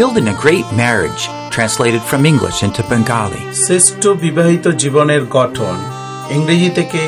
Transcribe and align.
Building 0.00 0.28
a 0.28 0.34
Great 0.36 0.66
Marriage, 0.74 1.28
translated 1.50 2.02
from 2.02 2.26
English 2.26 2.62
into 2.62 2.82
Bengali. 2.92 3.42
শ্রেষ্ঠ 3.64 4.02
বিবাহিত 4.24 4.66
জীবনের 4.82 5.22
গঠন 5.36 5.76
ইংরেজি 6.30 6.70
থেকে 6.70 7.00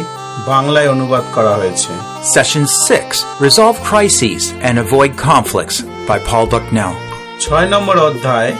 বাংলায় 0.46 0.88
অনুবাদ 0.88 1.24
করা 1.36 1.54
হয়েছে 1.54 1.92
Session 2.34 2.64
6 2.88 3.24
Resolve 3.46 3.78
Crises 3.88 4.42
and 4.68 4.76
Avoid 4.78 5.12
Conflicts 5.28 5.76
by 6.08 6.18
Paul 6.28 6.46
Bucknell. 6.52 6.94
ছয় 7.40 7.68
নম্বর 7.74 7.96
অধ্যায় 8.08 8.52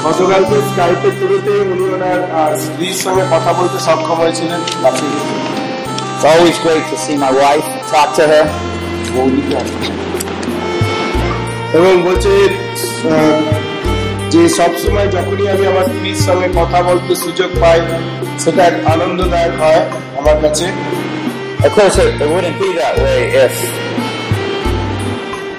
গতকালকে 0.05 0.57
স্কাইপের 0.71 1.13
থ্রুতে 1.19 1.55
উনি 1.73 1.85
ওনার 1.95 2.19
স্ত্রীর 2.65 2.97
সঙ্গে 3.05 3.25
কথা 3.35 3.51
বলতে 3.59 3.79
সক্ষম 3.87 4.17
হয়েছিলেন 4.23 4.61
It's 6.15 6.27
always 6.33 6.57
great 6.67 6.85
to 6.93 6.97
see 7.05 7.17
my 7.27 7.33
wife, 7.43 7.67
talk 7.93 8.09
to 8.19 8.25
her. 8.33 8.45
এবং 11.79 11.93
বলছে 12.03 12.33
আহ, 13.11 13.37
যে 14.33 14.43
সবসময় 14.59 15.09
যখনই 15.17 15.47
আমি 15.55 15.65
আমার 15.73 15.87
স্ত্রীর 15.93 16.21
সঙ্গে 16.27 16.49
কথা 16.61 16.79
বলতে 16.89 17.13
সুযোগ 17.25 17.51
পাই 17.63 17.79
সেটা 18.43 18.61
এক 18.71 18.77
আনন্দদায়ক 18.93 19.55
হয় 19.63 19.83
আমার 20.21 20.37
কাছে 20.45 20.67
Of 21.61 21.73
course, 21.73 21.97
it, 21.99 22.11
it 22.23 22.29
wouldn't 22.35 22.59
be 22.65 22.71
that 22.83 22.95
way 23.05 23.19
if 23.45 23.55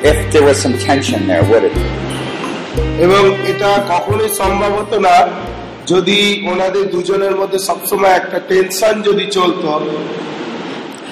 if 0.01 0.17
there 0.31 0.45
was 0.49 0.57
some 0.65 0.75
tension 0.79 1.19
there, 1.29 1.43
would 1.49 1.63
it? 1.69 1.77
এবং 3.05 3.23
এটা 3.51 3.71
কখনোই 3.93 4.29
সম্ভব 4.41 4.71
হতো 4.79 4.97
না 5.07 5.15
যদি 5.91 6.19
ওনাদের 6.51 6.85
দুজনের 6.93 7.35
মধ্যে 7.41 7.59
সবসময় 7.69 8.15
একটা 8.21 8.37
টেনশন 8.49 8.95
যদি 9.07 9.25
চলতো 9.37 9.69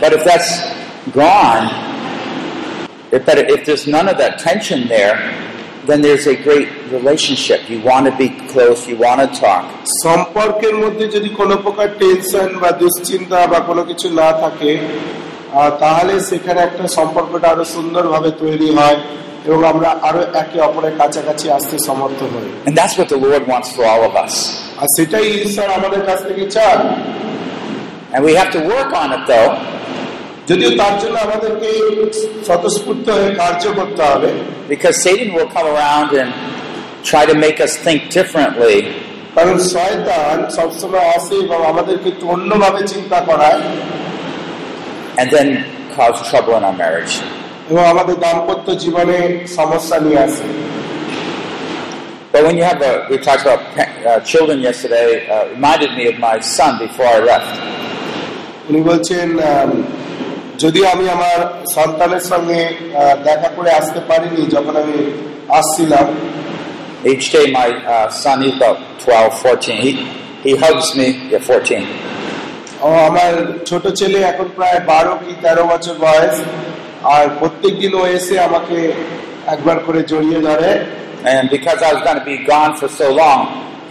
But 0.01 0.11
if 0.17 0.21
that's 0.29 0.51
gone, 1.21 1.65
if, 3.15 3.21
but 3.27 3.37
if 3.55 3.59
there's 3.65 3.85
none 3.95 4.07
of 4.11 4.15
that 4.23 4.33
tension 4.47 4.79
there, 4.95 5.15
then 5.86 5.98
there's 6.00 6.26
a 6.26 6.36
great 6.46 6.68
relationship. 6.90 7.58
You 7.68 7.78
want 7.82 8.04
to 8.06 8.14
be 8.16 8.28
close, 8.52 8.78
you 8.90 8.96
want 9.06 9.18
to 9.24 9.28
talk. 9.40 9.64
সম্পর্কের 10.04 10.74
মধ্যে 10.82 11.06
যদি 11.08 11.28
কোনো 11.40 11.54
প্রকার 11.56 11.88
টেনশন 12.00 12.48
বা 12.62 12.70
দুশ্চিন্তা 12.82 13.38
বা 13.46 13.58
কোনো 13.60 13.82
কিছু 13.90 14.06
না 14.20 14.28
থাকে 14.42 14.70
আহ, 15.52 15.70
তাহলে 15.82 16.14
সেখানে 16.30 16.60
একটা 16.60 16.84
সম্পর্কটা 16.98 17.46
আরো 17.54 17.64
সুন্দরভাবে 17.76 18.30
তৈরি 18.42 18.68
হয় 18.78 18.98
এবং 19.46 19.60
আমরা 19.72 19.88
আরো 20.08 20.22
একে 20.42 20.58
অপরের 20.60 20.94
কাছাকাছি 21.00 21.46
আসতে 21.56 21.76
সমর্থ 21.88 22.20
হই 22.32 22.48
And 22.68 22.74
that's 22.78 22.94
what 22.98 23.08
the 23.14 23.20
Lord 23.26 23.42
wants 23.52 23.68
for 23.76 23.84
all 23.92 24.02
of 24.10 24.14
us. 24.24 24.34
আর 24.80 24.88
সেটাই 24.96 25.26
ঈশ্বর 25.44 25.68
আমাদের 25.78 26.02
কাছ 26.08 26.18
থেকে 26.28 26.44
চান 26.56 26.78
And 28.14 28.20
we 28.28 28.32
have 28.40 28.50
to 28.50 28.62
work 28.74 28.90
on 29.02 29.08
it 29.16 29.22
though, 29.26 29.50
যদিও 30.48 30.70
তার 30.80 30.94
জন্য 31.02 31.16
আমাদেরকে 31.26 31.70
স্বতঃস্ফূর্ত 32.46 33.06
হয়ে 33.16 33.30
কার্য 33.40 33.62
করতে 33.78 34.02
হবে 34.10 34.30
because 34.72 34.96
Satan 35.06 35.28
will 35.36 35.50
come 35.56 35.66
around 35.74 36.08
and 36.22 36.30
try 37.10 37.22
to 37.30 37.34
make 37.44 37.58
us 37.66 37.72
think 37.86 38.00
differently. 38.18 38.78
কারণ 39.36 39.56
শয়তান 39.74 40.36
সবসময় 40.56 41.06
আসে 41.16 41.34
এবং 41.46 41.58
আমাদেরকে 41.72 42.06
একটু 42.08 42.24
অন্যভাবে 42.34 42.80
চিন্তা 42.92 43.18
করায় 43.28 43.60
and 45.20 45.28
then 45.34 45.48
cause 45.96 46.18
trouble 46.30 46.54
in 46.58 46.64
our 46.68 46.76
marriage. 46.84 47.14
এবং 47.70 47.82
আমাদের 47.92 48.16
দাম্পত্য 48.24 48.66
জীবনে 48.84 49.18
সমস্যা 49.58 49.96
নিয়ে 50.06 50.20
আসে 50.28 50.46
But 52.32 52.40
when 52.46 52.56
you 52.56 52.64
have 52.64 52.80
a, 52.90 52.92
we 53.10 53.16
talked 53.28 53.44
about 53.46 53.62
pa- 53.76 53.92
uh, 54.08 54.20
children 54.30 54.58
yesterday, 54.68 55.08
uh, 55.28 55.44
reminded 55.56 55.90
me 55.98 56.04
of 56.12 56.16
my 56.28 56.36
son 56.56 56.72
before 56.84 57.08
I 57.16 57.20
left. 57.32 57.52
উনি 58.68 58.80
বলছেন 58.90 59.28
আম, 59.42 59.70
যদিও 60.58 60.86
আমি 60.94 61.04
আমার 61.08 61.38
সন্তানের 61.74 62.24
সঙ্গে 62.30 62.60
আহ, 62.68 63.14
দেখা 63.28 63.48
করে 63.56 63.70
আসতে 63.70 64.00
পারিনি 64.08 64.42
যখন 64.54 64.74
আমি 64.82 64.98
আসছিলাম 65.50 66.06
Each 67.04 67.26
day, 67.32 67.46
my 67.52 67.68
uh, 67.86 68.08
son, 68.12 68.42
he's 68.42 68.54
about 68.56 68.78
12, 69.00 69.34
14, 69.42 69.76
he, 69.76 69.90
he 70.44 70.52
hugs 70.56 70.88
me, 70.94 71.06
yeah, 71.30 71.40
14. 71.40 71.82
ও 72.82 72.88
আমার 73.08 73.32
ছোট 73.66 73.84
ছেলে 73.98 74.18
এখন 74.22 74.46
প্রায় 74.56 74.80
বারো 74.86 75.12
কি 75.22 75.32
তেরো 75.42 75.64
বছর 75.72 75.94
বয়স 76.00 76.36
আর 77.14 77.24
প্রত্যেকদিন 77.40 77.92
ও 77.94 78.02
এসে 78.16 78.36
আমাকে 78.40 78.76
একবার 79.46 79.78
করে 79.86 80.00
জড়িয়ে 80.10 80.40
ধরে 80.48 80.70
And 81.32 81.44
because 81.50 81.78
I 81.80 81.90
was 81.94 82.02
going 82.02 82.20
to 82.22 82.26
be 82.26 82.38
gone 82.46 82.72
for 82.80 82.88
so 83.00 83.06
long, 83.22 83.40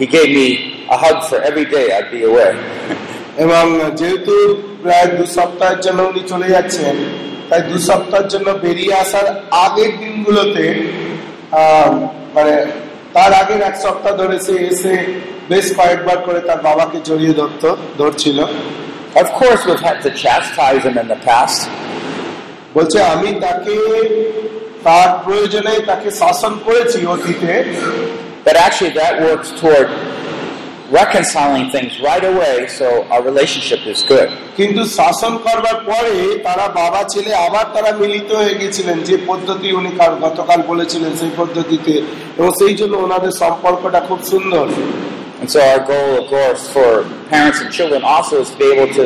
he 0.00 0.06
gave 0.08 0.30
me 0.38 0.48
a 0.88 0.96
hug 1.04 1.16
for 1.28 1.38
every 1.42 1.66
day 1.76 1.86
I'd 1.96 2.10
be 2.10 2.22
away. 2.30 2.50
এবং 3.43 3.63
যেহেতু 3.99 4.35
প্রায় 4.83 5.07
দু 5.17 5.25
সপ্তাহের 5.37 5.79
জন্য 5.85 5.99
উনি 6.11 6.21
চলে 6.31 6.47
যাচ্ছেন 6.55 6.95
তাই 7.49 7.61
দু 7.71 7.77
সপ্তাহের 7.89 8.27
জন্য 8.33 8.47
বেরিয়ে 8.63 8.93
আসার 9.03 9.27
আগের 9.65 9.91
দিনগুলোতে 10.01 10.65
মানে 12.35 12.55
তার 13.15 13.31
আগের 13.41 13.61
এক 13.69 13.75
সপ্তাহ 13.85 14.13
ধরে 14.21 14.37
সে 14.45 14.55
এসে 14.71 14.93
বেশ 15.51 15.67
কয়েকবার 15.77 16.17
করে 16.27 16.39
তার 16.47 16.59
বাবাকে 16.67 16.97
জড়িয়ে 17.07 17.33
ধরত 17.39 17.63
ধরছিল। 17.99 18.39
Of 19.21 19.27
course, 19.39 19.61
we've 19.67 19.85
had 19.89 19.99
to 20.05 20.11
chastise 20.23 20.83
him 20.87 20.95
in 21.03 21.07
the 21.13 21.19
past, 21.29 21.59
বলছে 22.75 22.97
আমি 23.13 23.29
তাকে 23.45 23.75
তার 24.85 25.09
প্রয়োজনে 25.23 25.73
তাকে 25.89 26.09
শাসন 26.21 26.53
করেছি 26.65 26.99
অতীতে। 27.13 27.53
But 28.45 28.55
actually 28.65 28.93
that 29.01 29.13
works 29.27 29.49
toward 29.59 29.87
reconciling 30.90 31.70
things 31.70 31.92
right 32.00 32.24
away 32.24 32.68
so 32.68 32.86
our 33.10 33.22
relationship 33.22 33.80
is 33.86 34.02
good. 34.08 34.28
কিন্তু 34.56 34.84
শাসন 34.98 35.36
করবার 35.36 35.76
পরে 35.84 36.38
তারা 36.42 36.68
বাবা 36.68 37.04
ছেলে 37.04 37.34
আবার 37.34 37.66
তারা 37.74 37.92
মিলিত 37.98 38.32
হয়ে 38.32 38.54
গেছিলেন 38.54 38.98
যে 39.00 39.16
পদ্ধতি 39.26 39.72
উনি 39.72 39.90
কাল- 39.98 40.18
গতকাল 40.20 40.62
বলেছিলেন 40.62 41.16
সেই 41.16 41.30
পদ্ধতিতে 41.36 41.92
এবং 42.38 42.50
সেই 42.58 42.74
জন্য 42.74 42.96
ওনাদের 42.96 43.30
সম্পর্কটা 43.32 44.00
খুব 44.00 44.18
সুন্দর 44.22 44.66
And 45.40 45.50
so 45.50 45.60
our 45.60 45.80
goal, 45.92 46.10
of 46.22 46.26
course, 46.28 46.62
for 46.68 46.90
parents 47.30 47.58
and 47.60 47.70
children 47.72 48.00
also 48.04 48.34
is 48.42 48.50
to 48.50 48.56
be 48.58 48.68
able 48.74 48.90
to 48.94 49.04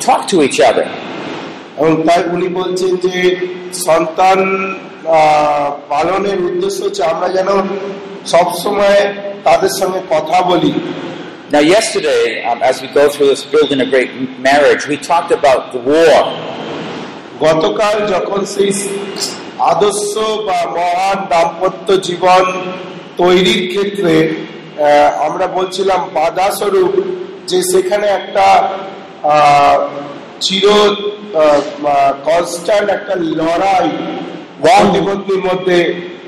talk 0.00 0.22
to 0.28 0.36
each 0.42 0.60
other. 0.60 0.86
এবং 1.78 2.02
তাই 2.02 2.22
উনি 2.32 2.48
বলছেন 2.48 2.96
যে 2.96 3.14
সন্তান 3.86 4.38
আহ, 4.38 4.89
পালনের 5.89 6.39
উদ্দেশ্য 6.45 6.83
হচ্ছে 6.83 7.03
আমরা 7.03 7.29
যেন 7.29 7.49
সবসময় 8.25 8.99
তাদের 9.43 9.69
সঙ্গে 9.79 9.99
কথা 10.09 10.41
বলি 10.41 10.73
Now, 11.53 11.59
yesterday, 11.59 12.45
um, 12.45 12.59
as 12.63 12.81
we 12.81 12.87
go 12.87 13.09
through 13.09 13.27
this 13.27 13.43
building 13.43 13.81
a 13.81 13.85
great 13.85 14.11
marriage, 14.39 14.87
we 14.87 14.95
talked 14.97 15.31
about 15.31 15.61
the 15.73 15.79
war. 15.79 16.21
গতকাল 17.39 18.07
যখন 18.07 18.45
সেই 18.45 18.71
আদর্শ 19.59 20.11
বা 20.47 20.65
মহান 20.71 21.19
দাম্পত্য 21.29 21.97
জীবন 21.97 22.43
তৈরির 23.17 23.63
ক্ষেত্রে 23.69 24.13
আহ, 24.23 25.27
আমরা 25.27 25.47
বলছিলাম 25.47 26.09
বাধা 26.13 26.51
স্বরূপ 26.51 26.93
যে 27.47 27.63
সেখানে 27.63 28.07
একটা 28.07 28.45
আহ, 29.23 29.77
চির 30.39 30.65
কনস্ট্যান্ট 32.23 32.89
একটা 32.89 33.15
লড়াই 33.15 33.89
পত্নীর 34.61 35.41
মধ্যে 35.45 35.77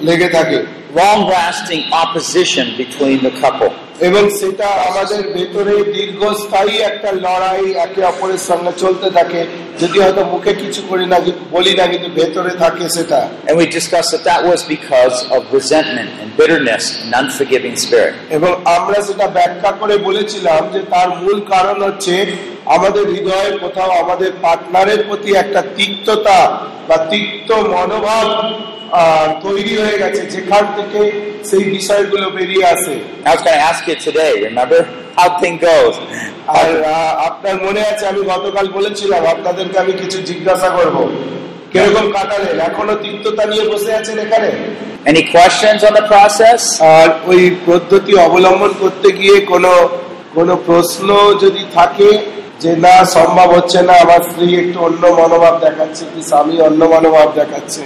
লেগে 0.02 0.30
থাকে 0.30 0.60
Long 0.96 1.22
lasting 1.28 1.84
opposition 1.94 2.66
between 2.78 3.18
the 3.24 3.34
couple. 3.42 3.72
এবং 4.00 4.24
সেটা 4.40 4.68
আমাদের 4.90 5.22
ভেতরে 5.36 5.74
দীর্ঘস্থায়ী 5.94 6.76
একটা 6.90 7.10
লড়াই 7.26 7.66
একে 7.86 8.02
অপরের 8.04 8.42
সঙ্গে 8.50 8.72
চলতে 8.78 9.08
থাকে 9.12 9.42
যদি 9.80 9.98
হয়তো 10.00 10.24
মুখে 10.26 10.54
কিছু 10.54 10.82
করি 10.90 11.06
না 11.06 11.18
বলি 11.52 11.74
না 11.74 11.86
কিন্তু 11.88 12.10
ভেতরে 12.20 12.52
থাকে 12.64 12.86
সেটা 12.90 13.20
And 13.48 13.56
we 13.58 13.66
discussed 13.80 14.12
that 14.12 14.24
that 14.24 14.42
was 14.44 14.60
because 14.76 15.18
of 15.36 15.40
resentment 15.52 16.10
and 16.22 16.30
bitterness 16.40 16.84
and 17.02 17.10
unforgiving 17.22 17.76
spirit. 17.76 18.14
এবং 18.30 18.52
আমরা 18.78 18.98
সেটা 19.08 19.26
ব্যাখ্যা 19.38 19.72
করে 19.72 19.96
বলেছিলাম 19.98 20.62
যে 20.74 20.80
তার 20.94 21.10
মূল 21.22 21.38
কারণ 21.54 21.78
হচ্ছে 21.88 22.14
আমাদের 22.66 23.06
হৃদয়ে 23.08 23.58
কোথাও 23.58 23.92
আমাদের 23.92 24.32
পার্টনারের 24.42 25.04
প্রতি 25.08 25.36
একটা 25.36 25.62
তিক্ততা 25.62 26.40
বা 26.88 26.98
তিক্ত 26.98 27.52
মনোভাব 27.52 28.26
তৈরি 29.44 29.78
হয়ে 29.78 29.98
গেছে 29.98 30.22
যেখান 30.26 30.64
থেকে 30.76 31.02
সেই 31.50 31.64
বিষয়গুলো 31.64 32.30
বেরিয়ে 32.30 32.66
আসে? 32.66 32.96
আর 36.48 36.84
আপনার 37.18 37.56
মনে 37.66 37.82
আছে 37.82 38.08
আমি 38.08 38.22
গতকাল 38.22 38.68
বলেছিলাম 38.68 39.26
আপনাদেরকে 39.26 39.80
আমি 39.80 39.94
কিছু 39.94 40.22
জিজ্ঞাসা 40.22 40.70
করব। 40.70 41.12
কীরকম 41.72 42.12
কাটালেন? 42.12 42.60
এখনও 42.60 42.96
তিক্ততা 42.96 43.46
নিয়ে 43.46 43.68
বসে 43.70 43.94
আছেন 43.94 44.20
এখানে? 44.20 44.52
Any 45.06 45.24
questions 45.36 45.84
on 45.84 45.94
the 46.00 46.08
process? 46.14 46.82
আর 46.82 47.10
ওই 47.26 47.56
পদ্ধতি 47.66 48.16
অবলম্বন 48.16 48.74
করতে 48.80 49.12
গিয়ে 49.12 49.40
কোনো 49.46 49.90
কোনো 50.34 50.58
প্রশ্ন 50.66 51.36
যদি 51.40 51.66
থাকে 51.74 52.20
যে 52.64 52.72
না 52.86 52.96
সম্ভব 53.16 53.48
হচ্ছে 53.58 53.80
না 53.90 53.94
আমার 54.06 54.22
স্ত্রী 54.30 54.48
একটু 54.62 54.78
অন্য 54.88 55.04
মনোভাব 55.20 55.56
দেখাচ্ছে 55.66 56.04
কি 56.12 56.22
স্বামী 56.32 56.56
অন্য 56.68 56.82
মনোভাব 56.94 57.28
দেখাচ্ছে 57.40 57.84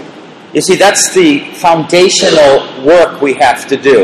You 0.53 0.61
see, 0.61 0.77
that's 0.77 1.05
the 1.11 1.29
foundational 1.57 2.53
work 2.83 3.11
we 3.21 3.31
have 3.35 3.61
to 3.71 3.75
do. 3.89 3.97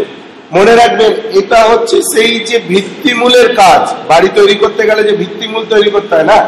মনে 0.51 0.73
রাখবেন 0.81 1.11
এটা 1.39 1.59
হচ্ছে 1.71 1.97
সেই 2.13 2.33
যে 2.49 2.57
ভিত্তিমূলের 2.71 3.47
কাজ 3.61 3.81
বাড়ি 4.11 4.29
তৈরি 4.39 4.55
করতে 4.63 4.83
গেলে 4.89 5.01
যে 5.09 5.13
ভিত্তিমূল 5.21 5.63
তৈরি 5.73 5.89
করতে 5.95 6.11
হয় 6.17 6.27
না 6.33 6.39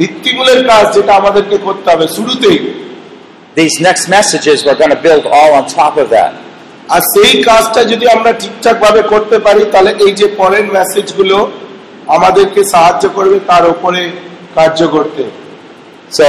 ভিত্তিমূলের 0.00 0.60
কাজ 0.70 0.84
যেটা 0.96 1.12
আমাদেরকে 1.20 1.56
করতে 1.66 1.86
হবে 1.92 2.06
শুরুতেই 2.16 2.58
These 3.56 3.76
next 3.80 4.04
messages, 4.08 4.56
we're 4.64 4.74
going 4.74 4.90
to 4.90 5.00
build 5.00 5.24
all 5.28 5.50
on 5.54 5.64
top 5.72 5.94
of 5.96 6.06
that. 6.10 6.32
আর 6.88 7.00
সেই 7.14 7.32
কাজটা 7.48 7.80
যদি 7.92 8.06
আমরা 8.06 8.30
ঠিকঠাক 8.42 8.76
ভাবে 8.84 9.02
করতে 9.12 9.36
পারি 9.46 9.62
তাহলে 9.72 9.92
এই 10.04 10.12
যে 10.20 10.26
পরের 10.40 10.66
মেসেজগুলো 10.76 11.36
আমাদেরকে 12.06 12.64
সাহায্য 12.64 13.08
করবে 13.08 13.40
তার 13.46 13.64
উপরে 13.68 14.10
কার্য 14.54 14.88
করতে। 14.88 15.24
So, 16.18 16.26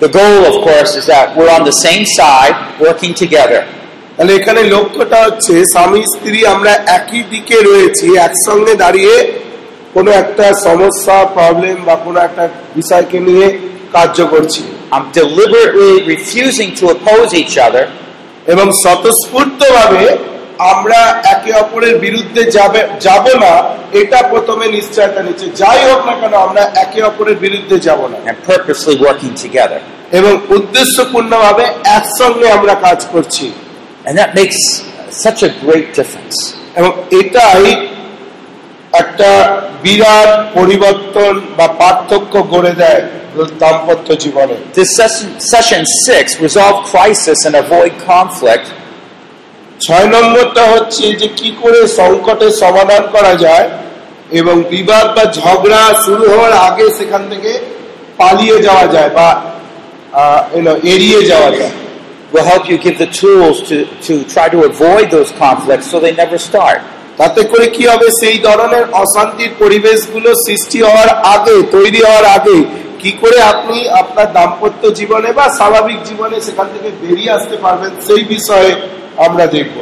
the 0.00 0.10
goal, 0.18 0.40
of 0.50 0.56
course, 0.66 0.92
is 1.00 1.06
that 1.06 1.26
we're 1.36 1.54
on 1.58 1.64
the 1.64 1.76
same 1.86 2.04
side, 2.18 2.56
working 2.80 3.14
together. 3.22 3.62
তাহলে 4.16 4.34
এখানে 4.34 4.62
লক্ষ্যটা 4.62 5.18
হচ্ছে 5.24 5.64
স্বামী 5.72 6.02
স্ত্রী 6.02 6.46
আমরা 6.46 6.72
একই 6.86 7.22
দিকে 7.30 7.54
রয়েছি 7.54 8.06
একসঙ্গে 8.16 8.74
দাঁড়িয়ে 8.74 9.14
কোনো 9.94 10.10
একটা 10.10 10.52
সমস্যা 10.66 11.24
প্রবলেম 11.34 11.76
বা 11.84 11.96
কোনো 11.96 12.20
একটা 12.20 12.48
বিষয়কে 12.76 13.20
নিয়ে 13.20 13.46
কার্য 13.92 14.26
করছি। 14.26 14.62
I'm 14.94 15.06
deliberately 15.20 15.92
refusing 16.14 16.70
to 16.78 16.84
oppose 16.94 17.30
each 17.42 17.56
other, 17.66 17.84
এবং 18.46 18.72
স্বতঃস্ফূর্ত 18.82 19.60
ভাবে 19.78 20.31
আমরা 20.70 21.00
একে 21.34 21.52
অপরের 21.62 21.94
বিরুদ্ধে 21.98 22.42
যাবে 22.56 22.80
যাব 23.00 23.24
না 23.44 23.52
এটা 24.00 24.18
প্রথমে 24.32 24.66
নিশ্চয়তা 24.68 25.20
নিচ্ছে 25.22 25.46
যাই 25.60 25.80
হোক 25.88 26.00
না 26.08 26.14
কেন 26.20 26.34
আমরা 26.46 26.62
একে 26.82 27.00
অপরের 27.02 27.36
বিরুদ্ধে 27.36 27.76
যাব 27.78 28.00
না 28.12 28.18
and 28.28 28.38
purposely 28.50 28.96
working 29.06 29.34
together. 29.44 29.80
এবং 30.12 30.32
উদ্দেশ্যপূর্ণ 30.56 31.32
ভাবে 31.44 31.64
একসঙ্গে 31.98 32.46
আমরা 32.52 32.74
কাজ 32.86 33.00
করছি 33.12 33.46
And 34.06 34.14
that 34.18 34.30
makes 34.40 34.58
such 35.24 35.40
a 35.42 35.50
great 35.64 35.88
difference. 35.98 36.36
এবং 36.76 36.90
এটাই 37.20 37.66
একটা 38.92 39.30
বিরাট 39.82 40.30
পরিবর্তন 40.54 41.34
বা 41.56 41.66
পার্থক্য 41.80 42.34
গড়ে 42.52 42.72
দেয় 42.82 43.02
দাম্পত্য 43.62 44.08
জীবনে 44.24 44.56
This 44.78 44.90
session, 45.00 45.28
session 45.52 45.82
six, 46.06 46.24
resolve 46.46 46.78
crisis 46.92 47.38
and 47.46 47.54
avoid 47.64 47.92
conflict, 48.12 48.66
ছয় 49.82 50.08
নম্বরটা 50.14 50.64
হচ্ছে 50.72 51.04
যে 51.20 51.26
কি 51.38 51.48
করে 51.62 51.80
সংকটের 51.98 52.52
সমাধান 52.62 53.02
করা 53.14 53.32
যায় 53.44 53.66
এবং 54.40 54.56
বিবাদ 54.70 55.06
বা 55.16 55.24
ঝগড়া 55.38 55.82
শুরু 56.04 56.24
হওয়ার 56.32 56.54
আগে 56.68 56.86
সেখান 56.98 57.22
থেকে 57.32 57.50
পালিয়ে 58.20 58.56
যাওয়া 58.66 58.86
যায় 58.94 59.10
বা 59.18 59.28
এড়িয়ে 60.86 61.20
যাওয়া 61.30 61.50
যায় 61.58 61.74
will 62.32 62.44
help 62.44 62.64
you 62.66 62.78
give 62.78 62.96
the 62.98 63.10
tools 63.12 63.56
to, 63.62 63.76
to 63.98 64.24
try 64.24 64.48
to 64.48 64.58
avoid 64.62 65.10
those 65.10 65.30
conflicts 65.34 65.86
so 65.86 65.96
they 66.00 66.12
never 66.14 66.38
start. 66.40 66.80
তাতে 67.18 67.40
করে 67.52 67.66
কি 67.76 67.84
হবে 67.92 68.08
সেই 68.20 68.38
ধরনের 68.48 68.84
অশান্তির 69.02 69.52
পরিবেশগুলো 69.62 70.30
সৃষ্টি 70.46 70.78
হওয়ার 70.86 71.10
আগে 71.34 71.56
তৈরি 71.76 72.00
হওয়ার 72.06 72.26
আগে 72.36 72.58
কি 73.00 73.10
করে 73.20 73.38
আপনি 73.52 73.78
আপনার 74.02 74.28
দাম্পত্য 74.36 74.82
জীবনে 74.98 75.30
বা 75.38 75.46
স্বাভাবিক 75.58 75.98
জীবনে 76.08 76.36
সেখান 76.46 76.66
থেকে 76.74 76.88
বেরিয়ে 77.02 77.34
আসতে 77.36 77.56
পারবেন 77.64 77.92
সেই 78.06 78.22
বিষয়ে 78.34 78.70
আমরা 79.18 79.46
দেখব 79.46 79.76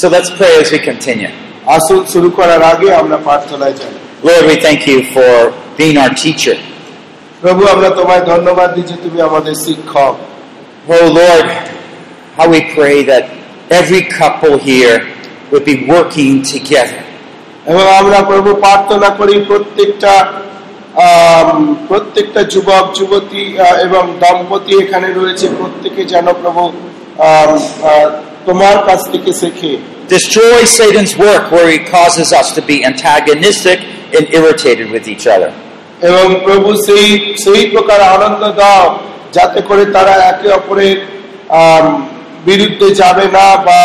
So 0.00 0.06
let's 0.08 0.30
pray 0.38 0.52
as 0.62 0.68
we 0.74 0.78
continue. 0.90 1.32
আসুন 1.76 2.00
শুরু 2.12 2.28
করার 2.30 2.62
আগে 2.72 2.88
আমরা 2.94 3.16
প্রার্থনায় 3.16 3.74
যাই 3.80 3.92
Lord, 4.28 4.44
we 4.50 4.56
thank 4.66 4.80
you 4.90 4.98
for 5.14 5.32
being 5.78 5.96
our 6.02 6.12
teacher. 6.24 6.56
প্রভু 7.42 7.62
আমরা 7.74 7.88
তোমায় 7.90 8.22
ধন্যবাদ 8.32 8.68
দিই 8.74 8.82
যে 8.82 8.96
তুমি 9.04 9.18
আমাদের 9.28 9.54
শিক্ষক 9.66 10.14
Oh 10.88 11.06
Lord, 11.20 11.48
how 12.36 12.46
we 12.54 12.60
pray 12.76 12.96
that 13.02 13.24
every 13.70 14.02
couple 14.20 14.54
here 14.70 14.96
would 15.50 15.64
be 15.72 15.76
working 15.94 16.32
together. 16.54 17.00
এবং 17.66 17.84
আমরা 18.00 18.18
প্রভু 18.22 18.50
প্রার্থনা 18.64 19.08
করি 19.10 19.34
প্রত্যেকটা 19.50 20.12
আম, 21.06 21.58
প্রত্যেকটা 21.88 22.40
যুবক 22.42 22.84
যুবতী 22.94 23.44
আহ, 23.56 23.74
এবং 23.86 24.02
দম্পতি 24.22 24.72
এখানে 24.84 25.08
রয়েছে 25.12 25.46
প্রত্যেকে 25.58 26.04
যেন 26.04 26.26
প্রভু 26.42 26.62
আম, 26.68 27.50
আহ, 27.90 28.08
তোমার 28.47 28.77
কাছ 28.87 28.99
থেকে 29.11 29.31
শেখে 29.41 29.73
Destroy 30.09 30.59
Satan's 30.77 31.13
work 31.17 31.43
where 31.51 31.69
he 31.73 31.79
causes 31.95 32.27
us 32.39 32.47
to 32.57 32.61
be 32.61 32.77
antagonistic 32.91 33.79
and 34.17 34.23
irritated 34.37 34.87
with 34.95 35.05
each 35.13 35.25
other. 35.35 35.51
এবং 36.01 36.27
প্রভু 36.45 36.69
সেই 36.87 37.05
সেই 37.43 37.61
প্রকার 37.73 37.99
আনন্দ 38.15 38.43
দাও 38.61 38.83
যাতে 39.33 39.59
করে 39.61 39.83
তারা 39.95 40.13
একে 40.31 40.49
অপরের 40.59 40.97
আম, 41.61 41.85
বিরুদ্ধে 42.45 42.87
যাবে 43.01 43.25
না 43.37 43.45
বা 43.67 43.79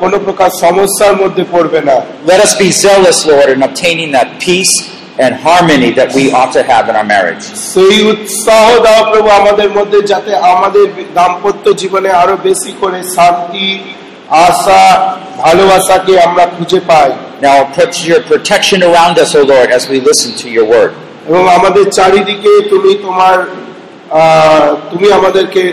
কোনো 0.00 0.16
প্রকার 0.18 0.50
সমস্যার 0.64 1.14
মধ্যে 1.22 1.44
পড়বে 1.52 1.80
না 1.88 1.96
Let 2.26 2.40
us 2.46 2.52
be 2.62 2.68
zealous, 2.86 3.18
Lord, 3.26 3.48
in 3.54 3.60
obtaining 3.68 4.10
that 4.18 4.28
peace 4.46 4.74
and 5.19 5.31
harmony 5.37 5.89
that 5.91 6.09
we 6.13 6.23
ought 6.31 6.51
to 6.53 6.63
have 6.63 6.83
in 6.89 6.95
our 6.95 7.07
marriage. 7.15 7.43
সেই 7.73 7.97
উৎসাহ 8.11 8.65
দাও 8.85 9.01
প্রভু 9.11 9.29
আমাদের 9.41 9.69
মধ্যে 9.77 9.99
যাতে 10.11 10.31
আমাদের 10.53 10.85
দাম্পত্য 11.17 11.65
জীবনে 11.81 12.09
আরও 12.21 12.35
বেশি 12.47 12.71
করে 12.81 12.99
শান্তি 13.17 13.67
আশা 14.47 14.81
ভালোবাসাকে 15.43 16.13
আমরা 16.27 16.43
খুঁজে 16.55 16.79
পাই 16.89 17.09
Now 17.41 17.57
put 17.73 17.91
your 18.09 18.21
protection 18.23 18.79
around 18.89 19.15
us, 19.23 19.31
O 19.35 19.41
Lord, 19.45 19.69
as 19.77 19.83
we 19.91 19.97
listen 20.01 20.31
to 20.43 20.47
your 20.49 20.67
word. 20.75 20.91
এবং 21.29 21.43
আমাদের 21.57 21.85
চারিদিকে 21.97 22.51
তুমি 22.69 22.91
তোমার 23.05 23.37
আহ, 24.13 24.69
তুমি 24.91 25.07
আমাদেরকে 25.19 25.63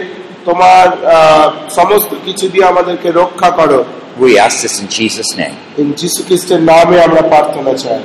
তোমার 0.45 0.87
আহ, 1.17 1.47
সমস্ত 1.79 2.11
কিছু 2.27 2.45
দিয়ে 2.49 2.65
আমাদেরকে 2.73 3.09
রক্ষা 3.21 3.51
করো 3.61 3.81
We 4.25 4.31
ask 4.39 4.57
this 4.65 4.75
in 4.83 4.89
Jesus' 4.99 5.33
name. 5.41 5.57
যিশু 6.03 6.21
খ্রিস্টের 6.29 6.61
নামে 6.71 6.97
আমরা 7.07 7.23
প্রার্থনা 7.33 7.73
চাই 7.83 8.01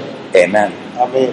Amen. 0.46 0.70
Amen 1.07 1.33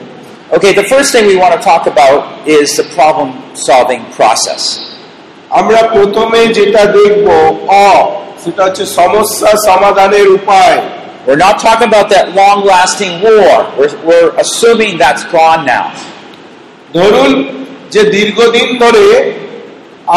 Okay, 0.52 0.74
the 0.74 0.88
first 0.94 1.10
thing 1.14 1.24
we 1.28 1.38
want 1.38 1.54
to 1.58 1.62
talk 1.62 1.84
about 1.88 2.20
is 2.58 2.68
the 2.76 2.84
problem 2.98 3.30
solving 3.68 4.04
process. 4.18 4.62
আমরা 5.52 5.80
প্রথমে 5.96 6.42
যেটা 6.58 6.84
দেখব 6.98 7.28
অ 7.84 7.90
সেটা 8.44 8.62
হচ্ছে 8.68 8.86
সমস্যা 9.00 9.52
সমাধানের 9.68 10.28
উপায় 10.40 10.78
We're 11.26 11.44
not 11.48 11.58
talking 11.60 11.88
about 11.88 12.08
that 12.10 12.26
long 12.34 12.60
lasting 12.66 13.14
war. 13.22 13.56
We're, 13.78 13.94
we're 14.08 14.32
assuming 14.44 14.92
that's 14.98 15.24
gone 15.38 15.62
now. 15.76 15.86
ধরুন 16.94 17.32
যে 17.94 18.02
দীর্ঘদিন 18.16 18.68
ধরে 18.84 19.06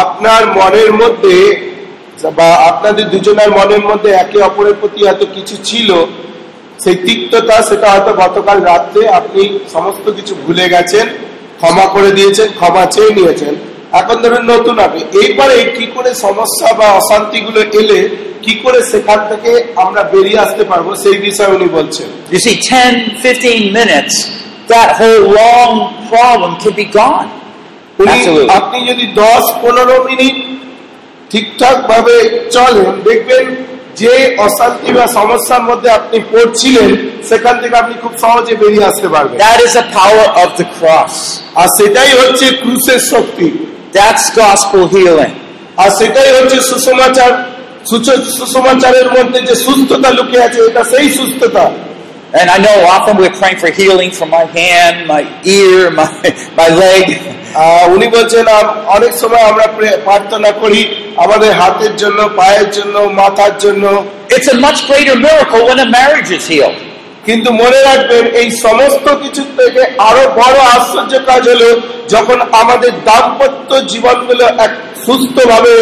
আপনার 0.02 0.42
মনের 0.58 0.90
মধ্যে 1.00 1.36
বা 2.38 2.48
আপনাদের 2.70 3.04
দুজনের 3.12 3.50
মনের 3.58 3.82
মধ্যে 3.90 4.10
একে 4.22 4.38
অপরের 4.48 4.76
প্রতি 4.80 5.00
এত 5.04 5.22
কিছু 5.34 5.54
ছিল 5.64 5.90
সেই 6.79 6.95
তিক্ততা 7.05 7.55
সেটা 7.69 7.87
হয়তো 7.93 8.11
গতকাল 8.23 8.57
রাত্রে 8.63 9.01
আপনি 9.19 9.41
সমস্ত 9.73 10.05
কিছু 10.17 10.33
ভুলে 10.43 10.65
গেছেন 10.69 11.05
ক্ষমা 11.59 11.85
করে 11.95 12.09
দিয়েছেন 12.11 12.47
ক্ষমা 12.59 12.83
চেয়ে 12.93 13.11
নিয়েছেন 13.17 13.53
এখন 13.91 14.15
ধরুন 14.23 14.43
নতুন 14.53 14.75
আপনি 14.79 15.01
এইবারে 15.21 15.57
কি 15.77 15.85
করে 15.95 16.11
সমস্যা 16.25 16.69
বা 16.79 16.87
অশান্তিগুলো 16.91 17.61
এলে 17.79 17.99
কি 18.43 18.53
করে 18.63 18.79
সেখান 18.91 19.19
থেকে 19.29 19.51
আমরা 19.83 20.01
বেরিয়ে 20.13 20.39
আসতে 20.39 20.63
পারব 20.63 20.87
সেই 21.03 21.17
বিষয়ে 21.27 21.53
উনি 21.55 21.67
বলছেন 21.77 22.07
You 22.31 22.39
see, 22.39 22.55
10, 22.73 22.93
15 23.23 23.79
minutes, 23.79 24.13
that 24.67 24.89
whole 24.99 25.23
long 25.35 25.73
problem 26.09 26.51
can 26.57 26.73
be 26.73 26.87
gone. 26.93 27.29
Absolutely. 28.07 28.49
আপনি 28.59 28.77
যদি 28.89 29.05
দশ 29.23 29.43
পনেরো 29.61 29.95
মিনিট 30.09 30.37
ঠিকঠাক 31.31 31.77
ভাবে 31.91 32.15
চলেন 32.55 32.91
দেখবেন 33.03 33.45
যে 34.01 34.13
অশান্তি 34.45 34.89
বা 34.97 35.05
সমস্যার 35.17 35.63
মধ্যে 35.69 35.89
আপনি 35.99 36.17
পড়ছিলেন 36.31 36.89
সেখান 37.29 37.55
থেকে 37.61 37.75
আপনি 37.83 37.95
খুব 38.03 38.13
সহজে 38.23 38.53
বেরিয়ে 38.61 38.85
আসতে 38.91 39.07
পারবেন। 39.13 39.37
That 39.43 39.59
is 39.65 39.71
the 39.77 39.85
power 39.97 40.27
of 40.43 40.49
the 40.59 40.65
cross 40.75 41.15
আর 41.61 41.67
সেটাই 41.77 42.11
হচ্ছে 42.19 42.45
ক্রুসের 42.61 43.01
শক্তি। 43.11 43.47
দ্যাটস 43.95 44.25
গসপেল 44.37 44.83
হিলিং 44.93 45.31
আর 45.81 45.89
সেটাই 45.99 46.29
হচ্ছে 46.37 46.57
সুসমাচার। 46.69 47.31
সুসমাচারের 48.39 49.07
মধ্যে 49.15 49.39
যে 49.47 49.55
সুস্থতা 49.65 50.09
লুকিয়ে 50.17 50.43
আছে 50.47 50.59
এটা 50.69 50.83
সেই 50.91 51.07
সুস্থতা। 51.17 51.65
And 52.40 52.50
I 52.50 52.58
know 52.58 52.76
often 52.94 53.16
we're 53.16 53.36
praying 53.40 53.58
for 53.58 53.70
healing 53.70 54.10
from 54.10 54.28
my 54.30 54.44
hand, 54.58 55.06
my 55.06 55.22
ear, 55.44 55.90
my, 55.90 56.08
my 56.56 56.68
leg. 56.84 57.04
আহ, 57.54 57.94
উনি 57.94 58.06
বলছেন 58.06 58.48
আম- 58.48 58.74
অনেক 58.86 59.12
সময় 59.12 59.44
আমরা 59.50 59.66
প্রে- 59.66 59.98
প্রার্থনা 60.04 60.50
করি 60.52 60.80
আমাদের 61.16 61.52
হাতের 61.52 61.96
জন্য 61.96 62.28
পায়ের 62.36 62.70
জন্য 62.70 62.98
মাথার 62.98 63.58
জন্য 63.58 64.04
It's 64.28 64.48
a 64.48 64.58
much 64.66 64.78
greater 64.88 65.16
miracle 65.26 65.62
when 65.68 65.78
a 65.78 65.88
marriage 65.98 66.30
is 66.38 66.44
healed. 66.52 66.76
কিন্তু 67.26 67.52
মনে 67.52 67.80
রাখবেন 67.82 68.24
এই 68.40 68.50
সমস্ত 68.50 69.06
কিছু 69.22 69.42
থেকে 69.58 69.82
আরো 69.98 70.22
বড় 70.40 70.58
আশ্চর্য 70.76 71.12
কাজ 71.26 71.42
হলো 71.48 71.80
যখন 72.08 72.38
আমাদের 72.52 72.92
দাম্পত্য 73.04 73.70
জীবনগুলো 73.92 74.44
এক 74.64 74.72
সুস্থভাবে 75.06 75.74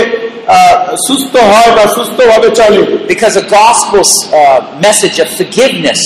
আহ, 0.47 0.97
সুস্থ 1.09 1.37
হয় 1.53 1.71
বা 1.77 1.85
সুস্থভাবে 1.95 2.49
চলে 2.51 2.81
Because 3.13 3.35
the 3.41 3.47
gospel 3.61 4.01
uh, 4.01 4.61
message 4.87 5.17
of 5.25 5.29
forgiveness 5.39 6.01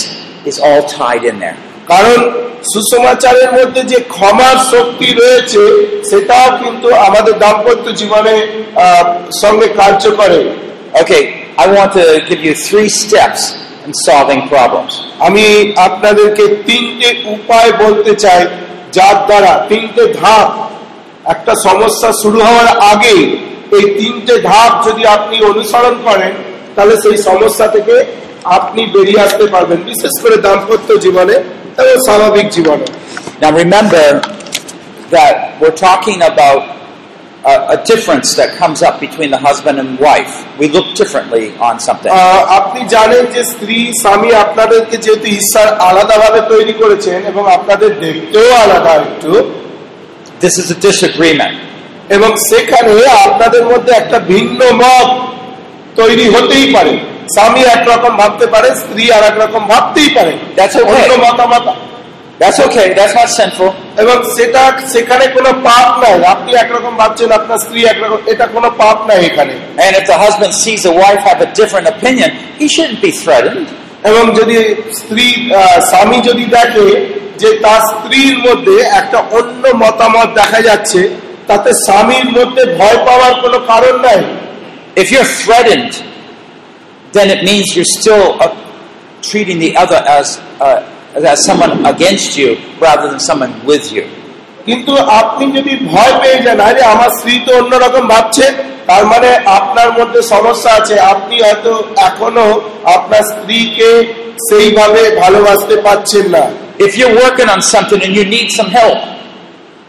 is 0.45 0.57
all 0.59 0.81
tied 0.89 1.23
in 1.23 1.35
there. 1.39 1.57
কারণ 1.87 2.19
সুসমাচারের 2.71 3.49
মধ্যে 3.57 3.81
যে 3.91 3.99
ক্ষমার 4.15 4.57
শক্তি 4.73 5.09
রয়েছে 5.11 5.63
সেটাও 6.09 6.47
কিন্তু 6.61 6.87
আমাদের 7.07 7.33
দাম্পত্য 7.43 7.85
জীবনে 8.01 8.35
সঙ্গে 9.43 9.67
কার্য 9.79 10.03
করে 10.19 10.39
Okay, 10.93 11.23
I 11.55 11.65
want 11.67 11.93
to 11.93 12.03
give 12.27 12.43
you 12.43 12.53
three 12.53 12.89
steps 12.91 13.41
in 13.85 13.91
solving 13.99 14.41
problems. 14.49 14.93
আমি 15.27 15.45
আপনাদেরকে 15.87 16.45
তিনটে 16.67 17.09
উপায় 17.35 17.71
বলতে 17.83 18.11
চাই 18.23 18.41
যার 18.93 19.17
দ্বারা 19.27 19.51
তিনটে 19.69 20.03
ধাপ 20.21 20.49
একটা 21.25 21.53
সমস্যা 21.67 22.09
শুরু 22.21 22.39
হওয়ার 22.47 22.69
আগে 22.91 23.15
এই 23.77 23.85
তিনটে 23.99 24.35
ধাপ 24.49 24.71
যদি 24.87 25.03
আপনি 25.15 25.35
অনুসরণ 25.51 25.95
করেন 26.07 26.33
তাহলে 26.75 26.95
সেই 27.03 27.17
সমস্যা 27.27 27.65
থেকে 27.75 27.95
আপনি 28.45 28.81
বেরিয়ে 28.85 29.21
আসতে 29.21 29.45
পারবেন 29.47 29.79
বিশেষ 29.83 30.13
করে 30.23 30.35
দাম্পত্য 30.37 30.89
জীবনে 30.97 31.35
এবং 31.77 31.95
স্বাভাবিক 32.07 32.47
জীবনে 32.49 32.85
Now 33.41 33.51
remember 33.65 34.05
that 35.09 35.35
we're 35.61 35.79
talking 35.89 36.19
about 36.21 36.61
a, 37.43 37.55
a 37.75 37.77
difference 37.83 38.29
that 38.35 38.49
comes 38.55 38.79
up 38.81 38.99
between 38.99 39.29
the 39.31 39.37
husband 39.37 39.79
and 39.79 39.89
wife. 39.99 40.33
We 40.59 40.69
look 40.69 40.87
differently 40.95 41.45
on 41.59 41.75
something. 41.79 42.11
আপনি 42.59 42.81
জানেন 42.95 43.23
যে 43.35 43.41
স্ত্রী 43.43 43.77
স্বামী 44.03 44.29
আপনাদেরকে 44.45 44.95
যেহেতু 44.97 45.27
ঈশ্বর 45.39 45.67
আলাদাভাবে 45.89 46.41
তৈরি 46.53 46.73
করেছেন 46.73 47.19
এবং 47.25 47.43
আপনাদের 47.57 47.91
দেখতেও 47.99 48.49
আলাদা 48.65 48.91
একটু 49.03 49.31
This 50.41 50.55
is 50.57 50.67
a 50.71 50.77
disagreement. 50.87 51.55
এবং 52.09 52.31
সেখানে 52.49 52.91
আপনাদের 53.27 53.63
মধ্যে 53.65 53.91
একটা 53.93 54.17
ভিন্ন 54.33 54.59
মত 54.83 55.07
তৈরি 55.95 56.25
হতেই 56.35 56.67
পারে 56.75 56.93
স্বামী 57.33 57.61
একরকম 57.75 58.13
ভাবতে 58.21 58.45
পারে 58.53 58.69
স্ত্রী 58.81 59.03
আর 59.15 59.23
একরকম 59.23 59.63
ভাবতেই 59.73 60.09
পারে 60.17 60.33
অন্য 60.91 61.11
মতামত 61.25 61.67
That's 62.39 62.59
okay. 62.59 62.87
That's 62.95 63.13
not 63.13 63.29
sinful. 63.31 63.69
এবং 64.01 64.15
সেটা 64.37 64.63
সেখানে 64.93 65.25
কোনো 65.37 65.49
পাপ 65.67 65.87
নাই 66.03 66.15
আপনি 66.33 66.51
একরকম 66.63 66.93
ভাবছেন 67.01 67.29
আপনার 67.39 67.59
স্ত্রী 67.65 67.79
একরকম 67.91 68.19
এটা 68.33 68.45
কোনো 68.55 68.69
পাপ 68.81 68.97
নাই 69.09 69.19
এখানে 69.29 69.53
And 69.83 69.91
if 69.99 70.05
the 70.11 70.17
husband 70.25 70.51
sees 70.63 70.81
the 70.89 70.95
wife 71.03 71.21
have 71.29 71.39
a 71.47 71.49
different 71.59 71.87
opinion, 71.93 72.29
he 72.59 72.67
shouldn't 72.73 73.01
be 73.07 73.11
threatened. 73.23 73.67
এবং 74.09 74.23
যদি 74.39 74.57
স্ত্রী 74.99 75.27
স্বামী 75.89 76.17
যদি 76.29 76.45
দেখে 76.57 76.87
যে 77.41 77.49
তার 77.63 77.81
স্ত্রীর 77.91 78.35
মধ্যে 78.47 78.75
একটা 78.99 79.19
অন্য 79.39 79.63
মতামত 79.83 80.27
দেখা 80.39 80.59
যাচ্ছে 80.67 81.01
তাতে 81.47 81.69
স্বামীর 81.85 82.27
মধ্যে 82.37 82.63
ভয় 82.79 82.99
পাওয়ার 83.07 83.33
কোনো 83.43 83.57
কারণ 83.71 83.95
নাই 84.07 84.21
If 84.95 85.07
you're 85.13 85.31
threatened, 85.41 85.93
then 87.12 87.26
it 87.30 87.40
means 87.44 87.64
you're 87.74 87.92
still 88.00 88.26
uh, 88.36 88.48
treating 89.22 89.58
the 89.58 89.72
other 89.76 90.00
as 90.08 90.26
uh, 90.60 90.80
as 91.24 91.38
someone 91.44 91.72
against 91.86 92.36
you 92.36 92.48
rather 92.78 93.06
than 93.10 93.20
someone 93.20 93.54
with 93.64 93.86
you. 93.92 94.04
কিন্তু 94.66 94.92
আপনি 95.20 95.44
যদি 95.56 95.72
ভয় 95.92 96.14
পেয়ে 96.22 96.38
যান 96.44 96.58
আরে 96.68 96.82
আমার 96.94 97.10
স্ত্রী 97.18 97.34
তো 97.46 97.50
অন্যরকম 97.60 98.04
ভাবছে 98.14 98.46
তার 98.90 99.04
মানে 99.12 99.28
আপনার 99.58 99.90
মধ্যে 99.98 100.20
সমস্যা 100.34 100.70
আছে 100.78 100.94
আপনি 101.12 101.36
হয়তো 101.44 101.72
এখনো 102.08 102.46
আপনার 102.96 103.22
স্ত্রীকে 103.32 103.90
সেইভাবে 104.48 105.02
ভালোবাসতে 105.22 105.74
পারছেন 105.86 106.26
না 106.36 106.44
If 106.78 106.92
you're 106.98 107.16
working 107.16 107.48
on 107.48 107.60
something 107.64 108.00
and 108.02 108.12
you 108.18 108.24
need 108.26 108.48
some 108.58 108.70
help, 108.78 108.98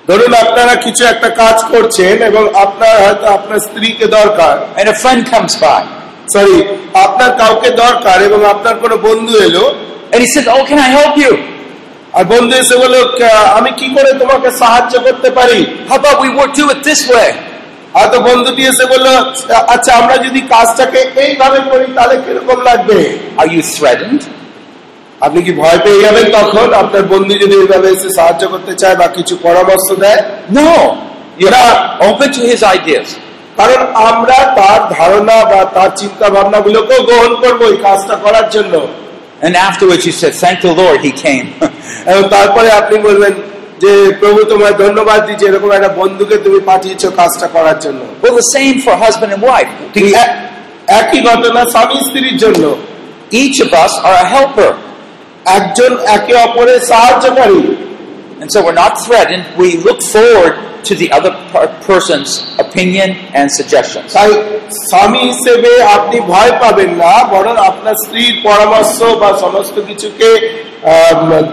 ধরুন 0.07 0.33
আপনারা 0.45 0.73
কিছু 0.85 1.03
একটা 1.13 1.29
কাজ 1.41 1.57
করছেন 1.73 2.15
এবং 2.29 2.43
আপনার 2.65 2.93
হয়তো 3.03 3.25
আপনার 3.37 3.59
স্ত্রীকে 3.67 4.05
দরকার 4.19 4.55
and 4.79 4.87
a 4.95 4.97
friend 5.01 5.21
comes 5.33 5.53
by 5.63 5.81
sorry 6.28 6.56
আপনার 7.04 7.30
কাউকে 7.36 7.68
দরকার 7.84 8.18
এবং 8.22 8.40
আপনার 8.44 8.74
কোনো 8.74 8.96
বন্ধু 8.96 9.34
এলো 9.38 9.64
and 10.12 10.20
he 10.20 10.28
says, 10.34 10.46
"Oh, 10.46 10.62
can 10.70 10.78
I 10.78 10.90
help 10.98 11.14
you? 11.16 11.32
আর 12.12 12.24
বন্ধু 12.24 12.54
এসে 12.56 12.76
বলল 12.76 12.96
"কা- 13.20 13.48
আমি 13.58 13.70
কি 13.76 13.86
করে 13.96 14.10
তোমাকে 14.18 14.48
সাহায্য 14.58 14.94
করতে 15.00 15.28
পারি 15.30 15.60
How 15.88 15.96
about 15.96 16.16
we 16.24 16.28
work 16.38 16.52
do 16.54 16.64
it 16.70 16.80
this 16.90 17.02
way?" 17.14 17.30
হয়তো 17.94 18.16
বন্ধুটি 18.20 18.62
এসে 18.66 18.84
বলল 18.84 19.06
আচ্ছা 19.74 19.90
আমরা 19.94 20.16
যদি 20.16 20.40
কাজটাকে 20.54 21.00
এইভাবে 21.16 21.58
করি 21.70 21.86
তাহলে 21.96 22.16
কীরকম 22.24 22.58
লাগবে 22.62 22.98
Are 23.40 23.50
you 23.54 23.62
threatened? 23.76 24.22
আপনি 25.20 25.40
কি 25.42 25.52
ভয় 25.52 25.78
পেয়ে 25.78 26.00
যাবেন 26.02 26.26
তখন 26.32 26.68
আপনার 26.74 27.02
বন্ধু 27.02 27.34
যদি 27.34 27.54
এইভাবে 27.54 27.88
এসে 27.88 28.08
সাহায্য 28.18 28.42
করতে 28.48 28.72
চায় 28.74 28.96
বা 28.96 29.06
কিছু 29.06 29.34
পরামর্শ 29.36 29.86
দেয় 30.04 30.20
No. 30.58 30.70
You're 31.40 31.56
not 31.62 31.76
open 32.08 32.28
to 32.36 32.42
his 32.50 32.60
ideas. 32.76 33.08
কারণ 33.56 33.80
আমরা 34.10 34.38
তার 34.56 34.80
ধারণা 34.98 35.36
বা 35.44 35.60
তার 35.64 35.90
চিন্তা 35.96 36.26
ভাবনা 36.30 36.58
গুলোকেও 36.60 37.00
গ্রহণ 37.02 37.32
করব 37.34 37.60
এই 37.62 37.76
কাজটা 37.76 38.14
করার 38.16 38.50
জন্য 38.50 38.74
And 39.42 39.54
afterwards, 39.68 40.04
you 40.06 40.12
said, 40.12 40.32
"Thank 40.34 40.56
the 40.60 40.72
Lord, 40.72 40.98
he 41.00 41.12
came." 41.26 41.46
তারপরে 42.34 42.68
আপনি 42.70 42.96
বলবেন 42.98 43.32
যে 43.80 43.92
প্রভু 44.20 44.44
তোমায় 44.44 44.72
ধন্যবাদ 44.72 45.20
দিচ্ছি 45.26 45.44
এরকম 45.46 45.70
একটা 45.72 45.88
বন্ধুকে 45.88 46.36
তুমি 46.36 46.60
পাঠিয়েছো 46.60 47.08
কাজটা 47.10 47.46
করার 47.46 47.78
জন্য 47.80 48.00
well, 48.22 48.36
the 48.42 48.48
same 48.58 48.76
for 48.84 48.94
husband 49.06 49.30
and 49.32 49.42
wife. 49.42 49.70
ঠিক 49.94 50.04
এক- 50.14 50.36
একই 51.00 51.20
ঘটনা 51.20 51.60
স্বামী 51.64 51.98
স্ত্রীর 52.06 52.36
জন্য 52.36 52.64
Each 53.32 53.58
of 53.66 53.70
us 53.84 53.92
are 54.08 54.16
a 54.24 54.26
helper, 54.34 54.70
একজন 55.58 55.92
একে 56.06 56.34
অপরের 56.36 56.80
সাহায্যকারী 56.80 57.62
and 58.40 58.48
so 58.52 58.58
we're 58.64 58.80
not 58.84 58.94
threatened. 59.06 59.44
We 59.56 59.68
look 59.86 60.00
forward 60.14 60.54
to 60.82 60.94
the 60.94 61.08
other 61.12 61.32
person's 61.82 62.32
opinion 62.58 63.08
and 63.34 63.46
suggestions. 63.50 64.08
তাই 64.12 64.30
স্বামী 64.88 65.20
হিসেবে 65.30 65.70
আপনি 65.96 66.18
ভয় 66.32 66.52
পাবেন 66.62 66.90
না 67.02 67.12
বরং 67.34 67.54
আপনার 67.70 67.94
স্ত্রীর 68.04 68.34
পরামর্শ 68.46 68.96
বা 69.22 69.30
সমস্ত 69.44 69.76
কিছুকে 69.88 70.28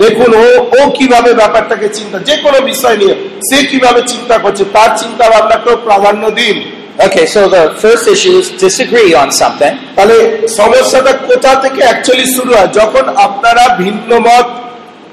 দেখুন 0.04 0.32
ও 0.38 0.46
ও 0.78 0.80
কীভাবে 0.98 1.32
ব্যাপারটাকে 1.42 1.88
চিন্তা 1.98 2.18
যে 2.30 2.36
কোনো 2.46 2.60
বিষয় 2.72 2.98
নিয়ে 3.02 3.16
সে 3.48 3.58
কীভাবে 3.72 4.02
চিন্তা 4.12 4.36
করছে 4.44 4.64
তার 4.76 4.92
চিন্তা 5.02 5.26
ভাবনাকেও 5.34 5.76
প্রাধান্য 5.88 6.24
দিন 6.42 6.58
Okay, 7.00 7.26
so 7.26 7.48
the 7.48 7.64
first 7.76 8.06
issue 8.10 8.36
is 8.42 8.48
disagree 8.58 9.12
on 9.14 9.30
something. 9.34 9.74
তাহলে 9.96 10.18
সমস্যাটা 10.60 11.14
কোথা 11.30 11.52
থেকে 11.64 11.80
অ্যাকচুয়ালি 11.88 12.28
শুরু 12.36 12.52
হয় 12.58 12.72
যখন 12.80 13.06
আপনারা 13.28 13.64
ভিন্ন 13.84 14.12
মত 14.28 14.46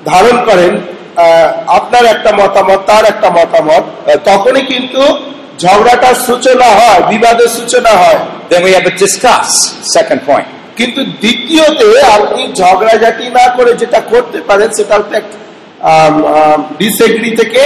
ধারণ 0.07 0.37
করেন 0.49 0.73
আপনার 1.79 2.05
একটা 2.05 2.31
মতামত 2.33 2.81
তার 2.87 3.05
একটা 3.05 3.29
মতামত 3.31 3.85
তখনই 4.25 4.65
কিন্তু 4.73 5.03
ঝগড়াটার 5.59 6.17
সূচনা 6.27 6.69
হয় 6.79 7.01
বিবাদের 7.11 7.49
সূচনা 7.49 7.93
হয় 8.03 8.21
Then 8.49 8.63
we 8.63 8.71
have 8.71 8.87
a 8.87 8.95
discuss, 8.97 9.51
second 9.91 10.21
point. 10.23 10.49
কিন্তু 10.77 11.01
দ্বিতীয়তে 11.23 11.89
আপনি 12.17 12.43
ঝগড়াঝাটি 12.53 13.27
না 13.39 13.47
করে 13.57 13.71
যেটা 13.75 14.01
করতে 14.13 14.39
পারেন 14.49 14.69
সেটা 14.79 14.95
হচ্ছে 14.99 15.19
ডিসএগ্রি 16.79 17.31
থেকে 17.41 17.61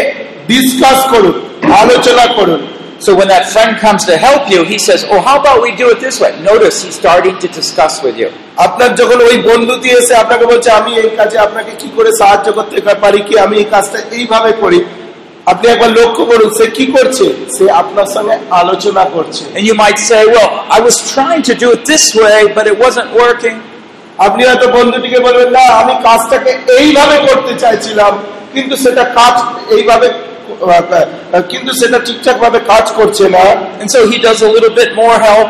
ডিসকাস 0.48 0.98
করুন 1.12 1.36
আলোচনা 1.82 2.26
করুন 2.36 2.60
So 2.99 3.09
when 3.13 3.27
that 3.27 3.45
friend 3.45 3.71
comes 3.77 4.01
to 4.05 4.15
help 4.17 4.43
you, 4.49 4.59
he 4.63 4.77
says, 4.77 4.99
Oh, 5.05 5.19
how 5.19 5.35
about 5.41 5.57
we 5.61 5.71
do 5.73 5.87
it 5.89 5.99
this 5.99 6.17
way? 6.19 6.31
Notice 6.43 6.75
he's 6.83 6.95
starting 6.95 7.35
to 7.39 7.47
discuss 7.51 7.93
with 8.01 8.17
you. 8.17 8.29
আপনার 8.57 8.89
যখন 8.99 9.19
ওই 9.29 9.37
বন্ধুটি 9.49 9.89
এসে 9.99 10.13
আপনাকে 10.15 10.45
বলছে 10.45 10.69
আমি 10.79 10.91
এই 11.01 11.09
কাজে 11.19 11.37
আপনাকে 11.47 11.71
কি 11.81 11.89
করে 11.97 12.09
সাহায্য 12.21 12.47
করতে 12.57 12.75
পারি 13.03 13.19
কি 13.27 13.33
আমি 13.45 13.55
এই 13.57 13.67
কাজটা 13.73 13.99
এইভাবে 14.11 14.51
করি 14.63 14.79
আপনি 15.47 15.65
একবার 15.69 15.91
লক্ষ্য 15.99 16.23
করুন 16.31 16.49
সে 16.57 16.65
কি 16.77 16.85
করছে 16.95 17.25
সে 17.55 17.65
আপনার 17.81 18.07
সঙ্গে 18.15 18.35
আলোচনা 18.61 19.03
করছে 19.15 19.43
And 19.57 19.63
you 19.69 19.75
might 19.75 19.99
say, 20.09 20.21
Well, 20.27 20.49
I 20.77 20.79
was 20.79 20.95
trying 21.15 21.43
to 21.49 21.53
do 21.63 21.67
it 21.75 21.81
this 21.85 22.05
way, 22.15 22.39
but 22.57 22.65
it 22.65 22.77
wasn't 22.85 23.09
working. 23.23 23.57
আপনি 24.19 24.41
হয়তো 24.49 24.67
বন্ধুটিকে 24.77 25.19
বলবেন 25.27 25.49
না 25.57 25.63
আমি 25.81 25.93
কাজটাকে 26.07 26.51
এইভাবে 26.79 27.17
করতে 27.27 27.53
চাইছিলাম 27.63 28.13
কিন্তু 28.53 28.75
সেটা 28.83 29.03
কাজ 29.19 29.35
এইভাবে 29.77 30.07
আহ, 30.09 30.28
কিন্তু 31.51 31.71
সেটা 31.81 31.97
ঠিকঠাক 32.07 32.37
ভাবে 32.43 32.59
কাজ 32.71 32.85
করছে 32.99 33.25
না 33.37 33.45
And 33.81 33.89
so 33.95 33.99
he 34.11 34.17
does 34.19 34.39
a 34.41 34.49
little 34.55 34.73
bit 34.81 34.89
more 35.01 35.17
help. 35.27 35.49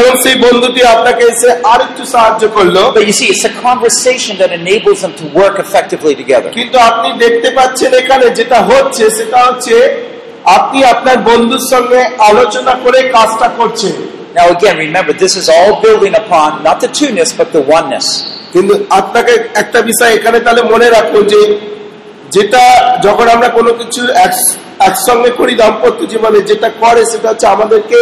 এবং 0.00 0.12
সেই 0.24 0.36
বন্ধুটি 0.44 0.80
আপনাকে 0.94 1.22
এসে 1.32 1.50
আরেকটু 1.72 2.02
সাহায্য 2.14 2.42
করলো 2.56 2.82
But 2.96 3.04
you 3.10 3.16
see, 3.20 3.28
it's 3.34 3.46
a 3.52 3.54
conversation 3.68 4.32
that 4.42 4.50
enables 4.60 4.98
them 5.04 5.14
to 5.20 5.26
work 5.40 5.56
effectively 5.66 6.14
together. 6.22 6.48
কিন্তু 6.58 6.76
আপনি 6.90 7.08
দেখতে 7.24 7.48
পাচ্ছেন 7.58 7.90
এখানে 8.02 8.26
যেটা 8.38 8.58
হচ্ছে 8.70 9.04
সেটা 9.18 9.38
হচ্ছে 9.46 9.76
আপনি 10.56 10.78
আপনার 10.94 11.16
বন্ধুর 11.28 11.64
সঙ্গে 11.72 12.00
আলোচনা 12.30 12.72
করে 12.84 12.98
কাজটা 13.16 13.48
করছেন 13.58 13.96
Now, 14.36 14.46
again, 14.50 14.76
remember, 14.78 15.12
this 15.14 15.34
is 15.34 15.48
all 15.48 15.80
building 15.80 16.14
upon 16.14 16.48
not 16.62 16.76
the 16.78 16.88
two-ness, 16.88 17.30
but 17.32 17.48
the 17.52 17.62
oneness. 17.76 18.06
কিন্তু 18.54 18.74
আপনাকে 18.90 19.32
একটা 19.62 19.78
বিষয় 19.90 20.10
এখানে 20.18 20.38
তাহলে 20.40 20.62
মনে 20.72 20.86
রাখুন 20.96 21.22
যে 21.32 21.40
যেটা 22.31 22.63
যখন 23.05 23.27
আমরা 23.35 23.49
কোনো 23.49 23.71
কিছু 23.79 24.01
একসঙ্গে 24.87 25.31
করি 25.39 25.53
দাম্পত্য 25.55 25.99
জীবনে 26.11 26.39
যেটা 26.49 26.69
করে 26.81 27.01
সেটা 27.11 27.27
হচ্ছে 27.31 27.47
আমাদেরকে 27.47 27.99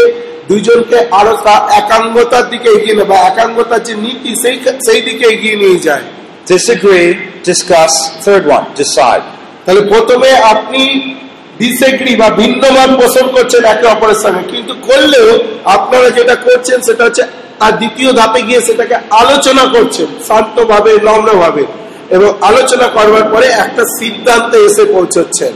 দুইজনকে 0.49 0.97
আরও 1.19 1.33
একাঙ্গতার 1.79 2.45
দিকে 2.49 2.67
এগিয়ে 2.71 2.95
নেয় 2.97 3.09
বা 3.11 3.17
একাঙ্গতার 3.29 3.81
যে 3.87 3.93
নীতি 4.03 4.31
সেই 4.43 4.55
সেই 4.87 5.01
দিকে 5.07 5.25
এগিয়ে 5.33 5.57
নিয়ে 5.63 5.79
যায় 5.87 6.05
Disagree, 6.47 7.13
discuss. 7.43 7.93
Third 8.19 8.43
one, 8.47 8.65
decide. 8.73 9.25
তাহলে 9.65 9.81
প্রথমে 9.93 10.29
আপনি 10.53 10.81
ডিসএগ্রি 11.59 12.13
বা 12.15 12.27
ভিন্ন 12.39 12.63
মত 12.75 12.91
পোষণ 12.99 13.25
করছেন 13.35 13.61
একে 13.65 13.85
অপরের 13.87 14.19
সঙ্গে 14.23 14.43
কিন্তু 14.53 14.73
করলেও 14.87 15.29
আপনারা 15.75 16.09
যেটা 16.17 16.35
করছেন 16.45 16.77
সেটা 16.87 17.03
হচ্ছে 17.07 17.23
আর 17.59 17.71
দ্বিতীয় 17.71 18.09
ধাপে 18.13 18.41
গিয়ে 18.47 18.61
সেটাকে 18.67 18.95
আলোচনা 19.21 19.63
করছেন 19.75 20.07
শান্তভাবে 20.27 20.91
নম্রভাবে 21.07 21.63
এবং 22.09 22.33
আলোচনা 22.41 22.87
করবার 22.87 23.23
পরে 23.23 23.47
একটা 23.47 23.83
সিদ্ধান্তে 23.99 24.57
এসে 24.57 24.83
পৌঁছচ্ছেন। 24.85 25.53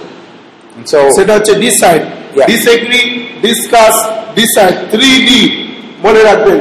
সেটা 1.15 1.33
হচ্ছে 1.33 1.53
decide 1.53 2.01
disagree 2.47 3.27
discuss 3.41 3.95
decide 4.35 4.75
three 4.91 5.09
D 5.27 5.41
মনে 6.03 6.23
রাখবেন। 6.23 6.59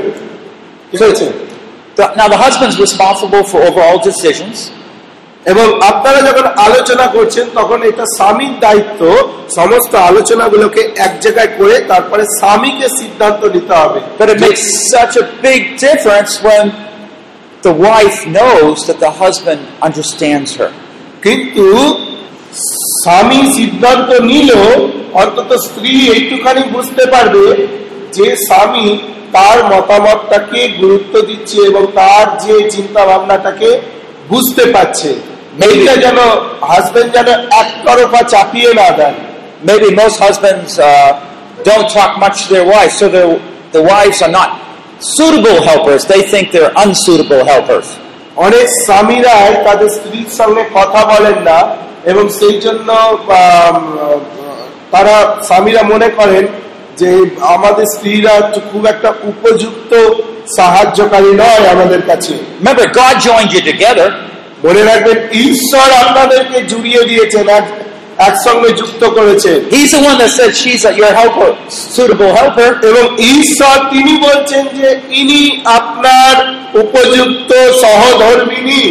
ঠিক 0.91 1.03
আছে? 1.03 1.27
now 1.99 2.29
the 2.29 2.41
husband's 2.45 2.79
responsible 2.87 3.45
for 3.51 3.59
overall 3.69 3.99
decisions. 4.11 4.57
এবং 5.45 5.83
আপনারা 5.83 6.21
যখন 6.21 6.47
আলোচনা 6.47 7.07
করছেন 7.07 7.47
তখন 7.55 7.83
এটা 7.83 8.05
স্বামীর 8.17 8.55
দায়িত্ব 8.61 9.01
সমস্ত 9.55 9.95
আলোচনাগুলোকে 9.95 10.81
এক 10.97 11.13
জায়গায় 11.21 11.49
করে 11.59 11.79
তারপরে 11.89 12.23
স্বামীকে 12.23 12.89
সিদ্ধান্ত 12.89 13.45
নিতে 13.45 13.75
হবে। 13.75 14.01
But 14.19 14.29
it 14.35 14.39
makes 14.47 14.65
such 14.95 15.15
a 15.23 15.25
big 15.47 15.63
difference 15.87 16.33
when 16.49 16.65
the 17.64 17.74
wife 17.90 18.20
knows 18.28 18.86
that 18.88 19.00
the 19.00 19.12
husband 19.14 19.62
understands 19.82 20.50
her. 20.56 20.72
কিন্তু 21.24 21.66
স্বামী 23.02 23.42
সিদ্ধান্ত 23.58 24.10
নিল 24.32 24.52
অন্তত 25.14 25.50
স্ত্রী 25.66 25.92
এইটুখানি 26.16 26.64
বুঝতে 26.76 27.04
পারবে 27.14 27.46
যে 28.14 28.28
স্বামী 28.48 28.88
তার 29.32 29.58
মতামতটাকে 29.72 30.62
গুরুত্ব 30.82 31.14
দিচ্ছে 31.30 31.58
এবং 31.70 31.84
তার 32.00 32.26
যে 32.46 32.56
চিন্তা 32.76 33.02
ভাবনাটাকে 33.06 33.70
বুঝতে 34.30 34.64
পারছে 34.74 35.10
এইটা 35.68 35.94
যেন 36.06 36.20
হাজবেন্ড 36.70 37.10
যেন 37.18 37.30
একতরফা 37.62 38.22
চাপিয়ে 38.34 38.72
না 38.74 38.90
দেয় 39.00 39.18
Maybe 39.62 39.90
most 39.94 40.20
husbands 40.20 40.78
uh, 40.80 40.88
don't 41.64 41.90
talk 41.90 42.20
much 42.20 42.38
to 42.44 42.54
their 42.54 42.66
wives, 42.66 42.94
so 42.94 43.10
the 43.10 43.42
the 43.72 43.82
wives 43.84 44.22
are 44.22 44.32
not 44.32 44.50
suitable 45.03 45.59
helpers. 45.63 46.01
They 46.05 46.23
think 46.23 46.45
they're 46.53 46.75
unsuitable 46.77 47.43
helpers. 47.45 47.87
অনেক 48.37 48.67
স্বামীরাই 48.87 49.51
তাদের 49.65 49.89
স্ত্রীর 49.89 50.31
সঙ্গে 50.39 50.63
কথা 50.75 51.01
বলেন 51.05 51.39
না 51.45 51.59
এবং 52.05 52.25
সেই 52.39 52.57
জন্য 52.61 52.89
তারা 54.93 55.17
স্বামীরা 55.49 55.83
মনে 55.83 56.09
করেন 56.09 56.45
যে 56.97 57.11
আমাদের 57.55 57.87
স্ত্রীরা 57.87 58.35
খুব 58.71 58.83
একটা 58.87 59.11
উপযুক্ত 59.23 59.93
সাহায্যকারী 60.57 61.33
নয় 61.43 61.65
আমাদের 61.75 62.03
কাছে 62.11 62.35
Remember, 62.61 62.87
God 63.01 63.15
joined 63.29 63.51
you 63.57 63.63
together. 63.71 64.09
মনে 64.65 64.83
রাখবেন 64.85 65.19
ঈশ্বর 65.47 65.89
আপনাদেরকে 66.05 66.59
জুড়িয়ে 66.71 67.03
দিয়েছেন 67.05 67.47
একসঙ্গে 68.28 68.70
যুক্ত 68.80 69.02
করেছেন 69.18 69.58
He's 69.76 69.92
the 69.92 70.02
one 70.10 70.18
that 70.22 70.32
said 70.38 70.52
she's 70.62 70.84
a, 70.90 70.92
your 71.02 71.14
helper, 71.20 71.52
suitable 71.96 72.32
helper. 72.40 72.70
এবং 72.90 73.06
ঈশ্বর 73.36 73.76
তিনি 73.94 74.14
বলছেন 74.28 74.64
যে 74.80 74.90
ইনি 75.22 75.42
আপনার 75.80 76.34
উপযুক্ত 76.84 77.52
সহধর্মিনী 77.84 78.84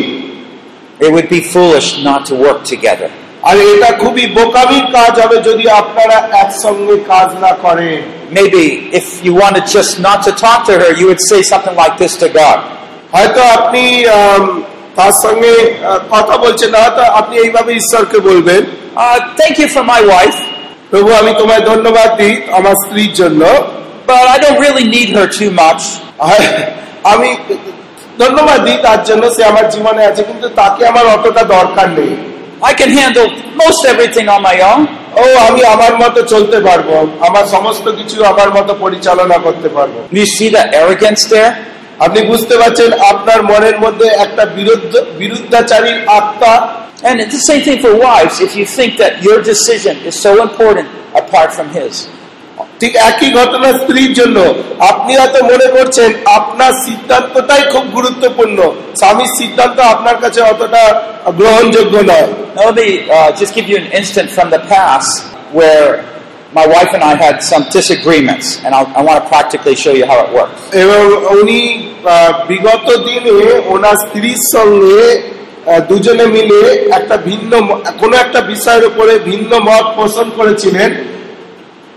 It 1.00 1.10
would 1.14 1.28
be 1.36 1.40
foolish 1.54 1.88
not 2.08 2.20
to 2.28 2.34
work 2.46 2.60
together. 2.72 3.10
আর 3.42 3.56
এটা 3.72 3.90
খুবই 4.02 4.24
বোকামির 4.36 4.86
কাজ 4.96 5.12
হবে 5.22 5.36
যদি 5.48 5.64
আপনারা 5.80 6.16
একসঙ্গে 6.42 6.96
কাজ 7.12 7.28
না 7.44 7.52
করেন 7.64 8.00
Maybe 8.38 8.62
if 9.00 9.06
you 9.24 9.32
wanted 9.42 9.64
just 9.78 9.92
not 10.00 10.18
to 10.26 10.32
talk 10.44 10.60
to 10.68 10.72
her, 10.80 10.90
you 11.00 11.06
would 11.10 11.22
say 11.30 11.40
something 11.52 11.76
like 11.82 11.94
this 12.02 12.14
to 12.22 12.28
God. 12.40 12.58
হয়তো 13.14 13.40
আপনি 13.56 13.82
আম, 14.18 14.42
তার 14.97 15.13
সঙ্গে 15.23 15.53
কথা 16.15 16.35
বলছেন 16.37 16.69
না 16.75 16.79
আপনি 17.19 17.35
এইভাবে 17.45 17.71
ঈশ্বরকে 17.81 18.17
বলবেন 18.29 18.61
thank 19.41 19.55
you 19.61 19.67
for 19.75 19.83
my 19.93 20.01
wife, 20.13 20.39
প্রভু 20.91 21.09
আমি 21.21 21.31
তোমায় 21.41 21.63
ধন্যবাদ 21.71 22.09
দিই 22.19 22.33
আমার 22.57 22.75
স্ত্রীর 22.83 23.13
জন্য 23.21 23.41
but 24.09 24.23
I 24.35 24.37
don't 24.43 24.59
really 24.65 24.87
need 24.95 25.09
her 25.17 25.27
too 25.39 25.51
much. 25.63 25.83
আমি 27.13 27.29
ধন্যবাদ 28.23 28.59
দিই 28.65 28.77
তার 28.87 28.99
জন্য 29.09 29.23
সে 29.35 29.41
আমার 29.51 29.65
জীবনে 29.73 30.01
আছে 30.09 30.21
কিন্তু 30.29 30.47
তাকে 30.61 30.81
আমার 30.91 31.05
অতটা 31.15 31.43
দরকার 31.57 31.87
নেই 31.99 32.13
I 32.71 32.73
can 32.79 32.91
handle 32.99 33.27
most 33.63 33.81
everything 33.93 34.27
on 34.35 34.41
my 34.49 34.57
own. 34.71 34.81
ও 35.21 35.23
আমি 35.47 35.61
আমার 35.75 35.93
মতো 36.01 36.19
চলতে 36.33 36.57
পারব 36.67 36.89
আমার 37.27 37.45
সমস্ত 37.55 37.85
কিছু 37.99 38.17
আমার 38.31 38.49
মতো 38.57 38.71
পরিচালনা 38.85 39.37
করতে 39.45 39.69
পারব 39.77 39.93
You 40.19 40.25
see 40.35 40.49
the 40.55 40.63
arrogance 40.79 41.23
there? 41.33 41.51
আপনি 42.01 42.19
বুঝতে 42.31 42.55
পারছেন 42.61 42.89
আপনার 43.11 43.39
মনের 43.51 43.77
মধ্যে 43.83 44.07
একটা 44.25 44.43
বিরুদ্ধ 44.57 44.93
বিরুদ্ধাচারীর 45.21 45.99
আত্মা 46.19 46.53
And 47.03 47.15
it's 47.19 47.33
the 47.33 47.45
same 47.51 47.63
thing 47.67 47.79
for 47.81 47.93
wives. 47.99 48.35
If 48.39 48.51
you 48.55 48.65
think 48.67 48.91
that 48.97 49.13
your 49.23 49.39
decision 49.43 49.95
is 50.09 50.15
so 50.17 50.31
important 50.43 50.87
apart 51.15 51.49
from 51.57 51.67
his, 51.77 51.93
ঠিক 52.81 52.93
একই 53.09 53.29
ঘটনা 53.39 53.67
স্ত্রীর 53.81 54.11
জন্য 54.19 54.37
আপনি 54.91 55.11
হয়তো 55.19 55.39
মনে 55.51 55.67
করছেন 55.75 56.09
আপনার 56.39 56.71
সিদ্ধান্তটাই 56.85 57.63
খুব 57.73 57.85
গুরুত্বপূর্ণ 57.97 58.57
স্বামীর 58.99 59.31
সিদ্ধান্ত 59.39 59.77
আপনার 59.93 60.17
কাছে 60.23 60.39
অতটা 60.51 60.83
গ্রহণযোগ্য 61.39 61.95
নয় 62.11 62.27
now 62.55 62.63
let 62.67 62.75
me 62.79 62.87
uh, 63.09 63.29
just 63.31 63.51
give 63.57 63.67
you 63.71 63.77
an 63.77 63.89
instant 63.99 64.27
from 64.29 64.47
the 64.55 64.61
past 64.73 65.11
where 65.53 65.89
my 66.52 66.66
wife 66.66 66.90
and 66.96 67.02
I 67.02 67.14
had 67.16 67.36
some 67.42 67.64
disagreements, 67.70 68.46
and 68.64 68.70
I'll, 68.76 68.88
I 68.98 69.02
want 69.02 69.16
to 69.22 69.26
practically 69.28 69.76
show 69.84 69.94
you 70.00 70.06
how 70.06 70.18
it 70.24 70.30
works. 70.32 70.60
এবং 70.82 71.02
উনি 71.40 71.60
আহ, 72.04 72.32
বিগত 72.48 72.86
দিনে 73.06 73.34
ওনার 73.74 73.96
স্ত্রীর 73.96 74.40
সঙ্গে 74.54 75.00
আহ, 75.12 75.80
দুজনে 75.88 76.26
মিলে 76.26 76.60
একটা 76.98 77.16
ভিন্ন 77.28 77.52
ম- 77.68 77.80
কোনো 78.00 78.14
একটা 78.16 78.40
বিষয়ের 78.52 78.84
উপরে 78.84 79.12
ভিন্ন 79.30 79.52
মত 79.68 79.86
পোষণ 79.98 80.26
করেছিলেন 80.38 80.90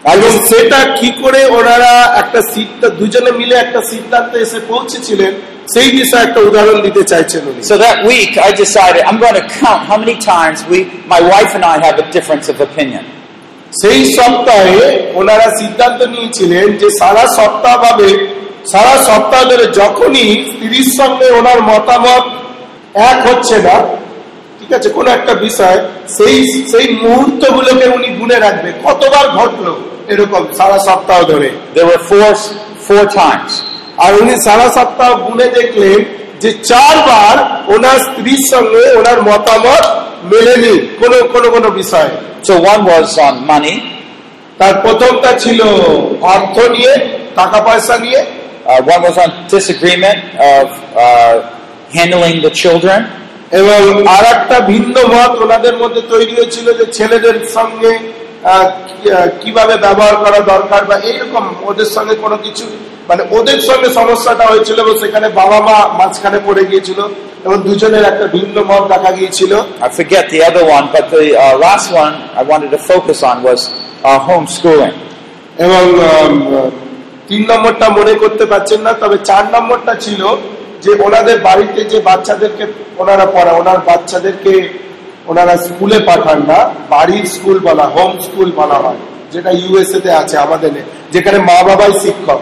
এবং 0.06 0.32
সেটা 0.50 0.80
কি 1.00 1.10
করে 1.24 1.42
ওনারা 1.60 1.92
একটা 2.22 2.40
সিদ্ধান্ত 2.54 2.94
দুজনে 3.00 3.32
মিলে 3.32 3.56
একটা 3.56 3.80
সিদ্ধান্তে 3.92 4.38
এসে 4.40 4.60
পৌঁছেছিলেন 4.68 5.34
সেই 5.74 5.90
বিষয়ে 5.92 6.24
একটা 6.24 6.40
উদাহরণ 6.40 6.78
দিতে 6.88 7.04
চাইছেন 7.04 7.42
উনি 7.52 7.62
So 7.72 7.76
that 7.86 7.98
week, 8.12 8.32
I 8.48 8.52
decided 8.64 9.02
I'm 9.08 9.20
going 9.26 9.38
to 9.42 9.48
count 9.62 9.82
how 9.90 9.98
many 10.04 10.18
times 10.34 10.58
we, 10.72 10.78
my 11.14 11.22
wife 11.34 11.52
and 11.58 11.64
I, 11.74 11.76
have 11.88 11.98
a 12.06 12.08
difference 12.16 12.46
of 12.54 12.58
opinion. 12.70 13.04
সেই 13.83 14.13
সপ্তাহে 14.13 15.13
ওনারা 15.15 15.51
সিদ্ধান্ত 15.59 16.03
নিয়েছিলেন 16.03 16.73
যে 16.73 16.91
সারা 16.91 17.27
সপ্তাহ 17.27 17.83
ভাবে 17.83 18.29
সারা 18.67 19.03
সপ্তাহ 19.03 19.45
ধরে 19.45 19.67
যখনই 19.67 20.45
স্ত্রীর 20.45 20.93
সঙ্গে 20.99 21.31
ওনার 21.31 21.63
মতামত 21.63 22.23
এক 22.95 23.27
হচ্ছে 23.27 23.59
না 23.59 23.87
ঠিক 24.61 24.73
আছে 24.73 24.89
কোন 24.89 25.07
একটা 25.07 25.35
বিষয় 25.35 25.79
সেই 26.09 26.65
সেই 26.71 26.99
মুহূর্ত 27.03 27.51
মুহূর্তগুলোকে 27.51 27.87
উনি 27.89 28.09
গুনে 28.09 28.39
রাখবে। 28.39 28.73
কতবার 28.85 29.29
ঘটলো 29.29 29.77
এরকম 30.09 30.47
সারা 30.57 30.79
সপ্তাহ 30.79 31.23
ধরে? 31.23 31.51
আর 33.97 34.15
উনি 34.15 34.37
সারা 34.45 34.69
সপ্তাহ 34.69 35.15
গুনে 35.15 35.45
দেখলেন 35.45 36.24
যে 36.45 36.51
চারবার 36.71 37.37
ওনার 37.75 37.99
স্ত্রীর 38.07 38.43
সঙ্গে 38.53 38.83
ওনার 38.99 39.19
মতামত 39.29 39.85
মেলেনি 40.33 40.75
কোনো 41.01 41.17
কোনো 41.35 41.49
কোনো 41.55 41.69
বিষয়ে। 41.81 42.13
So 42.47 42.53
one 42.65 42.81
was 42.91 43.11
on 43.27 43.35
money, 43.53 43.77
তার 44.61 44.75
প্রথমটা 44.85 45.31
ছিল 45.43 45.61
অর্থ 46.35 46.57
নিয়ে 46.75 46.93
টাকা 47.39 47.59
পয়সা 47.67 47.95
নিয়ে 48.05 48.21
was 49.05 49.17
on 49.25 49.31
disagreement 49.55 50.21
of 50.55 50.67
uh, 51.05 51.35
handling 51.97 52.37
the 52.47 52.53
children, 52.63 53.01
এবং 53.61 53.81
আর 54.15 54.25
একটা 54.35 54.57
ভিন্ন 54.73 54.97
মত 55.13 55.33
ওনাদের 55.45 55.75
মধ্যে 55.83 56.03
তৈরি 56.13 56.33
হয়েছিল 56.39 56.67
যে 56.79 56.87
ছেলেদের 56.97 57.37
সঙ্গে 57.57 57.93
কীভাবে 59.43 59.75
ব্যবহার 59.77 60.17
করা 60.25 60.39
দরকার 60.53 60.83
বা 60.91 60.97
এইরকম 61.11 61.45
ওদের 61.65 61.89
সঙ্গে 61.97 62.15
কোনো 62.15 62.37
কিছু 62.37 62.65
মানে 63.09 63.23
ওদের 63.31 63.61
সঙ্গে 63.61 63.89
সমস্যাটা 63.95 64.45
হয়েছিল 64.47 64.77
এবং 64.81 64.95
সেখানে 65.01 65.27
বাবা 65.41 65.59
মা 65.61 65.79
মাঝখানে 66.01 66.39
পড়ে 66.47 66.63
গিয়েছিল 66.65 67.01
এবং 67.47 67.57
দুজনের 67.59 68.05
একটা 68.05 68.27
ভিন্ন 68.27 68.57
মত 68.71 68.83
দেখা 68.93 69.11
গিয়েছিল 69.19 69.53
I 69.81 69.89
forget 69.91 70.25
the 70.31 70.41
other 70.43 70.65
one, 70.77 70.87
but 70.95 71.05
the 71.11 71.25
uh, 71.35 71.55
last 71.59 71.87
one 71.95 72.15
I 72.35 72.43
wanted 72.43 72.71
to 72.71 72.81
focus 72.83 73.19
on 73.23 73.37
was 73.43 73.61
uh, 74.03 74.19
homeschooling. 74.21 74.95
এবং 75.59 75.85
তিন 77.29 77.43
নম্বরটা 77.51 77.87
মনে 77.99 78.15
করতে 78.23 78.45
পারছেন 78.53 78.81
না 78.87 78.93
তবে 79.03 79.17
চার 79.31 79.45
নম্বরটা 79.55 79.93
ছিল 80.01 80.23
যে 80.83 80.93
ওনাদের 81.07 81.39
বাড়িতে 81.41 81.81
যে 81.93 81.99
বাচ্চাদেরকে 82.01 82.65
ওনারা 82.99 83.27
পড়া 83.27 83.53
ওনার 83.53 83.79
বাচ্চাদেরকে 83.89 84.53
ওনারা 85.27 85.55
স্কুলে 85.67 85.99
পাঠান 86.09 86.39
না 86.51 86.59
বাড়ির 86.91 87.27
স্কুল 87.35 87.59
বলা 87.69 87.87
হোম 87.95 88.13
স্কুল 88.27 88.49
বলা 88.61 88.79
হয় 88.85 89.01
যেটা 89.33 89.51
ইউএসএ 89.61 89.99
তে 90.05 90.11
আছে 90.23 90.37
আমাদের 90.47 90.71
যেখানে 91.15 91.39
মা 91.49 91.59
বাবাই 91.69 91.93
শিক্ষক 92.03 92.41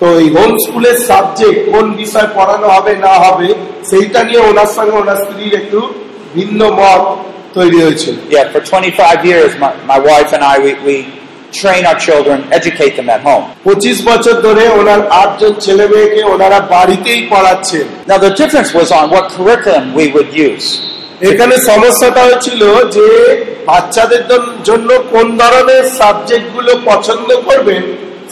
তো 0.00 0.06
এই 0.20 0.28
হোম 0.36 0.52
স্কুলের 0.64 0.96
সাবজেক্ট 1.08 1.58
কোন 1.70 1.86
বিষয় 2.00 2.28
পড়ানো 2.36 2.66
হবে 2.76 2.92
না 3.06 3.14
হবে 3.24 3.48
সেইটা 3.90 4.20
নিয়ে 4.28 4.40
ওনার 4.50 4.70
সঙ্গে 4.76 4.96
ওনার 5.02 5.18
স্ত্রীর 5.24 5.54
একটু 5.60 5.80
ভিন্ন 6.34 6.60
মত 6.78 7.02
তৈরি 7.54 7.78
হয়েছিল 7.84 8.14
Yeah, 8.30 8.44
for 8.52 8.60
25 8.62 9.24
years, 9.24 9.50
my, 9.54 9.72
my 9.84 9.98
wife 10.00 10.30
and 10.36 10.42
I, 10.44 10.54
we, 10.58 10.72
we 10.86 10.96
train 11.52 11.82
our 11.86 11.98
children, 11.98 12.38
educate 12.52 12.94
them 12.96 13.08
at 13.08 13.20
home. 13.20 13.44
পঁচিশ 13.64 13.96
বছর 14.10 14.34
ধরে 14.46 14.64
ওনার 14.80 15.00
আটজন 15.22 15.52
ছেলে 15.64 15.84
মেয়েকে 15.92 16.20
ওনারা 16.34 16.58
বাড়িতেই 16.74 17.20
পড়াচ্ছেন 17.32 17.86
Now, 18.06 18.18
the 18.18 18.32
difference 18.32 18.70
was 18.72 18.88
on 18.92 19.04
what 19.14 19.24
curriculum 19.36 19.84
we 19.98 20.04
would 20.14 20.30
use. 20.48 20.66
এখানে 21.20 21.54
সমস্যাটা 21.70 22.22
হচ্ছিল 22.28 22.62
যে 22.96 23.06
বাচ্চাদের 23.66 24.22
জন্য 24.64 24.88
কোন 25.10 25.26
ধরনের 25.38 25.82
সাবজেক্টগুলো 26.00 26.72
পছন্দ 26.84 27.28
করবেন 27.48 27.82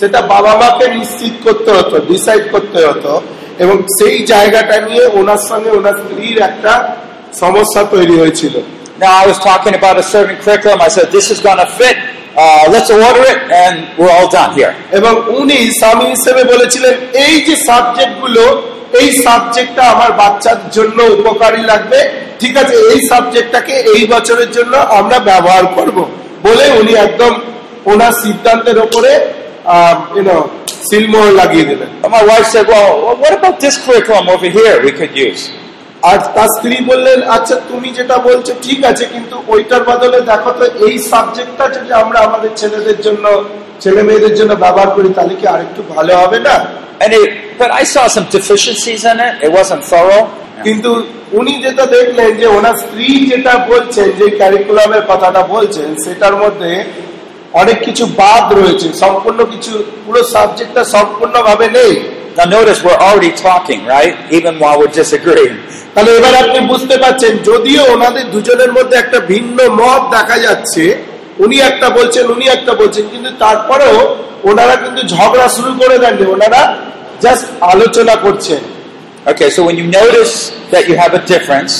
সেটা 0.00 0.20
বাবা 0.34 0.52
মাকে 0.60 0.86
নিশ্চিত 0.98 1.34
করতে 1.44 1.70
হতো 1.70 1.94
ডিসাইড 2.12 2.44
করতে 2.52 2.80
হতো 2.86 3.12
এবং 3.58 3.76
সেই 3.98 4.16
জায়গাটা 4.26 4.76
নিয়ে 4.80 5.04
ওনার 5.20 5.42
সঙ্গে 5.50 5.70
ওনার 5.70 5.96
স্ত্রীর 6.02 6.38
একটা 6.42 6.72
সমস্যা 7.40 7.82
তৈরি 7.94 8.16
হয়েছিল 8.18 8.56
Now, 8.98 9.22
I 9.22 9.26
was 9.26 9.38
talking 9.40 9.74
about 9.74 9.98
a 9.98 10.02
certain 10.04 10.36
curriculum. 10.36 10.80
I 10.80 10.86
said, 10.86 11.10
this 11.10 11.30
is 11.30 11.40
going 11.40 11.58
to 11.58 11.66
fit. 11.66 11.96
Uh, 12.36 12.68
let's 12.70 12.88
order 12.88 13.24
it, 13.24 13.50
and 13.52 13.98
we're 13.98 14.10
all 14.10 14.30
done 14.30 14.52
here. 14.54 14.72
এবং 14.98 15.12
উনি 15.40 15.58
স্বামী 15.80 16.06
হিসেবে 16.14 16.42
বলেছিলেন 16.44 16.94
এই 17.24 17.34
যে 17.46 17.54
সাবজেক্টগুলো 17.68 18.44
এই 19.00 19.08
সাবজেক্টটা 19.26 19.82
আমার 19.94 20.10
বাচ্চার 20.20 20.58
জন্য 20.76 20.98
উপকারী 21.16 21.62
লাগবে। 21.70 21.98
ঠিক 22.40 22.54
আছে 22.62 22.74
এই 22.92 23.00
সাবজেক্টটাকে 23.10 23.74
এই 23.94 24.02
বছরের 24.14 24.50
জন্য 24.56 24.74
আমরা 24.98 25.18
ব্যবহার 25.30 25.64
করব। 25.76 25.96
বলে 26.46 26.64
উনি 26.80 26.92
একদম 27.06 27.32
ওনার 27.92 28.14
সিদ্ধান্তের 28.24 28.78
ওপরে 28.86 29.10
সিলমোহর 30.88 31.32
লাগিয়ে 31.40 31.66
দিলেন। 31.70 31.90
আমার 32.06 32.22
wife 32.28 32.46
said, 32.52 32.66
well, 32.72 32.90
what 33.22 33.32
about 33.38 33.56
this 33.64 33.74
curriculum 33.84 34.26
over 34.34 34.48
here 34.58 34.76
we 34.86 34.90
could 34.98 35.14
use? 35.28 35.42
আর 36.02 36.18
তার 36.36 36.50
স্ত্রী 36.56 36.76
বললেন 36.90 37.18
আচ্ছা 37.36 37.54
তুমি 37.70 37.88
যেটা 37.98 38.16
বলছো 38.28 38.52
ঠিক 38.62 38.80
আছে 38.90 39.04
কিন্তু 39.14 39.36
ওইটার 39.48 39.82
বদলে 39.90 40.18
দেখো 40.30 40.50
তো 40.58 40.64
এই 40.86 40.94
সাবজেক্টটা 41.10 41.64
যদি 41.76 41.90
আমরা 42.02 42.18
আমাদের 42.28 42.52
ছেলেদের 42.60 42.98
জন্য 43.06 43.24
ছেলে 43.80 44.00
মেয়েদের 44.02 44.34
জন্য 44.38 44.52
ব্যবহার 44.64 44.90
করি 44.96 45.08
তাহলে 45.16 45.34
কি 45.40 45.46
আরেকটু 45.54 45.80
ভালো 45.94 46.12
হবে 46.22 46.40
না 46.48 46.56
And 47.00 47.12
it, 47.12 47.58
but 47.58 47.70
I 47.72 47.82
saw 47.84 48.06
some 48.06 48.26
deficiencies 48.28 49.02
in 49.04 49.18
it. 49.18 49.34
It 49.42 49.50
wasn't 49.50 49.84
thorough. 49.84 50.24
কিন্তু 50.64 50.90
উনি 51.32 51.52
যেটা 51.64 51.84
দেখলেন 51.96 52.30
যে 52.40 52.46
ওনার 52.56 52.76
স্ত্রী 52.82 53.08
যেটা 53.30 53.54
বলছেন 53.70 54.08
যে 54.18 54.26
ক্যারিকুলামের 54.38 55.02
কথাটা 55.10 55.42
বলছেন 55.54 55.88
সেটার 56.04 56.34
মধ্যে 56.42 56.70
অনেক 57.52 57.78
কিছু 57.86 58.04
বাদ 58.20 58.44
রয়েছে 58.58 58.88
সম্পূর্ণ 59.02 59.40
কিছু 59.44 59.72
পুরো 60.04 60.20
সাবজেক্টটা 60.34 60.82
সম্পূর্ণভাবে 60.94 61.66
নেই 61.76 61.92
Now 62.36 62.44
notice 62.46 62.82
we're 62.82 62.96
already 62.98 63.32
talking, 63.38 63.84
right? 63.86 64.14
Even 64.32 64.58
while 64.58 64.76
we're 64.80 64.94
disagreeing. 64.94 65.56
তাহলে 65.94 66.10
এবার 66.18 66.34
আপনি 66.42 66.58
বুঝতে 66.72 66.96
পারছেন 67.02 67.32
যদিও 67.50 67.82
ওনাদের 67.94 68.26
দুজনের 68.34 68.70
মধ্যে 68.76 68.96
একটা 68.98 69.18
ভিন্ন 69.32 69.58
মত 69.80 70.02
দেখা 70.16 70.36
যাচ্ছে 70.46 70.84
উনি 71.38 71.56
একটা 71.60 71.88
বলছেন 71.90 72.24
উনি 72.34 72.44
একটা 72.48 72.72
বলছেন 72.80 73.04
কিন্তু 73.12 73.30
তারপরেও 73.44 73.96
ওনারা 74.50 74.74
কিন্তু 74.84 75.02
ঝগড়া 75.14 75.46
শুরু 75.56 75.72
করে 75.80 75.96
দেননি 75.98 76.24
ওনারা 76.34 76.60
জাস্ট 77.24 77.44
আলোচনা 77.72 78.14
করছেন 78.24 78.62
Okay, 79.24 79.50
so 79.50 79.60
when 79.64 79.76
you 79.76 79.86
notice 79.92 80.32
that 80.72 80.88
you 80.88 80.94
have 80.96 81.12
a 81.14 81.22
difference, 81.24 81.72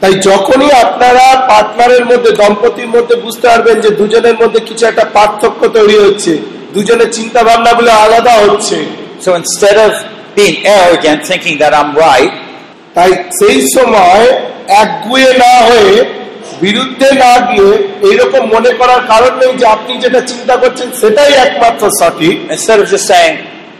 তাই 0.00 0.14
যখনই 0.28 0.70
আপনারা 0.84 1.24
পার্টনারের 1.50 2.04
মধ্যে 2.10 2.30
দম্পতির 2.40 2.88
মধ্যে 2.94 3.14
বুঝতে 3.24 3.46
পারবেন 3.48 3.76
যে 3.84 3.90
দুজনের 3.90 4.36
মধ্যে 4.42 4.60
কিছু 4.68 4.84
একটা 4.86 5.04
পার্থক্য 5.16 5.62
তৈরি 5.76 5.96
হচ্ছে 6.04 6.32
দুজনের 6.74 7.10
চিন্তা 7.16 7.40
ভাবনা 7.48 7.72
গুলো 7.78 7.90
আলাদা 8.04 8.34
হচ্ছে 8.44 8.78
so 9.20 9.34
instead 9.34 9.76
of 9.76 9.92
being 10.36 10.56
arrogant, 10.66 11.20
thinking 11.26 11.56
that 11.58 11.72
I'm 11.74 11.90
right, 11.96 12.32
তাই 12.94 13.10
সেই 13.40 13.60
সময় 13.78 14.26
একগুয়ে 14.68 15.32
না 15.38 15.54
হয়ে 15.64 16.04
বিরুদ্ধে 16.60 17.08
না 17.12 17.32
গিয়ে 17.50 17.72
এইরকম 18.10 18.42
মনে 18.54 18.70
করার 18.70 19.00
কারণ 19.06 19.38
নেই 19.38 19.56
যে 19.56 19.66
আপনি 19.66 19.98
যেটা 19.98 20.20
চিন্তা 20.20 20.56
করছেন 20.56 20.90
সেটাই 21.00 21.32
একমাত্র 21.32 21.90
সঠিক 22.00 22.50
instead 22.50 22.78
of 22.80 22.86
just 22.90 23.06
saying, 23.08 23.36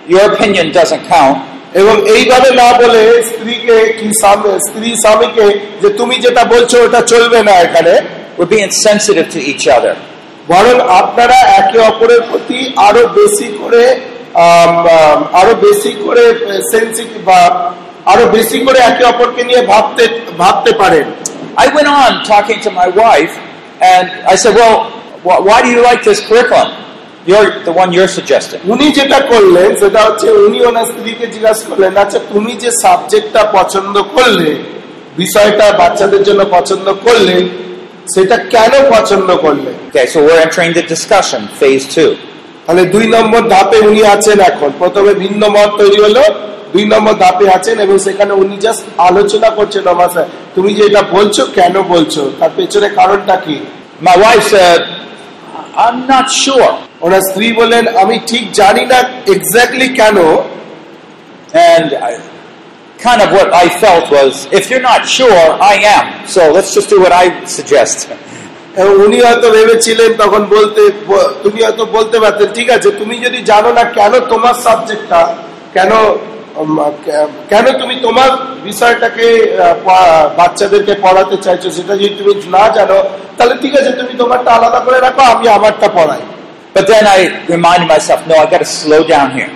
your 0.09 0.33
opinion 0.33 0.67
doesn't 0.79 1.05
count, 1.09 1.37
এবং 1.75 2.09
এইভাবে 2.09 2.51
না 2.51 2.73
বলে 2.73 3.23
স্ত্রীকে 3.23 3.93
কি 3.93 4.09
স্বামী- 4.09 4.59
স্ত্রী 4.59 4.91
স্বামীকে 4.91 5.59
যে 5.83 5.89
তুমি 5.91 6.19
যেটা 6.19 6.45
বলছো 6.45 6.85
ওটা 6.85 7.01
চলবে 7.01 7.43
না 7.43 7.53
এখানে 7.53 8.01
we're 8.39 8.51
being 8.51 8.71
sensitive 8.89 9.29
to 9.35 9.41
each 9.51 9.67
other. 9.79 9.95
বরং 10.49 10.81
আপনারা 10.89 11.35
একে 11.35 11.79
অপরের 11.79 12.21
প্রতি 12.31 12.73
আরও 12.77 13.07
বেশি 13.07 13.59
করে 13.63 14.01
আরো 15.40 15.54
বেশি 15.68 15.92
করে 16.04 16.24
সেন্সিটিভ 16.74 17.20
বা 17.26 17.40
আরো 18.06 18.24
বেশি 18.38 18.58
করে 18.66 18.80
একে 18.90 19.04
অপরকে 19.06 19.42
নিয়ে 19.50 19.62
ভাবতে 19.72 20.04
ভাবতে 20.42 20.72
পারেন 20.82 21.08
I 21.58 21.68
went 21.76 21.90
on 22.02 22.12
talking 22.26 22.60
to 22.66 22.70
my 22.72 22.88
wife, 23.04 23.34
and 23.94 24.06
I 24.34 24.36
said, 24.36 24.54
well, 24.56 24.76
wh- 25.26 25.42
why 25.48 25.58
do 25.64 25.70
you 25.76 25.82
like 25.90 26.02
this 26.04 26.20
curriculum? 26.30 26.70
You're 27.26 27.50
the 27.64 27.74
one 27.82 27.90
you're 27.96 28.14
suggesting. 28.20 28.60
উনি 28.74 28.86
যেটা 28.98 29.20
করলেন 29.32 29.70
সেটা 29.82 30.02
হচ্ছে 30.08 30.28
উনি 30.46 30.60
ওনার 30.70 30.86
স্ত্রীকে 30.92 31.26
জিজ্ঞাসা 31.36 31.64
করলেন 31.70 31.92
আচ্ছা 32.04 32.20
তুমি 32.34 32.52
যে 32.64 32.70
সাবজেক্টটা 32.84 33.42
পছন্দ 33.58 33.96
করলে 34.16 34.50
বিষয়টা 35.18 35.66
বাচ্চাদের 35.82 36.22
জন্য 36.28 36.42
পছন্দ 36.58 36.88
করলে 37.06 37.36
সেটা 38.14 38.38
কেন 38.54 38.74
পছন্দ 38.96 39.30
করলে 39.46 39.72
Okay, 39.88 40.06
so 40.08 40.18
we're 40.26 40.42
entering 40.46 40.72
the 40.80 40.86
discussion, 40.96 41.42
phase 41.60 41.86
two. 41.96 42.12
তাহলে 42.71 42.87
দুই 42.97 43.07
নম্বর 43.17 43.43
ধাপে 43.55 43.79
উনি 43.89 44.03
আছেন 44.15 44.39
এখন 44.51 44.71
প্রথমে 44.79 45.13
ভিন্ন 45.15 45.43
মত 45.49 45.71
তৈরি 45.81 45.99
হলো 46.07 46.23
দুই 46.73 46.85
নম্বর 46.93 47.15
ধাপে 47.15 47.47
আছেন 47.57 47.77
এবং 47.81 47.97
সেখানে 48.07 48.33
উনি 48.43 48.57
জাস্ট 48.65 48.83
আলোচনা 49.09 49.49
করছেন 49.51 49.85
আমার। 49.95 50.11
তুমি 50.55 50.71
যে 50.75 50.83
এটা 50.87 51.03
বলছো 51.17 51.43
কেন 51.59 51.75
বলছো 51.95 52.23
তার 52.41 52.53
পেছনে 52.57 52.89
কারণটা 53.01 53.35
কি 53.45 53.57
My 54.09 54.17
wife 54.25 54.45
said, 54.55 54.81
I'm 55.85 55.99
not 56.13 56.27
sure. 56.45 56.71
ওনার 57.01 57.23
স্ত্রী 57.29 57.49
বলেন 57.53 57.85
আমি 58.03 58.17
ঠিক 58.27 58.45
জানি 58.53 58.83
না 58.93 58.99
এক্স্যাক্টলি 59.35 59.89
কেন 60.01 60.19
And 61.73 61.89
I, 62.09 62.13
kind 62.99 63.21
of 63.25 63.31
what 63.39 63.49
I 63.65 63.67
felt 63.83 64.07
was, 64.17 64.33
if 64.59 64.65
you're 64.71 64.87
not 64.93 65.03
sure, 65.19 65.43
I 65.73 65.75
am. 65.97 66.07
So 66.35 66.41
let's 66.57 66.71
just 66.77 66.89
do 66.95 66.99
what 67.05 67.13
I 67.23 67.27
suggest. 67.57 67.99
উনি 69.05 69.19
হয়তো 69.21 69.49
ভেবেছিলেন 69.51 70.11
তখন 70.23 70.43
বলতে 70.55 70.83
তুমি 71.43 71.59
হয়তো 71.63 71.85
বলতে 71.97 72.17
পারতেন 72.19 72.49
ঠিক 72.55 72.69
আছে 72.71 72.89
তুমি 73.01 73.15
যদি 73.27 73.39
জানো 73.43 73.71
না 73.73 73.85
কেন 73.97 74.13
তোমার 74.33 74.55
সাবজেক্টটা 74.67 75.21
কেন 75.75 75.93
কেন 77.51 77.67
তুমি 77.81 77.95
তোমার 78.03 78.31
বিষয়টাকে 78.65 79.27
বাচ্চাদেরকে 80.39 80.95
পড়াতে 81.03 81.37
চাইছো 81.37 81.69
সেটা 81.71 81.95
যদি 81.97 82.13
তুমি 82.21 82.33
না 82.49 82.65
জানো 82.77 82.99
তাহলে 83.37 83.55
ঠিক 83.63 83.75
আছে 83.77 83.91
তুমি 83.93 84.13
তোমারটা 84.19 84.51
আলাদা 84.53 84.81
করে 84.81 84.99
রাখো 85.01 85.23
আমি 85.35 85.47
আমারটা 85.49 85.89
পড়াই 85.99 86.23
But 86.75 86.87
then 86.87 87.05
I 87.07 87.21
reminded 87.47 87.89
myself, 87.89 88.21
no, 88.29 88.35
I 88.37 88.49
got 88.49 88.59
to 88.59 88.65
slow 88.65 89.03
down 89.05 89.29
here. 89.33 89.51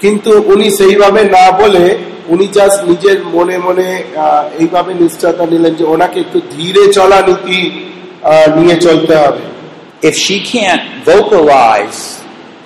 কিন্তু 0.00 0.30
উনি 0.52 0.68
সেইভাবে 0.70 1.22
না 1.36 1.44
বলে 1.60 1.84
উনি 2.28 2.46
জাস্ট 2.48 2.78
নিজের 2.84 3.18
মনে 3.26 3.56
মনে 3.58 3.88
এইভাবে 4.58 4.92
নিশ্চয়তা 4.94 5.44
নিলেন 5.46 5.72
যে 5.74 5.84
ওনাকে 5.84 6.18
একটু 6.20 6.38
ধীরে 6.50 6.82
চলা 6.92 7.18
নীতি 7.20 7.60
নিয়ে 8.56 8.76
চলতে 8.86 9.14
হবে 9.16 9.42
If 10.02 10.14
she 10.16 10.36
can't 10.44 10.84
vocalize, 11.04 12.00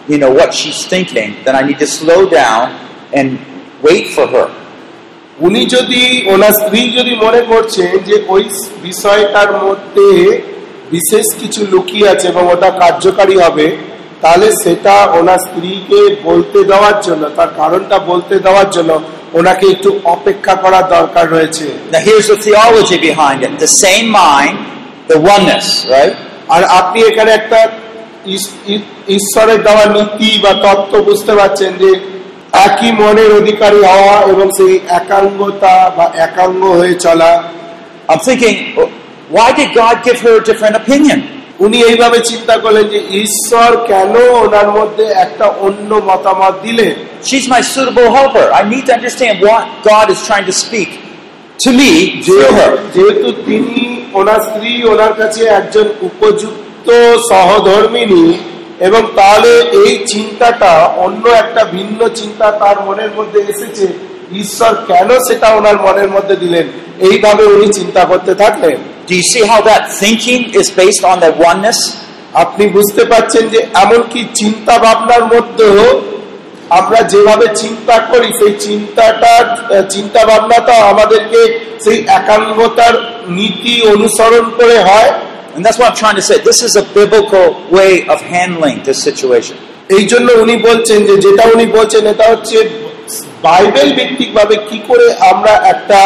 you 0.06 0.18
know, 0.18 0.30
what 0.30 0.50
she's 0.52 0.80
thinking, 0.84 1.30
then 1.44 1.54
I 1.56 1.62
need 1.62 1.78
to 1.78 1.86
slow 1.88 2.28
down 2.28 2.64
and 3.12 3.28
wait 3.82 4.06
for 4.16 4.26
her. 4.26 4.48
উনি 5.40 5.62
যদি 5.76 6.02
ওনার 6.34 6.54
স্ত্রী 6.60 6.80
যদি 6.98 7.12
মনে 7.24 7.42
করছেন 7.42 7.90
যে 8.08 8.16
ওই 8.34 8.42
বিষয়টার 8.82 9.50
মধ্যে 9.64 10.08
বিশেষ 10.90 11.26
কিছু 11.40 11.60
লুকিয়ে 11.72 12.06
আছে 12.08 12.26
এবং 12.28 12.44
ওটা 12.54 12.70
কার্যকারী 12.82 13.36
হবে 13.44 13.66
তাহলে 14.20 14.46
সেটা 14.62 14.94
ওনার 15.18 15.40
স্ত্রীকে 15.46 16.00
বলতে 16.28 16.58
দেওয়ার 16.70 16.96
জন্য 17.06 17.24
তার 17.38 17.50
কারণটা 17.60 17.96
বলতে 18.10 18.34
দেওয়ার 18.46 18.68
জন্য 18.70 18.90
ওনাকে 19.34 19.64
একটু 19.74 19.90
অপেক্ষা 20.14 20.54
করার 20.54 20.84
দরকার 20.96 21.24
রয়েছে 21.34 21.66
Now 21.92 22.02
here's 22.08 22.28
the 22.32 22.38
theology 22.48 22.98
behind 23.08 23.38
it. 23.46 23.52
The 23.68 23.74
same 23.84 24.08
mind, 24.22 24.56
the 25.12 25.20
oneness, 25.35 25.66
right? 25.88 26.14
আর 26.55 26.62
আপনি 26.81 26.98
এখানে 27.11 27.31
একটা 27.40 27.61
ঈশ্বরের 29.16 29.59
দেওয়া 29.66 29.85
নীতি 29.94 30.31
বা 30.44 30.53
তত্ত্ব 30.64 30.94
বুঝতে 31.09 31.33
পারছেন 31.38 31.70
যে 31.83 31.90
একই 32.66 32.90
মনের 33.01 33.31
অধিকারী 33.40 33.81
হওয়া 33.92 34.16
এবং 34.33 34.46
সেই 34.59 34.75
একাঙ্গতা 35.01 35.75
বা 35.96 36.07
একাঙ্গ 36.27 36.62
হয়ে 36.81 36.94
চলা 37.07 37.33
I'm 38.11 38.20
thinking, 38.20 38.57
why 39.31 39.48
did 39.59 39.68
God 39.75 39.96
give 40.07 40.18
her 40.20 40.35
a 40.40 40.44
different 40.51 40.77
opinion? 40.83 41.18
উনি 41.61 41.79
এইভাবে 41.90 42.18
চিন্তা 42.31 42.55
করলেন 42.64 42.87
যে 42.94 43.01
ঈশ্বর 43.25 43.70
কেন 43.90 44.14
ওনার 44.44 44.68
মধ্যে 44.79 45.07
একটা 45.25 45.46
অন্য 45.66 45.90
মতামত 46.11 46.55
দিলেন 46.66 46.94
She's 47.29 47.46
my 47.55 47.62
suitable 47.72 48.09
helper. 48.16 48.46
I 48.61 48.62
need 48.72 48.85
to 48.88 48.92
understand 48.98 49.35
what 49.46 49.62
God 49.90 50.07
is 50.14 50.20
trying 50.29 50.46
to 50.51 50.57
speak 50.64 50.90
to 51.62 51.70
through 52.25 52.48
her. 52.51 52.70
যেহেতু 52.94 53.29
তিনি 53.46 53.79
ওনার 54.14 54.40
স্ত্রী 54.40 54.70
ওনার 54.85 55.12
কাছে 55.14 55.42
একজন 55.51 55.87
উপযুক্ত 56.01 56.88
সহধর্মিনী 57.31 58.27
এবং 58.79 59.03
তাহলে 59.16 59.53
এই 59.83 59.92
চিন্তাটা 60.07 60.72
অন্য 60.96 61.25
একটা 61.42 61.62
ভিন্ন 61.72 62.01
চিন্তা 62.14 62.46
তার 62.53 62.77
মনের 62.87 63.12
মধ্যে 63.18 63.40
এসেছে 63.42 63.87
ঈশ্বর 64.35 64.72
কেন 64.87 65.09
সেটা 65.29 65.48
ওনার 65.55 65.77
মনের 65.83 66.11
মধ্যে 66.11 66.37
দিলেন 66.37 66.66
এইভাবে 67.01 67.44
উনি 67.44 67.68
চিন্তা 67.72 68.03
করতে 68.05 68.33
থাকলেন 68.35 68.79
Do 69.09 69.12
you 69.14 69.22
see 69.25 69.44
how 69.44 69.61
that 69.62 69.83
thinking 69.92 70.42
is 70.55 70.66
based 70.72 71.03
on 71.05 71.16
that 71.20 71.35
oneness? 71.42 71.79
আপনি 72.35 72.64
বুঝতে 72.68 73.03
পাচ্ছেন 73.05 73.44
যে 73.48 73.61
এমনকি 73.75 74.20
চিন্তা 74.35 74.75
ভাবনার 74.79 75.25
মধ্যেও 75.25 75.83
আমরা 76.71 76.99
যেভাবে 77.13 77.47
চিন্তা 77.55 77.95
করি 78.12 78.29
সেই 78.39 78.53
চিন্তাটার 78.67 79.45
আহ, 79.55 79.83
চিন্তা 79.95 80.21
ভাবনাটা 80.25 80.75
আমাদেরকে 80.91 81.41
সেই 81.83 81.97
একাঙ্গতার 82.19 82.95
নীতি 83.38 83.73
অনুসরণ 83.93 84.45
করে 84.60 84.77
হয় 84.89 85.12
And 85.55 85.65
that's 85.65 85.79
what 85.79 85.88
I'm 85.91 85.99
trying 86.03 86.19
to 86.21 86.25
say. 86.29 86.38
This 86.41 86.60
is 86.62 86.73
a 86.75 86.86
biblical 86.93 87.45
way 87.77 87.93
of 88.07 88.17
handling 88.33 88.77
this 88.83 88.99
situation. 89.07 89.55
এই 89.89 90.03
জন্য 90.12 90.27
উনি 90.43 90.55
বলছেন 90.67 90.99
যে 91.10 91.15
যেটা 91.25 91.43
উনি 91.55 91.65
বলছেন 91.77 92.03
এটা 92.13 92.25
হচ্ছে 92.33 92.57
বাইবেল 93.43 93.89
ভিত্তিক 93.97 94.29
ভাবে 94.38 94.55
কি 94.69 94.77
করে 94.89 95.07
আমরা 95.31 95.53
একটা 95.73 95.99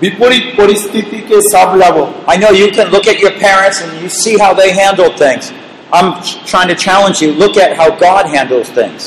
বিপরীত 0.00 0.46
পরিস্থিতিকে 0.60 1.36
সামলাবো 1.52 2.02
I 2.34 2.36
know 2.36 2.52
you 2.62 2.68
can 2.78 2.86
look 2.94 3.06
at 3.12 3.18
your 3.24 3.34
parents 3.48 3.76
and 3.82 3.90
you 4.02 4.08
see 4.22 4.34
how 4.44 4.52
they 4.60 4.70
handle 4.82 5.10
things. 5.24 5.44
I'm 5.92 6.08
trying 6.52 6.70
to 6.74 6.78
challenge 6.86 7.16
you. 7.24 7.30
Look 7.42 7.54
at 7.56 7.70
how 7.80 7.88
God 8.08 8.24
handles 8.36 8.68
things. 8.80 9.00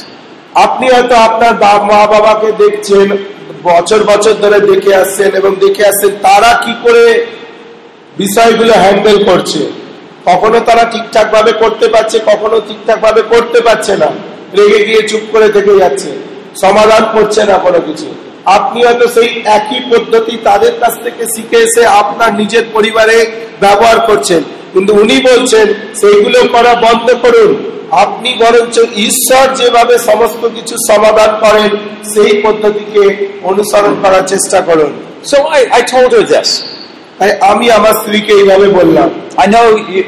আপনি 0.55 0.91
হয়তো 0.91 1.15
আপনার 1.15 1.55
মা 1.83 2.07
বাবাকে 2.07 2.53
দেখছেন, 2.53 3.17
বছর 3.63 4.05
বছর 4.05 4.33
ধরে 4.33 4.61
দেখে 4.61 4.95
আসছেন 4.95 5.31
এবং 5.37 5.57
দেখে 5.61 5.87
আসছেন 5.87 6.11
তারা 6.23 6.61
কি 6.65 6.73
করে 6.83 7.25
বিষয়গুলো 8.19 8.73
হ্যান্ডেল 8.73 9.25
করছে। 9.25 9.59
কখনো 10.27 10.61
তারা 10.61 10.85
ঠিকঠাক 10.85 11.31
ভাবে 11.31 11.53
করতে 11.53 11.89
পারছে, 11.89 12.19
কখনো 12.27 12.61
ঠিকঠাক 12.61 13.01
ভাবে 13.01 13.23
করতে 13.23 13.61
পারছে 13.61 13.97
না। 13.97 14.07
রেগে 14.57 14.85
গিয়ে 14.85 15.09
চুপ 15.09 15.21
করে 15.33 15.49
থেকে 15.49 15.79
যাচ্ছে। 15.79 16.09
সমাধান 16.61 17.07
করছে 17.13 17.45
না 17.45 17.59
কোনো 17.59 17.81
কিছু। 17.81 18.15
আপনি 18.45 18.85
হয়তো 18.85 19.09
সেই 19.09 19.43
একই 19.45 19.81
পদ্ধতি 19.91 20.37
তাদের 20.45 20.73
কাছ 20.81 20.95
থেকে 21.03 21.25
শিখে 21.37 21.57
এসে 21.57 21.87
আপনার 21.87 22.35
নিজের 22.35 22.63
পরিবারে 22.73 23.47
ব্যবহার 23.61 24.01
করছেন। 24.01 24.43
কিন্তু 24.73 24.93
উনি 25.03 25.17
বলছেন 25.31 25.67
সেইগুলো 26.01 26.39
করা 26.55 26.73
বন্ধ 26.87 27.09
করুন। 27.25 27.51
আপনি 28.05 28.31
বরঞ্চ 28.41 28.77
ঈশ্বর 29.09 29.47
যেভাবে 29.59 29.95
সমস্ত 30.09 30.43
কিছু 30.57 30.75
সমাধান 30.91 31.31
করেন 31.45 31.71
সেই 32.13 32.33
পদ্ধতিকে 32.45 33.03
অনুসরণ 33.51 33.95
করার 34.03 34.25
চেষ্টা 34.33 34.59
করুন। 34.69 34.93
So 35.31 35.37
I, 35.59 35.61
I 35.79 35.81
told 35.95 36.11
her 36.17 36.25
this. 36.35 36.51
তাই 37.19 37.31
আমি 37.51 37.67
আমার 37.79 37.95
স্ত্রীকে 38.01 38.33
এইভাবে 38.41 38.67
বললাম। 38.79 39.09
I 39.45 39.47
know 39.53 39.67
you, 39.95 40.03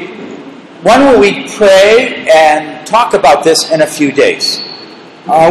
when 0.87 0.99
will 1.05 1.19
we 1.25 1.31
pray 1.59 1.93
and 2.43 2.61
talk 2.93 3.09
about 3.19 3.39
this 3.47 3.59
in 3.73 3.79
a 3.87 3.89
few 3.97 4.09
days? 4.23 4.45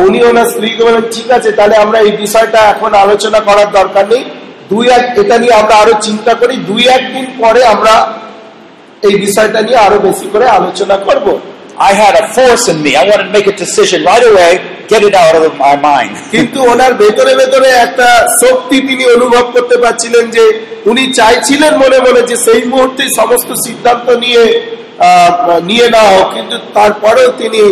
উনি 0.06 0.18
ওনার 0.30 0.48
স্ত্রীকে 0.52 0.82
বলেন 0.86 1.04
ঠিক 1.16 1.28
আছে 1.36 1.50
তাহলে 1.58 1.76
আমরা 1.84 1.98
এই 2.06 2.12
বিষয়টা 2.24 2.60
এখন 2.72 2.90
আলোচনা 3.04 3.40
করার 3.48 3.68
দরকার 3.78 4.04
নেই। 4.12 4.24
দুই 4.70 4.84
এক 4.96 5.04
এটা 5.22 5.36
নিয়ে 5.42 5.54
আমরা 5.60 5.74
আরও 5.82 5.94
চিন্তা 6.06 6.32
করি। 6.40 6.54
দুই 6.70 6.82
একদিন 6.96 7.26
পরে 7.42 7.60
আমরা 7.74 7.94
এই 9.02 9.14
বিষয়টা 9.24 9.58
নিয়ে 9.66 9.80
আরও 9.86 9.98
বেশি 10.08 10.26
করে 10.32 10.46
আলোচনা 10.58 10.96
করব 11.06 11.26
I 11.82 11.92
had 11.94 12.14
a 12.14 12.24
force 12.28 12.68
in 12.68 12.82
me. 12.82 12.90
I 12.94 13.04
wanted 13.04 13.26
to 13.28 13.32
make 13.32 13.46
a 13.46 13.52
decision 13.54 14.04
right 14.04 14.22
away, 14.22 14.50
get 14.86 15.02
it 15.02 15.14
out 15.14 15.34
of 15.38 15.52
my 15.58 15.74
mind. 15.88 16.12
কিন্তু 16.34 16.58
ওনার 16.72 16.92
ভেতরে 17.02 17.32
ভেতরে 17.40 17.68
একটা 17.86 18.08
শক্তি 18.42 18.76
তিনি 18.88 19.04
অনুভব 19.16 19.44
করতে 19.54 19.76
পারছিলেন 19.84 20.24
যে 20.36 20.44
উনি 20.86 21.04
চাইছিলেন 21.18 21.72
মনে 21.82 21.98
মনে 22.06 22.20
যে 22.30 22.36
সেই 22.46 22.62
মুহূর্তে 22.72 23.02
সমস্ত 23.20 23.50
সিদ্ধান্ত 23.66 24.06
নিয়ে 24.24 24.42
নিয়ে 25.70 25.86
না 25.96 26.02
হোক 26.10 26.26
কিন্তু 26.36 26.56
তারপরেও 26.74 27.30
তিনি 27.42 27.62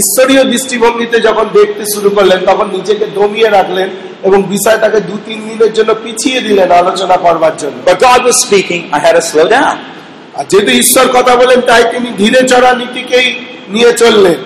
ঈশ্বরীয় 0.00 0.42
দৃষ্টিভঙ্গিতে 0.52 1.16
যখন 1.28 1.46
দেখতে 1.58 1.84
শুরু 1.94 2.08
করলেন 2.16 2.40
তখন 2.50 2.66
নিজেকে 2.76 3.06
দমিয়ে 3.18 3.48
রাখলেন 3.48 3.88
এবং 4.22 4.38
বিষয়টাকে 4.54 4.98
দু 5.10 5.16
তিন 5.26 5.38
দিনের 5.48 5.72
জন্য 5.78 5.90
পিছিয়ে 6.04 6.40
দিলেন 6.46 6.68
আলোচনা 6.82 7.16
করবার 7.24 7.54
জন্য 7.62 7.78
But 7.88 7.98
God 8.00 8.20
was 8.28 8.36
speaking. 8.46 8.82
I 8.96 8.98
had 9.04 9.14
to 9.18 9.24
slow 9.30 9.48
down. 9.50 9.76
আর 10.34 10.44
যেহেতু 10.50 10.72
ঈশ্বর 10.82 11.06
কথা 11.16 11.32
বলেন 11.36 11.60
তাই 11.60 11.82
তিনি 11.92 12.08
ধীরে 12.22 12.40
চড়া 12.48 12.70
নীতিকেই 12.80 13.26
নিয়ে 13.68 13.92
চললেন 14.02 14.40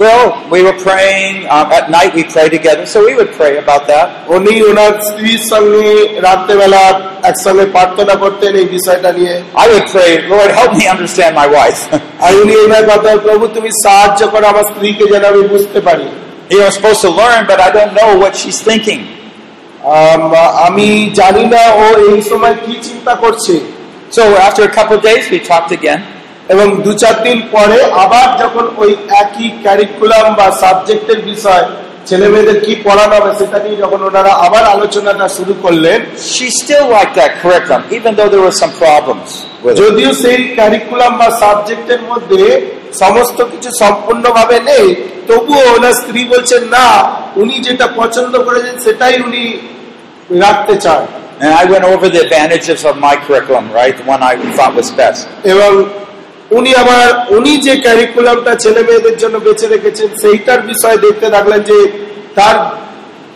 Well, 0.00 0.48
we 0.48 0.62
were 0.62 0.78
praying. 0.80 1.44
Um, 1.46 1.66
at 1.70 1.90
night 1.90 2.14
we 2.14 2.24
pray 2.24 2.48
together, 2.48 2.86
so 2.86 3.04
we 3.04 3.12
would 3.14 3.32
pray 3.32 3.54
about 3.58 3.82
that. 3.86 4.06
উনি 4.36 4.54
ওনার 4.70 4.92
স্ত্রীর 5.08 5.42
সঙ্গে 5.52 5.88
রাত্রেবেলা 6.28 6.82
একসঙ্গে 7.30 7.66
প্রার্থনা 7.76 8.14
করতেন 8.14 8.52
এই 8.62 8.68
বিষয়টা 8.76 9.10
নিয়ে 9.18 9.34
I 9.64 9.66
would 9.72 9.86
pray, 9.94 10.12
Lord, 10.26 10.50
help 10.58 10.72
me 10.80 10.84
understand 10.94 11.32
my 11.42 11.48
wife. 11.58 11.80
আর 12.24 12.32
উনি 12.42 12.52
এইভাবে 12.62 12.86
কথা 12.92 13.08
প্রভু 13.26 13.44
তুমি 13.56 13.70
সাহায্য 13.84 14.20
করো 14.32 14.46
আমার 14.52 14.66
স্ত্রীকে 14.70 15.04
যেন 15.12 15.24
আমি 15.32 15.42
বুঝতে 15.54 15.78
পারি 15.88 16.06
you 16.50 16.58
know, 16.58 16.66
I'm 16.66 16.72
supposed 16.72 17.02
to 17.02 17.10
learn, 17.12 17.40
but 17.46 17.58
I 17.60 17.70
don't 17.70 17.94
know 17.94 18.10
what 18.22 18.32
she's 18.40 18.60
thinking. 18.68 19.00
আম, 19.94 20.22
আমি 20.66 20.88
জানি 21.20 21.44
না 21.54 21.62
ও 21.82 21.84
এই 22.10 22.20
সময় 22.30 22.56
কি 22.64 22.74
চিন্তা 22.86 23.14
করছে 23.22 23.54
So 24.10 24.22
after 24.38 24.64
a 24.64 24.68
couple 24.68 24.96
of 24.96 25.02
days, 25.02 25.30
we 25.30 25.38
talked 25.42 25.72
again. 25.72 26.00
এবং 26.48 26.66
দু 26.86 26.92
চার 27.02 27.16
দিন 27.26 27.38
পরে 27.54 27.78
আবার 28.04 28.26
যখন 28.42 28.64
ওই 28.82 28.90
একই 29.22 29.48
ক্যারিকুলাম 29.64 30.26
বা 30.38 30.46
সাবজেক্টের 30.62 31.20
বিষয় 31.30 31.64
ছেলে 32.08 32.26
মেয়েদের 32.32 32.58
কি 32.64 32.72
পড়ানো 32.84 33.14
হবে 33.18 33.30
সেটা 33.40 33.58
নিয়ে 33.64 33.78
যখন 33.84 34.00
ওনারা 34.08 34.32
আবার 34.46 34.64
আলোচনাটা 34.74 35.26
শুরু 35.36 35.54
করলেন 35.64 35.98
She 36.32 36.46
still 36.60 36.84
liked 36.88 37.14
that 37.18 37.32
curriculum, 37.42 37.82
even 37.96 38.12
though 38.16 38.30
there 38.32 38.44
were 38.46 38.56
some 38.62 38.74
problems 38.84 39.30
যদিও 39.80 40.10
সেই 40.22 40.38
ক্যারিকুলাম 40.56 41.12
বা 41.20 41.28
সাবজেক্টের 41.42 42.00
মধ্যে 42.10 42.44
সমস্ত 43.02 43.38
কিছু 43.52 43.70
সম্পূর্ণভাবে 43.82 44.56
নেই 44.70 44.86
তবুও 45.28 45.64
ওনার 45.76 45.94
স্ত্রী 46.00 46.20
বলছেন 46.32 46.62
না 46.76 46.86
উনি 47.42 47.54
যেটা 47.66 47.86
পছন্দ 48.00 48.34
করেছেন 48.46 48.76
সেটাই 48.86 49.14
উনি 49.26 49.42
রাখতে 50.42 50.74
চান 50.84 51.02
I 51.40 51.64
went 51.64 51.84
over 51.84 52.08
the 52.08 52.20
advantages 52.20 52.84
of 52.84 52.98
my 52.98 53.16
curriculum, 53.16 53.72
right? 53.72 53.96
The 53.96 54.04
one 54.04 54.22
I 54.22 54.36
thought 54.56 54.74
was 54.74 54.90
best. 54.92 55.20
এবং 55.44 55.72
উনি 56.50 56.70
আবার 56.82 57.06
উনি 57.36 57.52
যে 57.66 57.74
ক্যারিকুলামটা 57.84 58.52
ছেলে 58.62 58.80
মেয়েদের 58.88 59.16
জন্য 59.22 59.36
বেছে 59.46 59.66
রেখেছেন 59.66 60.08
সেইটার 60.22 60.60
বিষয় 60.70 60.96
দেখতে 61.06 61.26
থাকলেন 61.30 61.60
যে 61.70 61.78
তার 62.34 62.56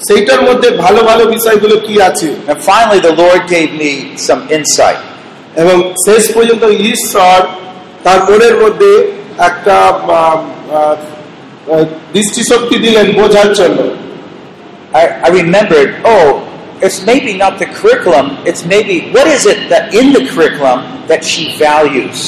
সেইটার 0.08 0.40
মধ্যে 0.48 0.68
ভালো 0.84 1.00
ভালো 1.10 1.24
বিষয়গুলো 1.36 1.76
কি 1.86 1.94
আছে 2.08 2.28
And 2.50 2.58
finally, 2.70 3.00
the 3.08 3.14
Lord 3.22 3.42
gave 3.54 3.70
me 3.82 3.92
some 4.28 4.42
insight. 4.58 5.00
এবং 5.62 5.76
শেষ 6.06 6.24
পর্যন্ত 6.36 6.64
ঈশ্বর 6.92 7.38
তার 8.04 8.18
মনের 8.28 8.54
মধ্যে 8.62 8.92
একটা 9.48 9.76
দৃষ্টিশক্তি 12.14 12.76
দিলেন 12.84 13.06
বোঝার 13.20 13.50
জন্য 13.54 13.80
I, 14.94 15.04
I 15.26 15.28
remembered, 15.40 15.90
oh, 16.06 16.28
it's 16.81 16.99
maybe 17.05 17.31
not 17.35 17.53
the 17.59 17.67
curriculum, 17.79 18.25
it's 18.45 18.63
maybe 18.65 18.95
what 19.15 19.27
is 19.27 19.43
it 19.45 19.59
that 19.71 19.83
in 19.93 20.07
the 20.13 20.23
curriculum 20.31 20.79
that 21.09 21.21
she 21.31 21.43
values? 21.59 22.19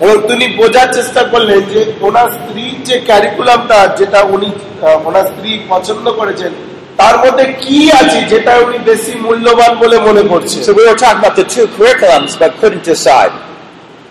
এবং 0.00 0.16
তিনি 0.28 0.46
বোঝার 0.60 0.88
চেষ্টা 0.96 1.22
করলেন 1.32 1.60
যে 1.72 1.80
ওনার 2.00 2.28
স্ত্রীর 2.36 2.74
যে 2.88 2.96
ক্যারিকুলামটা 3.08 3.78
যেটা 3.98 4.20
উনি 4.34 4.48
আহ, 4.56 4.98
ওনার 5.08 5.26
স্ত্রী 5.30 5.50
পছন্দ 5.72 6.06
করেছেন 6.20 6.52
তার 7.00 7.16
মধ্যে 7.22 7.44
কি 7.64 7.80
আছে 8.00 8.18
যেটা 8.32 8.52
উনি 8.64 8.78
বেশি 8.90 9.12
মূল্যবান 9.26 9.72
বলে 9.82 9.96
মনে 10.08 10.22
করছে 10.32 10.56
So 10.66 10.72
we 10.78 10.84
were 10.88 10.98
talking 11.02 11.20
about 11.22 11.36
the 11.42 11.46
two 11.54 11.66
curriculums, 11.76 12.30
but 12.40 12.50
couldn't 12.60 12.84
decide. 12.94 13.32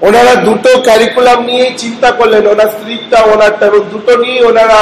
ওনারা 0.01 0.33
দুটো 0.49 0.71
ক্যারিকুলাম 0.87 1.39
নিয়ে 1.51 1.67
চিন্তা 1.83 2.11
করলেন 2.19 2.43
ওনার 2.53 2.71
স্ত্রীটা 2.77 3.19
ওনারটা 3.33 3.65
এবং 3.67 3.83
দুটো 3.95 4.13
নিয়ে 4.25 4.41
ওনারা 4.51 4.79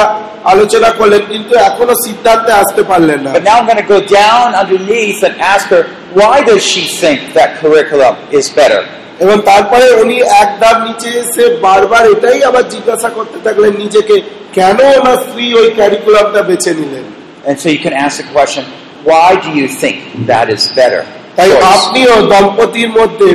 আলোচনা 0.53 0.89
করলেন 0.99 1.21
কিন্তু 1.31 1.53
এখনও 1.69 1.95
সিদ্ধান্তে 2.05 2.51
আসতে 2.61 2.81
পারলেন 2.83 3.19
না 3.25 3.31
But 3.31 3.45
now 3.49 3.55
I'm 3.59 3.67
going 3.69 3.83
to 3.85 3.89
go 3.95 4.01
down 4.21 4.47
underneath 4.61 5.19
and 5.27 5.35
ask 5.53 5.65
her, 5.73 5.83
why 6.19 6.35
does 6.49 6.61
she 6.71 6.83
think 7.01 7.19
that 7.37 7.49
curriculum 7.61 8.15
is 8.39 8.45
better? 8.59 8.81
এবং 9.23 9.37
তারপরে 9.49 9.87
উনি 10.01 10.17
এক 10.43 10.49
ধাপ 10.61 10.77
নিচে 10.87 11.09
এসে 11.21 11.43
বারবার 11.67 12.03
এটাই 12.13 12.39
আবার 12.49 12.65
জিজ্ঞাসা 12.75 13.09
করতে 13.17 13.37
থাকলেন 13.45 13.71
নিজেকে 13.83 14.15
কেন 14.57 14.77
ওনার 14.99 15.17
স্ত্রী 15.25 15.45
ওই 15.61 15.67
ক্যারিকুলামটা 15.77 16.41
বেছে 16.49 16.71
নিলেন 16.79 17.05
And 17.47 17.55
so 17.61 17.67
you 17.75 17.81
can 17.85 17.95
ask 18.05 18.15
the 18.21 18.27
question, 18.37 18.63
why 19.09 19.29
do 19.45 19.49
you 19.59 19.67
think 19.81 19.95
that 20.31 20.47
is 20.55 20.63
better? 20.79 21.01
তাই? 21.37 21.49
আপনিও 21.75 22.15
দম্পতির 22.31 22.89
মধ্যে 22.89 23.27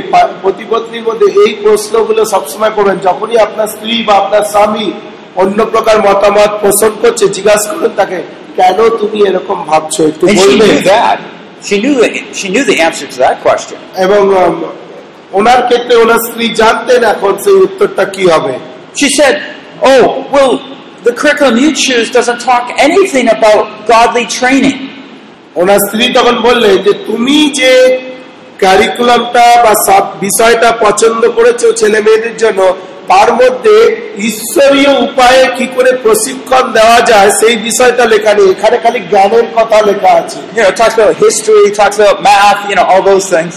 পতিপত্নীর 0.43 1.03
মধ্যে 1.09 1.27
এই 1.43 1.51
প্রশ্নগুলো 1.63 2.21
সবসময় 2.33 2.73
করবেন 2.77 2.97
যখনই 2.99 3.37
আপনার 3.37 3.67
স্ত্রী 3.67 3.93
বা 4.03 4.13
আপনার 4.13 4.43
স্বামী 4.53 4.87
অন্য 5.35 5.59
প্রকার 5.65 5.97
মতামত 6.07 6.51
পোষণ 6.63 6.91
করছে 7.01 7.25
জিজ্ঞাসা 7.27 7.67
করুন 7.71 7.93
তাকে 7.95 8.17
কেন 8.55 8.77
তুমি 8.99 9.17
এরকম 9.29 9.57
ভাবছ 9.65 9.95
একটু 10.11 10.25
বলবে 10.39 10.67
knew. 10.77 11.19
She 11.61 11.75
knew 11.81 11.95
the, 11.95 12.09
she 12.33 12.47
knew 12.49 12.63
the 12.63 12.77
answer 12.79 13.07
to 13.07 13.17
that 13.17 13.37
question. 13.41 13.79
এবং 13.95 14.21
ওনার 15.33 15.61
ক্ষেত্রে 15.67 15.93
ওনার 15.95 16.21
স্ত্রী 16.27 16.45
জানতেন 16.61 17.01
এখন 17.13 17.33
সেই 17.43 17.57
উত্তরটা 17.65 18.03
কি 18.05 18.23
হবে 18.33 18.53
She 18.95 19.09
said, 19.09 19.35
oh, 19.83 20.03
well, 20.33 20.51
the 21.03 21.13
curriculum 21.13 21.55
you 21.57 21.71
choose 21.75 22.07
doesn't 22.09 22.39
talk 22.39 22.65
anything 22.77 23.27
about 23.27 23.63
godly 23.87 24.25
training. 24.39 24.77
ওনার 25.55 25.79
স্ত্রী 25.79 26.13
তখন 26.13 26.35
বললেন 26.41 26.75
যে 26.77 26.93
তুমি 27.05 27.37
যে 27.53 27.71
কারিকুলামটা 28.59 29.45
বা 29.63 29.73
সাব- 29.85 30.13
বিষয়টা 30.21 30.69
পছন্দ 30.81 31.21
করেছ 31.29 31.61
ছেলে 31.75 32.01
মেয়েদের 32.01 32.37
জন্য 32.37 32.61
তার 33.07 33.29
মধ্যে 33.33 33.75
ঈশ্বরীয় 34.21 34.91
উপায়ে 34.99 35.41
কি 35.57 35.65
করে 35.75 35.91
প্রশিক্ষণ 36.03 36.63
দেওয়া 36.71 36.99
যায় 37.01 37.29
সেই 37.39 37.55
বিষয়টা 37.59 38.05
লেখা 38.05 38.33
নেই 38.33 38.47
এখানে 38.51 38.77
খালি 38.77 38.99
জ্ঞানের 39.09 39.47
কথা 39.55 39.77
লেখা 39.81 40.11
আছে 40.11 40.39
those 43.01 43.27
things. 43.29 43.53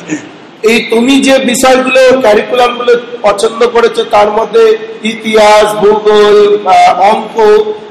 এই 0.62 0.78
তুমি 0.90 1.20
যে 1.20 1.38
বিষয়গুলো 1.44 2.00
কারিকুলামগুলো 2.22 2.92
পছন্দ 3.22 3.60
করেছ 3.66 3.96
তার 4.10 4.28
মধ্যে 4.30 4.64
ইতিহাস 5.04 5.66
ভূগোল 5.74 6.36
অঙ্ক 7.10 7.36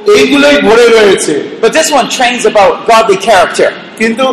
এইগুলোই 0.08 0.58
ভরে 0.68 0.86
রয়েছে 0.98 1.34
But 1.64 1.72
this 1.74 1.90
one 1.92 2.08
trains 2.10 2.44
about 2.46 2.74
godly 2.90 3.18
character. 3.28 3.70
কিন্তু 4.00 4.26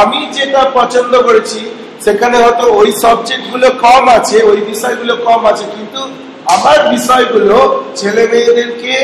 আমি 0.00 0.20
যেটা 0.36 0.60
পছন্দ 0.78 1.12
করেছি 1.28 1.60
সেখানে 2.04 2.36
হয়তো 2.44 2.64
ওই 2.80 2.88
সাবজেক্টগুলো 3.04 3.66
কম 3.86 4.04
আছে 4.18 4.36
ওই 4.50 4.58
বিষয়গুলো 4.70 5.12
কম 5.28 5.40
আছে 5.50 5.64
কিন্তু 5.74 6.00
আমার 6.46 6.78
বিষয়গুলো 6.94 7.56
ছেলে 7.96 8.22
মেয়েদেরকে 8.32 8.94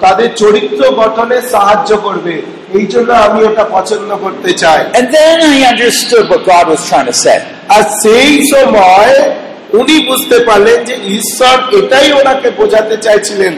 তাদের 0.00 0.28
চরিত্র 0.42 0.80
গঠনে 1.00 1.38
সাহায্য 1.54 1.90
করবে 2.06 2.34
এই 2.78 2.86
জন্য 2.92 3.10
আমি 3.26 3.38
ওটা 3.48 3.64
পছন্দ 3.76 4.10
করতে 4.24 4.50
চাই 4.62 4.80
And 4.98 5.06
then 5.18 5.36
I 5.52 5.58
understood 5.72 6.24
what 6.32 6.42
God 6.52 6.64
was 6.72 6.80
trying 6.90 7.08
to 7.12 7.16
say. 7.24 7.38
আর 7.74 7.82
সেই 8.02 8.32
সময় 8.52 9.12
উনি 9.80 9.96
বুঝতে 10.08 10.36
পারলেন 10.48 10.78
যে 10.88 10.94
ঈশ্বর 11.18 11.56
এটাই 11.78 12.08
ওনাকে 12.20 12.48
বোঝাতে 12.60 12.96
চাইছিলেন 13.06 13.52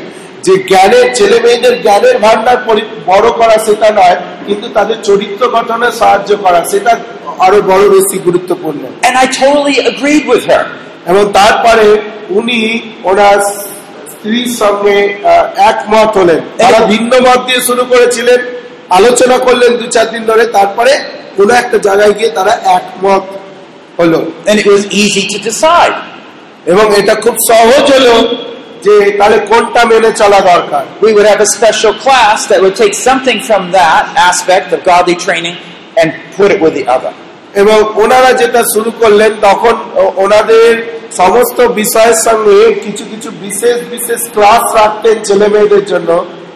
যে 0.44 0.54
জ্ঞানের 0.68 1.07
ছেলে 1.16 1.37
মেয়েদের 1.44 1.74
জ্ঞানের 1.85 2.16
ভান্ডার 2.24 2.59
বড় 3.07 3.26
করা 3.40 3.57
সেটা 3.66 3.88
নয় 3.92 4.16
কিন্তু 4.46 4.66
তাদের 4.76 4.98
চরিত্র 5.09 5.42
গঠনে 5.54 5.88
সাহায্য 6.00 6.30
করা 6.44 6.61
সেটা 6.72 6.92
আরও 7.46 7.59
বড় 7.70 7.85
বেশি 7.94 8.16
গুরুত্বপূর্ণ 8.26 8.83
And 9.09 9.14
I 9.16 9.26
totally 9.35 9.76
agreed 9.92 10.24
with 10.33 10.44
her. 10.52 10.64
এবং 11.11 11.24
তারপরে 11.38 11.87
উনি 12.38 12.61
ওনার 13.04 13.38
স্ত্রীর 14.14 14.50
সঙ্গে 14.62 14.96
একমত 15.70 16.11
হলেন 16.20 16.40
তারা 16.61 16.78
ভিন্ন 16.92 17.12
মত 17.26 17.40
দিয়ে 17.48 17.61
শুরু 17.68 17.83
করেছিলেন 17.92 18.40
আলোচনা 18.98 19.37
করলেন 19.46 19.70
দু 19.80 19.87
চার 19.94 20.07
দিন 20.14 20.22
ধরে 20.30 20.44
তারপরে 20.59 20.92
কোনো 21.37 21.52
একটা 21.54 21.76
জায়গায় 21.87 22.14
গিয়ে 22.18 22.30
তারা 22.38 22.52
একমত 22.78 23.24
হলো 23.98 24.18
And 24.48 24.57
it 24.62 24.66
was 24.66 24.83
easy 24.94 25.22
to 25.33 25.38
decide. 25.40 25.96
এবং 26.66 26.87
এটা 27.00 27.14
খুব 27.24 27.35
সহজ 27.50 27.85
হলো 27.96 28.14
যে 28.85 28.94
তাহলে 29.18 29.38
কোনটা 29.51 29.83
মেনে 29.90 30.11
চলা 30.20 30.40
দরকার 30.53 30.85
We 31.05 31.11
would 31.16 31.29
have 31.33 31.42
a 31.49 31.51
special 31.59 31.92
class 32.05 32.38
that 32.51 32.59
would 32.64 32.77
take 32.83 32.94
something 33.09 33.38
from 33.49 33.62
that 33.81 34.05
aspect 34.31 34.66
of 34.75 34.79
godly 34.92 35.16
training 35.27 35.57
and 36.01 36.09
put 36.37 36.49
it 36.55 36.59
with 36.64 36.75
the 36.79 36.87
other. 36.97 37.12
এবং 37.62 37.79
ওনারা 38.03 38.31
যেটা 38.40 38.61
শুরু 38.75 38.90
করলেন 39.03 39.33
তখন 39.49 39.75
ওনাদের 40.25 40.70
সমস্ত 41.20 41.59
বিষয়ের 41.81 42.18
সঙ্গে 42.27 42.59
কিছু 42.85 43.05
কিছু 43.12 43.29
বিশেষ 43.47 43.77
বিশেষ 43.94 44.20
ক্লাস 44.35 44.64
রাখতেন 44.81 45.16
ছেলে 45.29 45.47
মেয়েদের 45.55 45.85
জন্য 45.92 46.11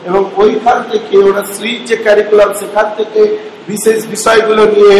এবং 0.08 0.22
ওইখান 0.42 0.78
থেকে 0.92 1.14
ওরা 1.28 1.42
স্ত্রীর 1.52 1.80
যে 1.88 1.96
ক্যারিকুলাম 2.04 2.50
সেখান 2.60 2.86
থেকে 2.98 3.20
বিশেষ 3.72 3.98
বিষয়গুলো 4.14 4.62
নিয়ে 4.76 4.98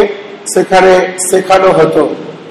সেখানে 0.55 0.93
শেখানো 1.31 1.71
হতো 1.81 2.03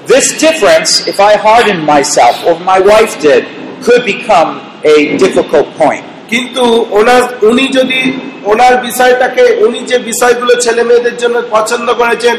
This 0.08 0.28
difference, 0.40 0.90
if 1.12 1.18
I 1.20 1.32
hardened 1.46 1.84
myself 1.94 2.34
or 2.46 2.54
my 2.72 2.78
wife 2.92 3.14
did, 3.20 3.42
could 3.84 4.02
become 4.14 4.50
a 4.84 5.16
difficult 5.16 5.66
point. 5.78 6.04
কিন্তু 6.28 6.86
ওনার, 6.90 7.22
উনি 7.42 7.68
যদি 7.68 8.12
ওনার 8.44 8.82
বিষয়টাকে, 8.82 9.42
উনি 9.42 9.78
যে 9.78 9.98
বিষয়গুলো 9.98 10.54
ছেলে 10.54 10.82
মেয়েদের 10.84 11.16
জন্য 11.16 11.42
পছন্দ 11.50 11.92
করেছেন, 11.92 12.36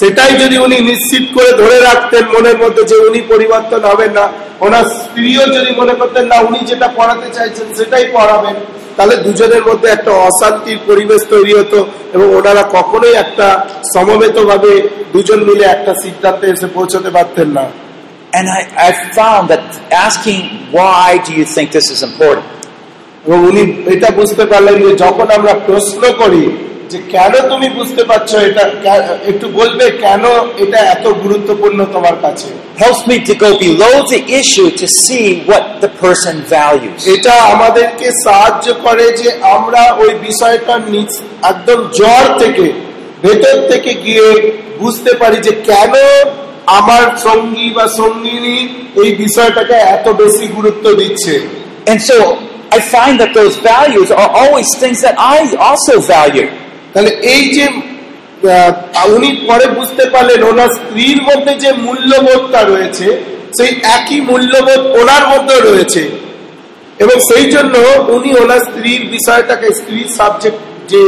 সেটাই 0.00 0.32
যদি 0.32 0.58
উনি 0.58 0.80
নিশ্চিত 0.80 1.22
করে 1.34 1.52
ধরে 1.52 1.80
রাখতেন 1.80 2.24
মনের 2.34 2.58
মধ্যে 2.58 2.84
যে 2.84 2.96
উনি 2.96 3.20
পরিবর্তন 3.20 3.80
হবেন 3.80 4.12
না, 4.12 4.28
ওনার 4.60 4.84
স্ত্রীও 4.84 5.46
যদি 5.46 5.70
মনে 5.76 5.94
করতেন, 5.94 6.26
না, 6.26 6.36
উনি 6.40 6.58
যেটা 6.66 6.88
পড়াতে 6.88 7.28
চাইছেন, 7.34 7.74
সেটাই 7.76 8.04
পড়াবেন, 8.12 8.54
তাহলে 8.96 9.16
দুজনের 9.16 9.62
মধ্যে 9.64 9.88
একটা 9.88 10.10
অশান্তির 10.10 10.78
পরিবেশ 10.86 11.20
তৈরি 11.28 11.52
হতো 11.58 11.86
এবং 12.12 12.34
ওনারা 12.34 12.62
কখনোই 12.62 13.14
একটা 13.14 13.66
সমবেত 13.96 14.38
ভাবে 14.38 14.88
দুজন 15.12 15.44
মিলে 15.44 15.64
একটা 15.64 15.94
সিদ্ধান্তে 15.94 16.46
এসে 16.46 16.66
পৌঁছতে 16.66 17.10
পারতেন 17.10 17.48
না 17.48 17.64
And 18.32 18.48
I, 18.48 18.60
I 18.78 18.90
found 19.12 19.50
that 19.50 19.64
asking, 19.92 20.42
why 20.72 21.18
do 21.26 21.34
you 21.34 21.44
think 21.46 21.72
this 21.72 21.90
is 21.90 22.02
important? 22.02 22.46
এবং 23.26 23.38
উনি 23.50 23.62
এটা 23.94 24.08
বুঝতে 24.18 24.44
পারলেন 24.50 24.76
যে 24.84 24.90
যখন 25.04 25.26
আমরা 25.38 25.52
প্রশ্ন 25.68 26.02
করি 26.20 26.44
যে 26.90 26.98
কেন 27.14 27.32
তুমি 27.52 27.68
বুঝতে 27.78 28.02
পারছ 28.10 28.30
এটা 28.48 28.64
একটু 29.30 29.46
বলবে 29.58 29.86
কেন 30.04 30.24
এটা 30.64 30.78
এত 30.94 31.04
গুরুত্বপূর্ণ 31.24 31.78
তোমার 31.94 32.16
কাছে 32.24 32.48
Helps 32.82 33.02
me 33.10 33.16
to 33.28 33.34
go 33.44 33.50
below 33.66 33.94
the 34.14 34.20
issue 34.40 34.68
to 34.80 34.86
see 35.02 35.26
what 35.50 35.64
the 35.84 35.90
person 36.02 36.36
values. 36.56 37.00
এটা 37.14 37.34
আমাদেরকে 37.54 38.06
সাহায্য 38.24 38.66
করে 38.84 39.06
যে 39.20 39.28
আমরা 39.56 39.82
ওই 40.02 40.12
বিষয়টা 40.26 40.74
নিচ 40.92 41.12
একদম 41.50 41.78
জ্বর 41.98 42.24
থেকে 42.42 42.66
ভেতর 43.24 43.56
থেকে 43.70 43.90
গিয়ে 44.04 44.28
বুঝতে 44.82 45.12
পারি 45.20 45.38
যে 45.46 45.52
কেন 45.70 45.94
আমার 46.78 47.04
সঙ্গী 47.26 47.66
বা 47.76 47.86
সঙ্গিনী 48.00 48.58
এই 49.02 49.10
বিষয়টাকে 49.22 49.76
এত 49.96 50.06
বেশি 50.20 50.46
গুরুত্ব 50.56 50.84
দিচ্ছে। 51.00 51.34
And 51.90 52.00
so 52.10 52.18
I 52.76 52.78
find 52.94 53.14
that 53.22 53.32
those 53.40 53.54
values 53.72 54.08
are 54.20 54.30
always 54.40 54.68
things 54.82 54.98
that 55.06 55.16
I 55.34 55.36
also 55.68 55.94
value. 56.16 56.48
তাহলে 56.92 57.12
এই 57.34 57.42
যে 57.56 57.64
উনি 59.14 59.30
পরে 59.48 59.66
বুঝতে 59.78 60.04
পারলেন 60.12 60.40
ওনার 60.50 60.70
স্ত্রীর 60.78 61.18
মধ্যে 61.28 61.52
যে 61.62 61.70
মূল্যবোধটা 61.86 62.60
রয়েছে 62.72 63.06
সেই 63.56 63.70
একই 63.96 64.18
মূল্যবোধ 64.30 64.80
ওনার 65.00 65.24
মধ্যে 65.32 65.56
রয়েছে। 65.68 66.02
এবং 67.02 67.16
সেই 67.28 67.46
জন্য 67.54 67.74
উনি 68.16 68.30
ওনার 68.42 68.62
স্ত্রীর 68.68 69.02
বিষয়টাকে 69.14 69.68
স্ত্রীর 69.78 70.08
সাবজেক্ট 70.18 70.60
যে 70.90 71.00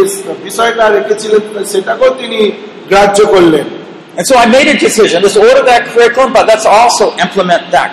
বিষয়টা 0.47 0.85
রেখেছিলেন 0.97 1.43
সেটাকেও 1.73 2.11
তিনি 2.21 2.41
গ্রাহ্য 2.91 3.19
করলেন। 3.35 3.67
And 4.17 4.27
so 4.27 4.37
I 4.37 4.47
made 4.47 4.69
a 4.69 4.79
decision. 4.79 5.23
Let's 5.23 5.37
order 5.39 5.63
that 5.65 5.89
curriculum, 5.89 6.33
but 6.33 6.47
let's 6.47 6.67
also 6.69 7.17
implement 7.17 7.71
that 7.71 7.93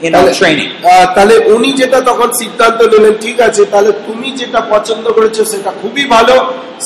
in 0.00 0.14
our 0.14 0.30
training. 0.32 0.70
তাহলে 1.14 1.34
উনি 1.54 1.70
যেটা 1.80 1.98
তখন 2.10 2.28
সিদ্ধান্ত 2.40 2.78
নিলেন 2.92 3.14
ঠিক 3.24 3.38
আছে 3.48 3.62
তাহলে 3.72 3.90
তুমি 4.06 4.28
যেটা 4.40 4.60
পছন্দ 4.74 5.04
করেছ 5.16 5.36
সেটা 5.52 5.70
খুবই 5.82 6.04
ভালো 6.14 6.36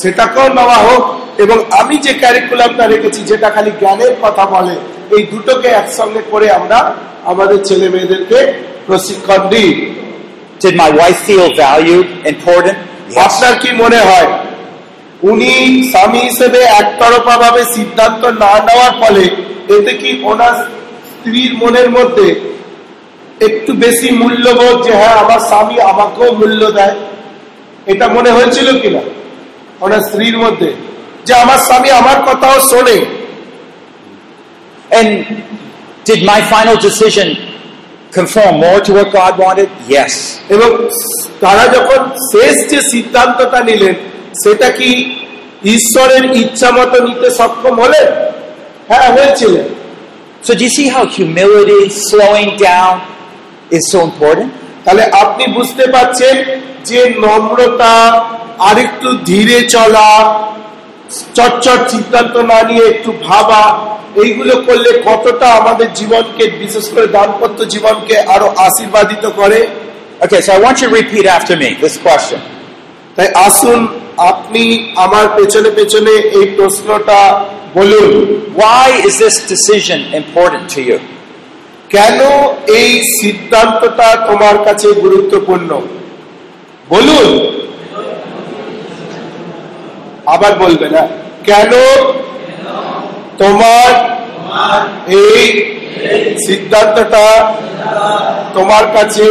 সেটাকেও 0.01 0.49
নেওয়া 0.59 0.79
হোক 0.87 1.03
এবং 1.45 1.59
আমি 1.81 1.97
যে 2.05 2.13
ক্যারিকুলামটা 2.23 2.85
রেখেছি 2.93 3.21
যেটা 3.31 3.49
খালি 3.55 3.73
জ্ঞানের 3.81 4.15
কথা 4.25 4.45
বলে 4.55 4.75
এই 5.15 5.23
দুটোকে 5.33 5.69
একসঙ্গে 5.81 6.23
করে 6.33 6.47
আমরা 6.59 6.79
আমাদের 7.33 7.59
ছেলে 7.69 7.87
মেয়েদেরকে 7.95 8.39
প্রশিক্ষণ 8.87 9.41
দিই 9.53 9.73
Did 10.61 10.75
my 10.77 10.91
wife 10.93 11.21
feel 11.29 11.49
valued, 11.57 12.07
important? 12.33 12.77
Yes. 12.81 13.19
আপনার 13.27 13.55
কি 13.63 13.71
মনে 13.83 14.01
হয় 14.09 14.29
উনি 15.31 15.53
স্বামী 15.93 16.21
হিসেবে 16.29 16.61
একতরফা 16.81 17.35
ভাবে 17.39 17.63
সিদ্ধান্ত 17.77 18.23
না 18.43 18.53
নেওয়ার 18.67 18.93
ফলে 19.03 19.25
এতে 19.75 19.93
কি 20.01 20.11
ওনার 20.25 20.55
স্ত্রীর 21.11 21.53
মনের 21.57 21.89
মধ্যে 21.91 22.29
একটু 23.41 23.71
বেশি 23.85 24.09
মূল্যবোধ 24.21 24.77
যে 24.87 24.93
হ্যাঁ 24.93 25.17
আমার 25.25 25.41
স্বামী 25.51 25.77
আমাকেও 25.93 26.31
মূল্য 26.33 26.63
দেয় 26.71 26.97
এটা 27.87 28.07
মনে 28.09 28.31
হয়েছিল 28.31 28.69
কিনা 28.83 29.03
ওনার 29.81 30.03
স্ত্রীর 30.09 30.37
মধ্যে 30.39 30.71
যে 31.27 31.33
আমার 31.35 31.59
স্বামী 31.59 31.91
আমার 32.01 32.19
কথাও 32.29 32.57
শোনে 32.71 32.99
And 34.91 35.09
did 36.05 36.21
my 36.25 36.41
final 36.45 36.77
decision 36.79 37.29
conform 38.13 38.55
more 38.61 38.81
to 38.81 38.91
what 38.93 39.09
God 39.13 39.35
wanted? 39.39 39.69
Yes. 39.89 40.13
এবং 40.49 40.69
তারা 41.41 41.65
যখন 41.77 42.01
শেষ 42.33 42.55
যে 42.71 42.79
সিদ্ধান্তটা 42.93 43.59
নিলেন 43.61 43.95
সেটা 44.43 44.69
কি 44.79 44.91
ঈশ্বরের 45.77 46.25
ইচ্ছা 46.43 46.69
মতো 46.71 46.97
নিতে 47.07 47.29
সক্ষম 47.39 47.75
হলেন 47.81 48.09
হ্যাঁ 48.89 49.09
হয়েছিলেন 49.17 49.67
So 50.43 50.53
do 50.53 50.63
you 50.63 50.69
see 50.69 50.89
how 50.89 51.05
humility, 51.09 51.83
slowing 51.89 52.51
down, 52.61 52.95
is 53.71 53.85
so 53.93 53.99
important? 54.09 54.49
তাহলে 54.85 55.05
আপনি 55.23 55.45
বুঝতে 55.57 55.85
পারছেন 55.87 56.35
যে 56.85 57.01
নম্রতা 57.25 57.95
আরেকটু 58.61 59.09
ধীরে 59.25 59.59
চলা 59.75 60.09
চটচট 61.37 61.81
সিদ্ধান্ত 61.91 62.35
না 62.51 62.59
নিয়ে 62.63 62.85
একটু 62.89 63.11
ভাবা 63.29 63.63
এইগুলো 64.17 64.55
করলে 64.67 64.91
কতটা 65.09 65.47
আমাদের 65.61 65.89
জীবনকে 65.95 66.45
বিশেষ 66.63 66.87
করে 66.95 67.07
দাম্পত্য 67.07 67.59
জীবনকে 67.75 68.17
আরও 68.35 68.49
আশীর্বাদিত 68.67 69.25
করে 69.41 69.61
Okay, 70.21 70.41
so 70.41 70.51
I 70.55 70.59
want 70.59 70.81
you 70.81 70.89
to 70.89 70.95
repeat 70.95 71.27
after 71.29 71.55
me 71.57 71.69
this 71.75 71.97
question. 71.99 72.39
তাই 73.17 73.29
আসুন 73.35 73.89
আপনি 74.17 74.93
আমার 74.97 75.27
পেছনে 75.37 75.71
পেছনে 75.71 76.11
এই 76.11 76.47
প্রশ্নটা 76.57 77.45
বলুন। 77.75 78.13
Why 78.57 79.07
is 79.07 79.15
this 79.23 79.37
decision 79.53 80.01
important 80.21 80.65
to 80.77 80.81
you? 80.91 80.99
কেন 81.91 82.21
এই 82.75 83.03
সিদ্ধান্তটা 83.21 84.27
তোমার 84.27 84.65
কাছে 84.65 84.89
গুরুত্বপূর্ণ? 84.89 85.81
বলুন। 86.89 87.29
আবার 90.27 90.59
বলবে 90.59 90.89
না। 90.89 91.09
কেন 91.45 91.73
তোমার 93.39 94.15
এই 95.13 95.41
সিদ্ধান্তটা 96.47 97.55
তোমার 98.55 98.85
কাছে 98.95 99.27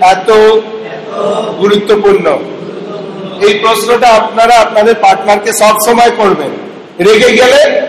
এত 0.00 0.30
গুরুত্বপূর্ণ। 1.60 2.26
এই 3.40 3.54
প্রশ্নটা 3.54 4.08
আপনারা 4.08 4.54
আপনাদের 4.54 4.94
পার্টনারকে 4.94 5.52
সব 5.60 5.74
সময় 5.86 6.10
করবেন। 6.10 6.50
রেগে 7.00 7.30
গেলে 7.32 7.80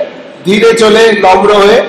ধীরে 0.45 0.73
চলে 0.73 1.11
নম্র 1.21 1.53
হয়ে। 1.53 1.81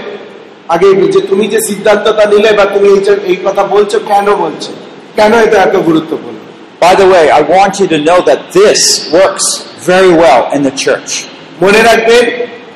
আগে 0.68 0.94
যে 1.12 1.20
তুমি 1.20 1.46
যে 1.48 1.60
সিদ্ধান্তটা 1.68 2.24
নিলে 2.26 2.52
বা 2.52 2.64
তুমি 2.64 2.88
এই 3.26 3.36
কথা 3.44 3.62
বলছো 3.62 3.98
কেন 3.98 4.34
বলছো? 4.34 4.72
কেন 5.16 5.34
এটা 5.34 5.62
এত 5.62 5.76
গুরুত্বপূর্ণ? 5.76 6.36
By 6.80 6.94
the 6.94 7.06
way, 7.06 7.30
I 7.30 7.42
want 7.56 7.80
you 7.80 7.86
to 7.86 7.98
know 7.98 8.20
that 8.20 8.40
this 8.52 9.10
works 9.12 9.46
very 9.86 10.12
well 10.12 10.42
in 10.52 10.62
the 10.62 10.74
church. 10.86 11.10
মনে 11.62 11.82
রাখবেন 11.82 12.24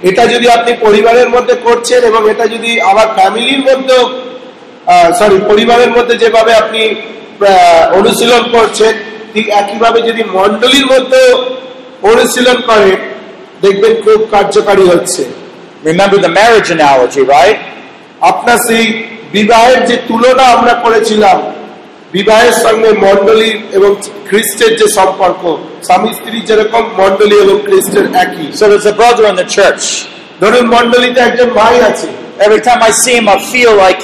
এটা 0.03 0.27
যদি 0.27 0.49
আপনি 0.49 0.73
পরিবারের 0.81 1.29
মধ্যে 1.29 1.55
করছেন 1.55 2.05
এবং 2.05 2.31
এটা 2.31 2.47
যদি 2.47 2.81
আমার 2.81 3.07
ফ্যামিলির 3.15 3.61
মধ্যেও 3.61 4.11
সরি 5.19 5.39
পরিবারের 5.49 5.91
মধ্যে 5.91 6.19
যেভাবে 6.19 6.55
আপনি 6.55 6.83
আহ, 6.89 6.97
অনুশীলন 7.99 8.43
করছেন 8.55 8.95
ঠিক 9.35 9.47
একইভাবে 9.61 9.99
যদি 10.03 10.23
মন্ডলীর 10.39 10.87
মধ্যেও 10.87 11.31
অনুশীলন 12.03 12.59
করে 12.69 12.91
দেখবেন 13.63 13.95
খুব 14.05 14.21
কার্যকারী 14.31 14.85
হচ্ছে 14.93 15.23
Remember 15.85 16.19
the 16.19 16.33
marriage 16.41 16.69
analogy, 16.71 17.23
right? 17.37 17.59
আপনার 18.23 18.59
সেই 18.69 18.85
বিবাহের 19.33 19.81
যে 19.89 19.97
তুলনা 20.09 20.45
আমরা 20.57 20.75
করেছিলাম 20.85 21.39
বিবাহের 22.13 22.55
সঙ্গে 22.65 22.91
মন্ডলী 23.07 23.51
এবং 23.73 23.91
খ্রিস্টের 24.29 24.73
যে 24.81 24.87
সম্পর্ক 24.99 25.43
স্বামী 25.87 26.11
স্ত্রী 26.19 26.39
যেরকম 26.49 26.85
মন্ডলী 27.01 27.37
এবং 27.45 27.57
খ্রিস্টের 27.67 28.07
একই 28.25 28.47
So 28.59 28.65
there's 28.71 28.89
a 28.95 28.97
brother 29.01 29.25
in 29.31 29.37
the 29.43 29.49
church. 29.57 29.85
ধরুন 30.41 30.67
মন্ডলীতে 30.77 31.21
একজন 31.29 31.49
ভাই 31.61 31.77
আছে 31.91 32.09
Every 32.41 32.63
time 32.63 32.81
I 32.83 32.91
see 33.03 33.15
him, 33.19 33.29
I 33.29 33.39
feel 33.53 33.73
like, 33.77 34.03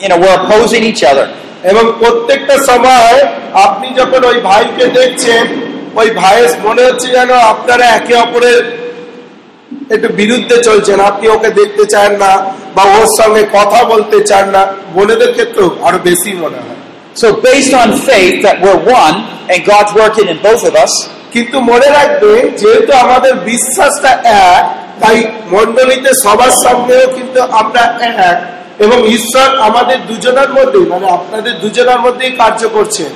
you 0.00 0.08
know, 0.10 0.18
we're 0.18 0.36
opposing 0.40 0.82
each 0.84 1.02
other. 1.02 1.26
এবং 1.62 1.92
প্রত্যেকটা 1.98 2.56
সময় 2.66 3.18
আপনি 3.52 3.88
যখন 3.94 4.24
ওই 4.24 4.40
ভাইকে 4.40 4.86
দেখছেন 4.86 5.44
ওই 5.94 6.10
ভাইয়ের 6.10 6.50
মনে 6.64 6.82
হচ্ছে 6.82 7.08
যেন 7.08 7.30
আপনারা 7.30 7.84
একে 7.84 8.14
অপরের 8.14 8.60
একটু 9.94 10.08
বিরুদ্ধে 10.08 10.56
চলছেন 10.62 11.00
আপনি 11.00 11.28
ওকে 11.28 11.50
দেখতে 11.50 11.84
চান 11.84 12.16
না 12.16 12.32
বা 12.74 12.82
ওর 12.82 13.06
সঙ্গে 13.18 13.42
কথা 13.52 13.84
বলতে 13.84 14.24
চান 14.24 14.50
না। 14.50 14.66
বোনেদের 14.94 15.32
ক্ষেত্রেও 15.32 15.68
আরও 15.82 15.98
বেশি 15.98 16.30
মনে 16.32 16.58
হয়। 16.64 16.78
So 17.20 17.32
based 17.32 17.74
on 17.82 17.88
faith 18.08 18.36
that 18.44 18.56
we're 18.64 18.82
one 19.04 19.16
and 19.50 19.60
God's 19.72 19.92
working 20.02 20.28
in 20.32 20.38
both 20.48 20.62
of 20.68 20.74
us, 20.84 20.92
কিন্তু 21.32 21.60
মনে 21.60 21.88
রাখবেন 21.90 22.42
যেহেতু 22.60 22.92
আমাদের 22.92 23.34
বিশ্বাসটা 23.34 24.10
এক 24.50 24.64
তাই 25.00 25.24
মন্ডলীতে 25.50 26.10
সবার 26.24 26.50
সঙ্গেও 26.50 27.06
কিন্তু 27.16 27.40
আমরা 27.42 27.82
এক। 28.30 28.38
এবং 28.78 28.98
ঈশ্বর 29.08 29.48
আমাদের 29.58 29.98
দুজনের 30.06 30.50
মধ্যে 30.52 30.80
মানে 30.90 31.06
আপনাদের 31.10 31.54
দুজনের 31.60 32.00
মধ্যেই 32.00 32.32
কার্য 32.32 32.62
করছেন 32.68 33.10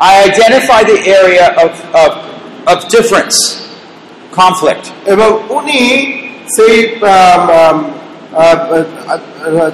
I 0.00 0.12
identify 0.24 0.80
the 0.82 0.98
area 1.20 1.46
of, 1.64 1.72
of, 1.94 2.10
of 2.66 2.76
difference, 2.88 3.36
conflict. 4.32 4.84
এবং 5.06 5.28
উনি 5.48 5.80
সেই 6.56 6.76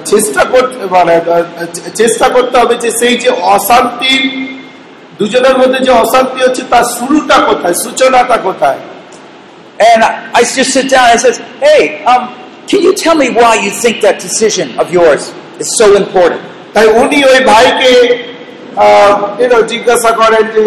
চেষ্টা 0.05 0.43
করতে 0.43 0.83
মানে 0.95 1.15
চেষ্টা 1.95 2.27
করতে 2.29 2.55
হবে 2.57 2.75
যে 2.75 2.89
সেই 2.99 3.15
যে 3.17 3.29
অশান্তি 3.55 4.15
দুজনের 5.19 5.55
মধ্যে 5.57 5.79
যে 5.87 5.91
অশান্তি 6.03 6.39
হচ্ছে 6.45 6.63
তার 6.69 6.85
শুরুটা 6.97 7.37
কোথায় 7.49 7.75
সূচনাটা 7.83 8.37
কোথায় 8.47 8.81
And 9.79 10.01
I 10.33 10.41
just 10.57 10.71
sit 10.73 10.89
down 10.89 11.07
and 11.11 11.19
says, 11.19 11.37
hey, 11.59 12.03
um, 12.03 12.23
can 12.67 12.81
you 12.81 12.93
tell 12.95 13.15
me 13.15 13.27
why 13.31 13.53
you 13.55 13.71
think 13.83 13.95
that 14.01 14.17
decision 14.19 14.67
of 14.81 14.85
yours 14.91 15.21
is 15.59 15.69
so 15.79 15.87
important? 15.95 16.41
তাই 16.73 16.85
উনি 17.01 17.19
ওই 17.31 17.39
ভাইকে 17.51 17.91
know, 19.49 19.61
জিজ্ঞাসা 19.71 20.11
করেন 20.21 20.43
যে 20.53 20.61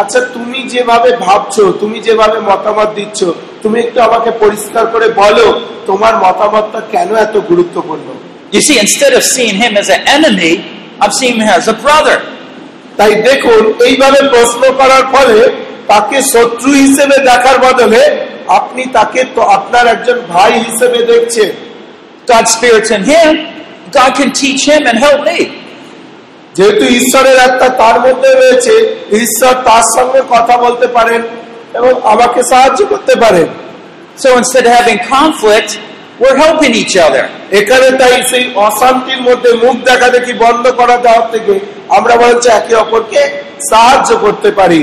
আচ্ছা 0.00 0.18
তুমি 0.34 0.60
যেভাবে 0.72 1.10
ভাবছ 1.26 1.54
তুমি 1.82 1.98
যেভাবে 2.06 2.38
মতামত 2.50 2.88
দিচ্ছ 2.98 3.18
তুমি 3.62 3.76
একটু 3.84 3.98
আমাকে 4.08 4.30
পরিষ্কার 4.42 4.84
করে 4.94 5.06
বলো 5.22 5.46
তোমার 5.86 6.14
মতামতটা 6.24 6.80
কেন 6.92 7.10
এত 7.26 7.34
গুরুত্বপূর্ণ 7.50 8.08
You 8.52 8.62
see, 8.68 8.78
instead 8.86 9.12
of 9.18 9.22
seeing 9.34 9.56
him 9.62 9.72
as 9.82 9.88
an 9.88 10.02
enemy, 10.16 10.54
I'm 11.00 11.12
seeing 11.20 11.36
him 11.40 11.50
as 11.60 11.66
a 11.74 11.76
brother. 11.84 12.18
তাই 12.98 13.12
দেখুন 13.28 13.62
এইভাবে 13.88 14.20
প্রশ্ন 14.34 14.62
করার 14.80 15.04
ফলে 15.14 15.38
তাকে 15.88 16.18
শত্রু 16.34 16.70
হিসেবে 16.84 17.16
দেখার 17.30 17.56
বদলে 17.58 18.02
আপনি 18.48 18.82
তাকে 18.92 19.20
তো 19.36 19.42
আপনার 19.56 19.84
একজন 19.86 20.18
ভাই 20.28 20.52
হিসেবে 20.66 20.98
দেখছেন 21.12 21.50
God's 22.26 22.50
Spirit's 22.50 22.90
in 22.90 23.02
him. 23.04 23.32
God 23.92 24.10
can 24.14 24.30
teach 24.32 24.62
him 24.68 24.82
and 24.86 24.96
help 24.98 25.20
me. 25.24 25.38
যেহেতু 26.56 26.84
ঈশ্বরের 27.00 27.38
আত্মা 27.38 27.68
তার 27.82 27.96
মধ্যে 28.06 28.30
রয়েছে 28.32 28.74
ঈশ্বর 29.22 29.54
তার 29.68 29.84
সঙ্গে 29.96 30.20
কথা 30.34 30.54
বলতে 30.56 30.86
পারেন 30.96 31.20
এবং 31.74 31.92
আমাকে 32.04 32.40
সাহায্য 32.52 32.80
করতে 32.86 33.14
পারেন 33.16 33.48
So 34.16 34.28
instead 34.36 34.64
of 34.66 34.72
having 34.72 34.98
conflict, 35.08 35.70
we're 36.20 36.36
helping 36.36 36.72
each 36.74 36.96
other. 37.06 37.24
এখানে 37.50 37.88
তাই 38.00 38.14
সেই 38.30 38.44
অশান্তির 38.68 39.20
মধ্যে 39.28 39.50
মুখ 39.64 39.76
দেখা 39.88 40.08
দেখি 40.08 40.32
বন্ধ 40.44 40.64
করা 40.80 40.96
দেওয়ার 40.96 41.26
থেকে 41.32 41.54
আমরা 41.88 42.14
বরঞ্চ 42.16 42.44
একে 42.50 42.74
অপরকে 42.74 43.22
সাহায্য 43.70 44.10
করতে 44.16 44.48
পারি 44.50 44.80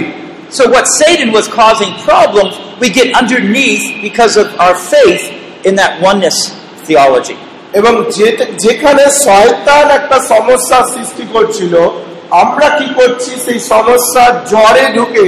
So 0.50 0.68
what 0.68 0.86
Satan 0.90 1.32
was 1.32 1.48
causing 1.50 1.92
problems, 2.00 2.58
we 2.82 2.90
get 2.90 3.16
underneath 3.16 4.02
because 4.02 4.36
of 4.36 4.48
our 4.60 4.76
faith 4.76 5.24
in 5.66 5.76
that 5.76 6.02
oneness 6.02 6.38
theology. 6.88 7.38
এবং 7.74 7.94
যেখানে 8.66 9.04
শয়তান 9.26 9.86
একটা 10.00 10.18
সমস্যা 10.34 10.78
সৃষ্টি 10.94 11.26
করছিল 11.36 11.74
আমরা 12.44 12.68
কি 12.80 12.88
করছি 13.00 13.32
সেই 13.46 13.60
সমস্যার 13.72 14.32
জ্বরে 14.52 14.86
ঢুকে 14.98 15.26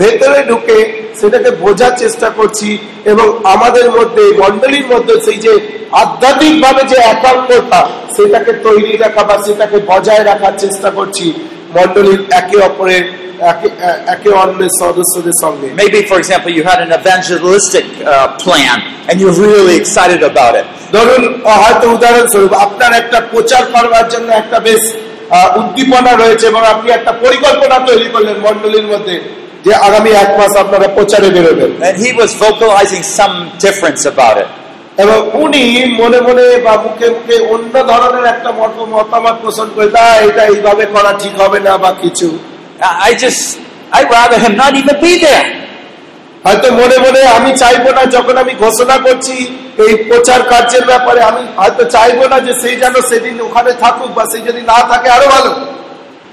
ভেতরে 0.00 0.40
ঢুকে 0.50 0.78
সেটাকে 1.20 1.50
বোঝার 1.62 1.92
চেষ্টা 2.02 2.28
করছি 2.38 2.68
এবং 3.12 3.26
আমাদের 3.54 3.86
মধ্যে 3.96 4.24
মন্ডলীর 4.42 4.86
মধ্যে 4.92 5.14
সেই 5.26 5.38
যে 5.44 5.52
আধ্যাত্মিক 6.02 6.54
ভাবে 6.64 6.82
যে 6.92 6.98
একাঙ্গতা 7.14 7.80
সেটাকে 8.16 8.52
তৈরি 8.66 8.92
রাখা 9.04 9.22
বা 9.28 9.36
সেটাকে 9.46 9.78
বজায় 9.90 10.24
রাখার 10.30 10.54
চেষ্টা 10.62 10.88
করছি 10.96 11.26
মন্ডলীর 11.76 12.20
একে 12.30 12.56
অপরের 12.68 13.04
একে- 13.52 13.74
একে 14.14 14.30
অন্যের 14.42 14.72
সদস্যদের 14.80 15.36
সঙ্গে 15.42 15.66
Maybe, 15.82 15.98
for 16.10 16.18
example, 16.22 16.50
you 16.58 16.64
had 16.64 16.80
an 16.86 16.92
evangelistic 17.00 17.86
uh, 18.04 18.28
plan 18.44 18.76
and 19.08 19.14
you're 19.20 19.38
really 19.46 19.76
excited 19.82 20.22
about 20.32 20.54
it. 20.60 20.66
ধরুন 20.92 21.22
আহ, 21.44 21.58
হয়তো 21.62 21.86
উদাহরণস্বরূপ 21.90 22.52
আপনার 22.66 22.92
একটা 22.92 23.18
প্রচার 23.32 23.62
করবার 23.74 24.06
জন্য 24.08 24.28
একটা 24.32 24.58
বেশ 24.60 24.82
আহ, 25.30 25.58
উদ্দীপনা 25.60 26.12
রয়েছে 26.16 26.44
এবং 26.46 26.62
আপনি 26.64 26.88
একটা 26.92 27.12
পরিকল্পনা 27.24 27.76
তৈরি 27.86 28.08
করলেন 28.08 28.36
মন্ডলীর 28.46 28.86
মধ্যে 28.86 29.14
যে 29.64 29.72
আগামী 29.86 30.10
এক 30.24 30.30
মাস 30.38 30.52
আপনারা 30.56 30.86
প্রচারে 30.88 31.28
বেরোবেন 31.30 31.70
And 31.82 31.96
he 32.04 32.10
was 32.20 32.30
vocalizing 32.46 33.02
some 33.18 33.34
difference 33.66 34.02
about 34.12 34.36
it. 34.42 34.48
এবং 35.02 35.30
উনি 35.32 35.94
মনে 35.98 36.20
মনে 36.20 36.56
বা 36.56 36.72
মুখে 36.72 37.10
মুখে 37.10 37.46
অন্য 37.46 37.82
ধরনের 37.82 38.24
একটা 38.24 38.52
মত- 38.52 38.86
মতামত 38.86 39.34
পোষণ 39.42 39.70
করে 39.74 39.86
তা 39.86 40.16
এটা 40.16 40.42
এইভাবে 40.44 40.86
করা 40.86 41.14
ঠিক 41.18 41.40
হবে 41.40 41.60
না 41.60 41.78
বা 41.78 41.92
কিছু। 41.92 42.38
হয়তো 46.44 46.72
মনে 46.72 46.98
মনে 46.98 47.22
আমি 47.22 47.58
চাইব 47.58 47.90
না 47.90 48.04
যখন 48.04 48.36
আমি 48.36 48.54
ঘোষণা 48.58 48.96
করছি 48.96 49.58
এই 49.78 49.94
প্রচার 49.94 50.42
কার্যের 50.42 50.84
ব্যাপারে 50.84 51.22
আমি 51.22 51.46
হয়তো 51.56 51.84
চাইব 51.84 52.26
না 52.26 52.40
যে 52.40 52.52
সেই 52.60 52.76
যেন 52.76 52.94
সেদিন 52.94 53.40
ওখানে 53.40 53.72
থাকুক 53.72 54.10
বা 54.14 54.24
সেই 54.32 54.40
যদি 54.40 54.60
না 54.60 54.88
থাকে 54.88 55.08
আরও 55.08 55.28
ভালো। 55.28 55.54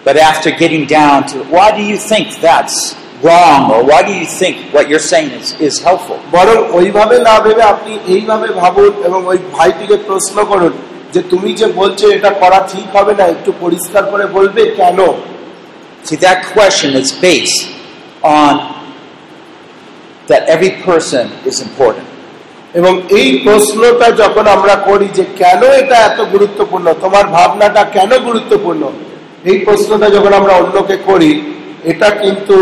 But 0.06 0.18
after 0.18 0.52
getting 0.62 0.86
down 0.92 1.24
to 1.28 1.56
why 1.56 1.72
do 1.72 1.88
you 1.92 2.14
think 2.14 2.26
that's 2.42 2.96
wrong 3.24 3.62
or 3.72 3.82
why 3.84 4.02
do 4.04 4.14
you 4.14 4.28
think 4.40 4.56
what 4.74 4.86
you're 4.90 5.08
saying 5.14 5.30
is, 5.32 5.48
is 5.60 5.76
helpful? 5.80 6.20
বরং 6.36 6.58
ওইভাবে 6.78 7.18
না 7.28 7.36
ভেবে 7.40 7.64
আপনি 7.74 7.94
এইভাবে 8.16 8.48
ভাবুন 8.62 8.94
এবং 9.08 9.22
ওই 9.32 9.40
ভাইটিকে 9.56 9.98
প্রশ্ন 10.10 10.38
করুন 10.52 10.74
যে 11.14 11.22
তুমি 11.32 11.50
যে 11.60 11.68
বলছো 11.80 12.06
এটা 12.16 12.32
করা 12.42 12.60
ঠিক 12.72 12.88
হবে 12.98 13.14
না 13.20 13.24
একটু 13.34 13.52
পরিষ্কার 13.64 14.04
করে 14.12 14.26
বলবে 14.38 14.62
কেন 14.80 15.00
See, 16.04 16.16
that 16.18 16.40
question 16.48 16.90
is 16.94 17.10
based 17.14 17.60
on 18.24 18.54
that 20.28 20.48
every 20.48 20.72
person 20.82 21.26
is 21.46 21.58
important. 21.62 22.08
এবং 22.74 22.94
এই 23.20 23.30
প্রশ্নটা 23.46 24.08
যখন 24.22 24.46
আমরা 24.48 24.76
করি 24.90 25.08
যে 25.18 25.24
কেন 25.42 25.62
এটা 25.82 25.98
এত 26.10 26.20
গুরুত্বপূর্ণ 26.34 26.88
তোমার 27.04 27.26
ভাবনাটা 27.28 27.82
কেন 27.96 28.12
গুরুত্বপূর্ণ 28.28 28.84
এই 29.46 29.58
প্রশ্নটা 29.66 30.08
যখন 30.10 30.32
আমরা 30.34 30.54
অন্যকে 30.54 30.98
করি 31.10 31.32
এটা 31.84 32.10
কিন্তু 32.24 32.56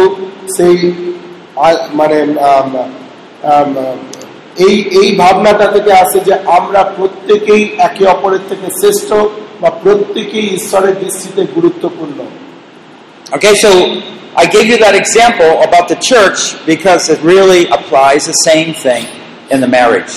সেই 0.55 0.77
মানে 1.93 2.17
এই 4.57 4.75
এই 5.01 5.09
ভাবনাটা 5.17 5.65
থেকে 5.75 5.91
আসে 6.03 6.19
যে 6.27 6.33
আমরা 6.57 6.81
প্রত্যেকেই 6.97 7.63
একে 7.87 8.03
অপরের 8.05 8.43
থেকে 8.49 8.67
শ্রেষ্ঠ 8.79 9.09
বা 9.61 9.69
প্রত্যেকেই 9.83 10.47
ঈশ্বরের 10.57 10.95
দৃষ্টিতে 11.03 11.41
গুরুত্বপূর্ণ 11.55 12.19
Okay, 13.35 13.55
so 13.55 13.71
I 14.35 14.45
gave 14.45 14.67
you 14.71 14.77
that 14.77 14.95
example 14.95 15.53
about 15.61 15.85
the 15.89 15.99
church 16.01 16.39
because 16.65 17.09
it 17.09 17.19
really 17.23 17.63
applies 17.69 18.21
the 18.25 18.39
same 18.49 18.69
thing 18.75 19.03
in 19.51 19.57
the 19.59 19.71
marriage. 19.77 20.13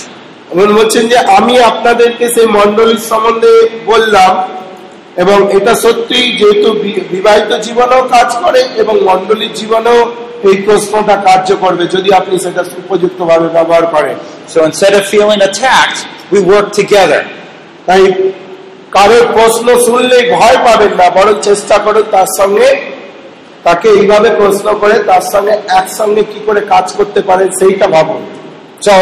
বলছেন 0.79 1.03
যে 1.11 1.17
আমি 1.37 1.55
আপনাদেরকে 1.71 2.25
সেই 2.35 2.47
মন্ডলীর 2.57 3.01
সম্বন্ধে 3.11 3.53
বললাম 3.85 4.31
এবং 5.17 5.37
এটা 5.51 5.73
সত্যি 5.75 6.19
যেহেতু 6.39 6.69
বিবাহিত 7.11 7.51
জীবনেও 7.57 8.01
কাজ 8.07 8.29
করে 8.43 8.61
এবং 8.75 8.95
মন্ডলীর 9.03 9.53
জীবনেও 9.55 9.99
এই 10.43 10.55
প্রশ্নটা 10.65 11.15
কার্য 11.27 11.49
করবে 11.55 11.83
যদি 11.95 12.09
আপনি 12.13 12.35
সেটা 12.39 12.61
উপযুক্ত 12.83 13.19
ভাবে 13.21 13.47
ব্যবহার 13.47 13.85
করেন 13.85 14.17
So 14.53 14.59
instead 14.65 14.93
of 14.93 15.03
feeling 15.05 15.41
attacked, 15.41 15.99
we 16.31 16.39
work 16.43 16.67
together. 16.73 17.21
তাই 17.85 18.01
কারোর 18.91 19.25
প্রশ্ন 19.33 19.67
শুনলে 19.85 20.17
ভয় 20.37 20.57
পাবেন 20.65 20.91
না 20.99 21.07
বরং 21.09 21.35
চেষ্টা 21.41 21.75
করুন 21.77 22.05
তার 22.11 22.29
সঙ্গে 22.39 22.69
তাকে 23.63 23.87
এইভাবে 23.89 24.29
প্রশ্ন 24.37 24.67
করে 24.73 24.95
তার 25.03 25.23
সঙ্গে 25.33 25.53
একসঙ্গে 25.79 26.23
কি 26.23 26.39
করে 26.45 26.61
কাজ 26.73 26.85
করতে 26.97 27.19
পারেন 27.21 27.47
সেইটা 27.59 27.87
ভাবুন 27.87 28.21
So 28.81 28.93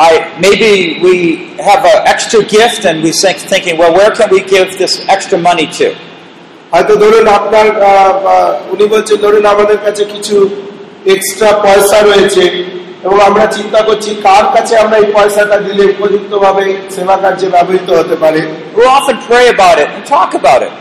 I 0.00 0.12
maybe 0.40 0.70
we 1.06 1.14
have 1.60 1.82
an 1.84 1.98
extra 2.06 2.40
gift 2.46 2.80
and 2.88 2.96
we 3.02 3.12
think 3.12 3.36
thinking, 3.52 3.74
well, 3.80 3.92
where 3.98 4.12
can 4.18 4.28
we 4.30 4.40
give 4.54 4.68
this 4.78 4.92
extra 5.08 5.38
money 5.40 5.66
to? 5.78 5.88
হয়তো 6.72 6.94
ধরুন 7.02 7.26
আপনার 7.38 7.66
আহ, 7.82 7.90
আহ, 8.34 8.72
উনি 8.72 8.84
বলছেন 8.94 9.16
ধরুন 9.26 9.44
আমাদের 9.54 9.78
কাছে 9.86 10.02
কিছু 10.14 10.36
এক্সট্রা 11.06 11.50
পয়সা 11.66 11.98
রয়েছে 12.08 12.44
এবং 13.06 13.18
আমরা 13.28 13.44
চিন্তা 13.56 13.80
করছি 13.88 14.10
কার 14.26 14.44
কাছে 14.54 14.74
আমরা 14.84 14.96
এই 15.02 15.08
পয়সাটা 15.16 15.56
দিলে 15.66 15.82
উপযুক্ত 15.94 16.32
ভাবে 16.44 16.64
সেবা 16.94 17.16
কার্যে 17.22 17.46
ব্যবহৃত 17.54 17.88
হতে 17.98 18.16
পারে 18.22 18.40
We'll 18.76 18.94
often 18.98 19.16
pray 19.30 19.46
about 19.56 19.76
it 19.82 19.88
and 19.94 20.02
talk 20.16 20.30
about 20.42 20.60
it. 20.68 20.72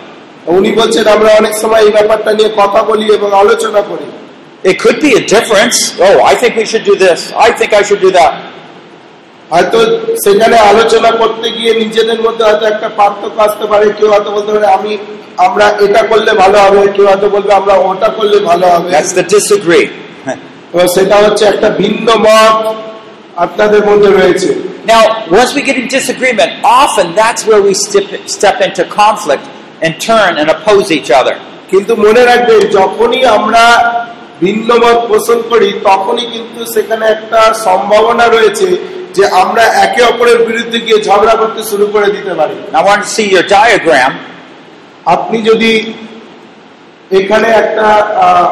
উনি 0.57 0.69
বলছেন 0.79 1.05
আমরা 1.15 1.29
অনেক 1.39 1.53
সময় 1.61 1.81
এই 1.87 1.91
ব্যাপারটা 1.97 2.31
নিয়ে 2.37 2.51
কথা 2.61 2.81
বলি 2.89 3.05
এবং 3.17 3.29
আলোচনা 3.43 3.81
করি 3.89 4.07
It 4.71 4.75
could 4.83 4.99
be 5.07 5.11
a 5.21 5.23
difference. 5.35 5.77
Oh, 6.07 6.17
I 6.31 6.33
think 6.41 6.51
we 6.61 6.65
should 6.71 6.85
do 6.91 6.95
this. 7.05 7.19
I 7.47 7.49
think 7.59 7.69
I 7.79 7.81
should 7.87 8.01
do 8.07 8.11
that. 8.19 8.33
হয়তো 9.50 9.78
সেখানে 10.24 10.56
আলোচনা 10.70 11.10
করতে 11.10 11.46
গিয়ে 11.50 11.72
নিজেদের 11.82 12.20
মধ্যে 12.22 12.44
হয়তো 12.48 12.64
একটা 12.66 12.88
পার্থক্য 12.98 13.38
আসতে 13.48 13.64
পারে 13.72 13.84
কেউ 13.98 14.08
হয়তো 14.14 14.30
বলতে 14.36 14.50
পারে 14.54 14.66
আমি 14.78 14.92
আমরা 15.46 15.66
এটা 15.86 16.02
করলে 16.10 16.32
ভালো 16.42 16.58
হবে। 16.64 16.78
কেউ 16.94 17.06
হয়তো 17.06 17.28
বলবে 17.28 17.52
আমরা 17.60 17.74
ওটা 17.88 18.08
করলে 18.08 18.36
ভালো 18.50 18.66
হবে। 18.66 18.88
That's 18.96 19.12
the 19.18 19.24
সেটা 20.94 21.16
হচ্ছে 21.16 21.44
একটা 21.52 21.68
ভিন্ন 21.82 22.06
মত 22.26 22.56
আপনাদের 23.44 23.80
মধ্যে 23.88 24.08
রয়েছে। 24.18 24.50
Now, 24.94 25.02
once 25.40 25.50
we 25.56 25.62
get 25.68 25.76
in 25.82 25.86
disagreement, 25.98 26.50
often 26.82 27.06
that's 27.22 27.42
where 27.48 27.62
we 27.68 27.72
step, 27.86 28.06
step 28.36 28.56
into 28.66 28.82
conflict 29.02 29.44
and 29.84 29.92
turn 30.08 30.32
and 30.40 30.46
oppose 30.56 30.88
each 30.98 31.10
other. 31.20 31.36
কিন্তু 31.70 31.92
মনে 32.04 32.22
রাখবেন 32.30 32.60
যখনই 32.78 33.22
আমরা 33.36 33.64
ভিন্ন 34.40 34.68
মত 34.74 34.98
পোষণ 35.10 35.38
করি 35.42 35.68
তখনই 35.84 36.26
কিন্তু 36.34 36.60
সেখানে 36.74 37.04
একটা 37.06 37.40
সম্ভাবনা 37.66 38.26
রয়েছে 38.26 38.68
যে 39.14 39.24
আমরা 39.42 39.64
একে 39.84 40.02
অপরের 40.02 40.38
বিরুদ্ধে 40.38 40.78
গিয়ে 40.80 40.98
ঝগড়া 41.02 41.34
করতে 41.36 41.62
শুরু 41.62 41.86
করে 41.86 42.08
দিতে 42.10 42.32
পারি 42.34 42.56
I 42.74 42.82
want 42.88 43.00
to 43.02 43.10
see 43.16 43.28
your 43.34 43.46
diagram. 43.56 44.12
আপনি 45.06 45.38
যদি 45.42 45.72
এখানে 47.10 47.48
একটা 47.52 47.88
আহ, 48.26 48.48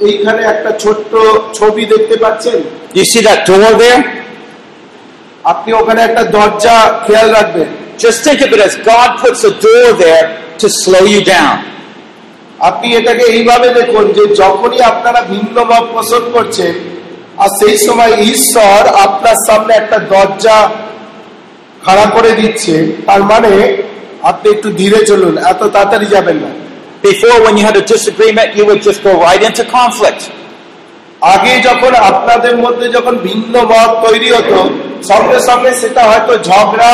এইখানে 0.00 0.40
একটা 0.44 0.70
ছোট্ট 0.78 1.12
ছবি 1.54 1.82
দেখতে 1.86 2.16
পাচ্ছেন 2.16 2.58
You 2.94 3.04
see 3.04 3.22
that 3.28 3.40
door 3.48 3.72
there? 3.78 4.00
আপনি 5.44 5.70
ওখানে 5.72 6.00
একটা 6.02 6.22
দরজা 6.36 6.76
খেয়াল 7.06 7.28
রাখবেন 7.30 7.68
Just 7.98 8.18
think 8.26 8.38
of 8.40 8.50
it 8.52 8.60
as 8.60 8.74
God 8.84 9.10
puts 9.22 9.40
a 9.44 9.52
door 9.60 9.88
there 9.96 10.24
to 10.58 10.66
slow 10.82 11.04
you 11.14 11.22
down. 11.34 11.56
আপনি 12.64 12.86
এটাকে 12.94 13.24
এইভাবে 13.32 13.68
দেখুন 13.78 14.04
যে 14.16 14.24
যখনই 14.42 14.80
আপনারা 14.82 15.20
ভিন্ন 15.32 15.56
মত 15.70 15.84
পোষণ 15.94 16.22
করছেন 16.34 16.74
আর 17.38 17.50
সেই 17.60 17.76
সময় 17.86 18.12
ঈশ্বর 18.32 18.80
আপনার 19.06 19.38
সামনে 19.46 19.72
একটা 19.76 19.98
দরজা 20.12 20.58
খাড়া 21.82 22.06
করে 22.06 22.30
দিচ্ছে 22.32 22.74
তার 23.06 23.22
মানে 23.22 23.52
আপনি 24.22 24.46
একটু 24.50 24.68
ধীরে 24.72 25.00
চলুন 25.06 25.34
এত 25.52 25.60
তাড়াতাড়ি 25.74 26.08
যাবেন 26.08 26.38
না 26.44 26.52
Before, 27.04 27.36
when 27.44 27.58
you 27.58 27.64
had 27.64 27.76
a 27.76 27.84
disagreement, 27.84 28.56
you 28.56 28.64
would 28.64 28.80
just 28.80 29.00
go 29.02 29.12
right 29.20 29.42
into 29.42 29.62
conflict. 29.70 30.22
আগে 31.26 31.52
যখন 31.68 31.92
আপনাদের 32.10 32.54
মধ্যে 32.56 32.86
যখন 32.88 33.14
ভিন্ন 33.28 33.54
মত 33.64 33.90
তৈরি 34.04 34.28
হতো 34.36 34.58
সঙ্গে 35.10 35.38
সঙ্গে 35.48 35.70
সেটা 35.82 36.02
হয়তো 36.10 36.32
ঝগড়া 36.48 36.92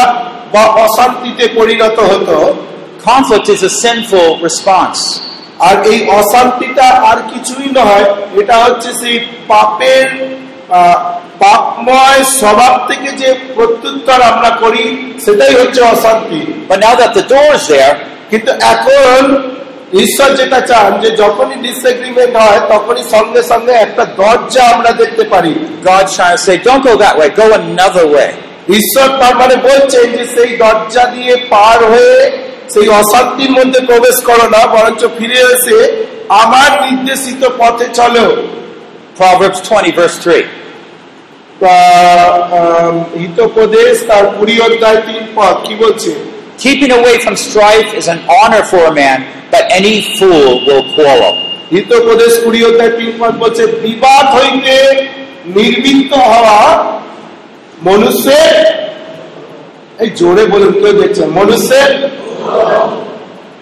বা 0.55 0.64
অশান্তিতে 0.85 1.45
পরিণত 1.59 1.99
হতো 2.11 2.37
Conflict 3.03 3.47
is 3.49 3.62
a 3.62 3.73
sinful 3.83 4.29
response. 4.41 5.01
আর 5.61 5.75
এই 5.93 5.99
অশান্তিটা 6.19 6.87
আর 7.11 7.19
কিছুই 7.31 7.69
নয় 7.79 8.07
এটা 8.41 8.57
হচ্ছে 8.65 8.91
সেই 9.01 9.17
পাপের 9.49 10.07
পাপময় 11.43 12.23
স্বভাব 12.41 12.75
থেকে 12.89 13.11
যে 13.13 13.29
প্রত্যুত্তর 13.55 14.21
আমরা 14.23 14.51
করি 14.63 14.85
সেটাই 15.25 15.55
হচ্ছে 15.61 15.81
অশান্তি 15.95 16.41
But 16.69 16.79
now 16.81 16.95
that 16.95 17.13
the 17.19 17.25
door 17.33 17.49
is 17.59 17.65
there, 17.69 17.95
কিন্তু 18.31 18.51
এখন 18.73 19.21
ঈশ্বর 20.01 20.31
যেটা 20.37 20.59
চান 20.61 20.91
যে 21.03 21.11
যখনই 21.23 21.57
ডিসএগ্রিমেন্ট 21.67 22.35
হয় 22.37 22.61
তখনই 22.73 23.05
সঙ্গে 23.15 23.43
সঙ্গে 23.43 23.73
একটা 23.77 24.05
দরজা 24.21 24.63
আমরা 24.75 24.91
দেখতে 24.93 25.25
পারি 25.25 25.53
God's 25.85 26.13
trying 26.17 26.37
to 26.37 26.43
say, 26.47 26.57
don't 26.59 26.83
go 26.85 26.95
that 27.05 27.15
way, 27.19 27.29
go 27.41 27.47
another 27.63 28.07
way. 28.17 28.31
ঈশ্বর 28.79 29.09
তার 29.21 29.35
মানে 29.35 29.57
বলছেন 29.69 30.07
যে 30.17 30.25
সেই 30.35 30.51
দরজা 30.63 31.05
দিয়ে 31.15 31.35
পার 31.53 31.79
হয়ে 31.93 32.19
সেই 32.73 32.89
অশান্তির 33.01 33.53
মধ্যে 33.59 33.81
প্রবেশ 33.81 34.16
করো 34.25 34.47
না 34.49 34.62
বরঞ্চ 34.66 35.03
ফিরে 35.18 35.41
এসে 35.55 35.79
আমার 36.43 36.71
নির্দেশিত 36.85 37.43
পথে 37.59 37.87
চলো 37.95 38.27
Proverbs 39.18 39.61
20, 39.61 39.93
verse 39.93 40.16
3. 40.18 40.45
আহ, 41.62 41.71
আহ, 42.53 42.95
হিতোপদেশ 43.18 43.95
তার 44.09 44.25
কুড়ি 44.37 44.57
অধ্যায় 44.61 45.01
তিন 45.09 45.23
পদ 45.37 45.55
কি 45.66 45.75
বলছে 45.75 46.12
Keeping 46.59 46.93
away 46.93 47.16
from 47.25 47.35
strife 47.39 47.91
is 47.95 48.07
an 48.07 48.21
honor 48.31 48.62
for 48.62 48.83
a 48.87 48.95
man, 48.95 49.18
but 49.51 49.62
any 49.71 49.95
fool 50.16 50.51
will 50.66 50.85
quarrel. 50.95 51.35
Hitopadesha 51.73 52.33
কুড়ি 52.45 52.61
অধ্যায় 52.64 52.93
তিন 52.99 53.11
পদ 53.21 53.33
বলছে 53.43 53.62
বিবাদ 53.85 54.25
হইতে 54.37 54.77
নির্বৃত্ত 55.57 56.12
হওয়া 56.31 56.59
মনুষ্যের 57.83 58.55
এই 59.99 60.09
জোরে 60.21 60.45
বলুন 60.47 60.73
কেউ 60.81 60.93
দেখছেন 61.01 61.29
মনুষ্যের 61.41 61.91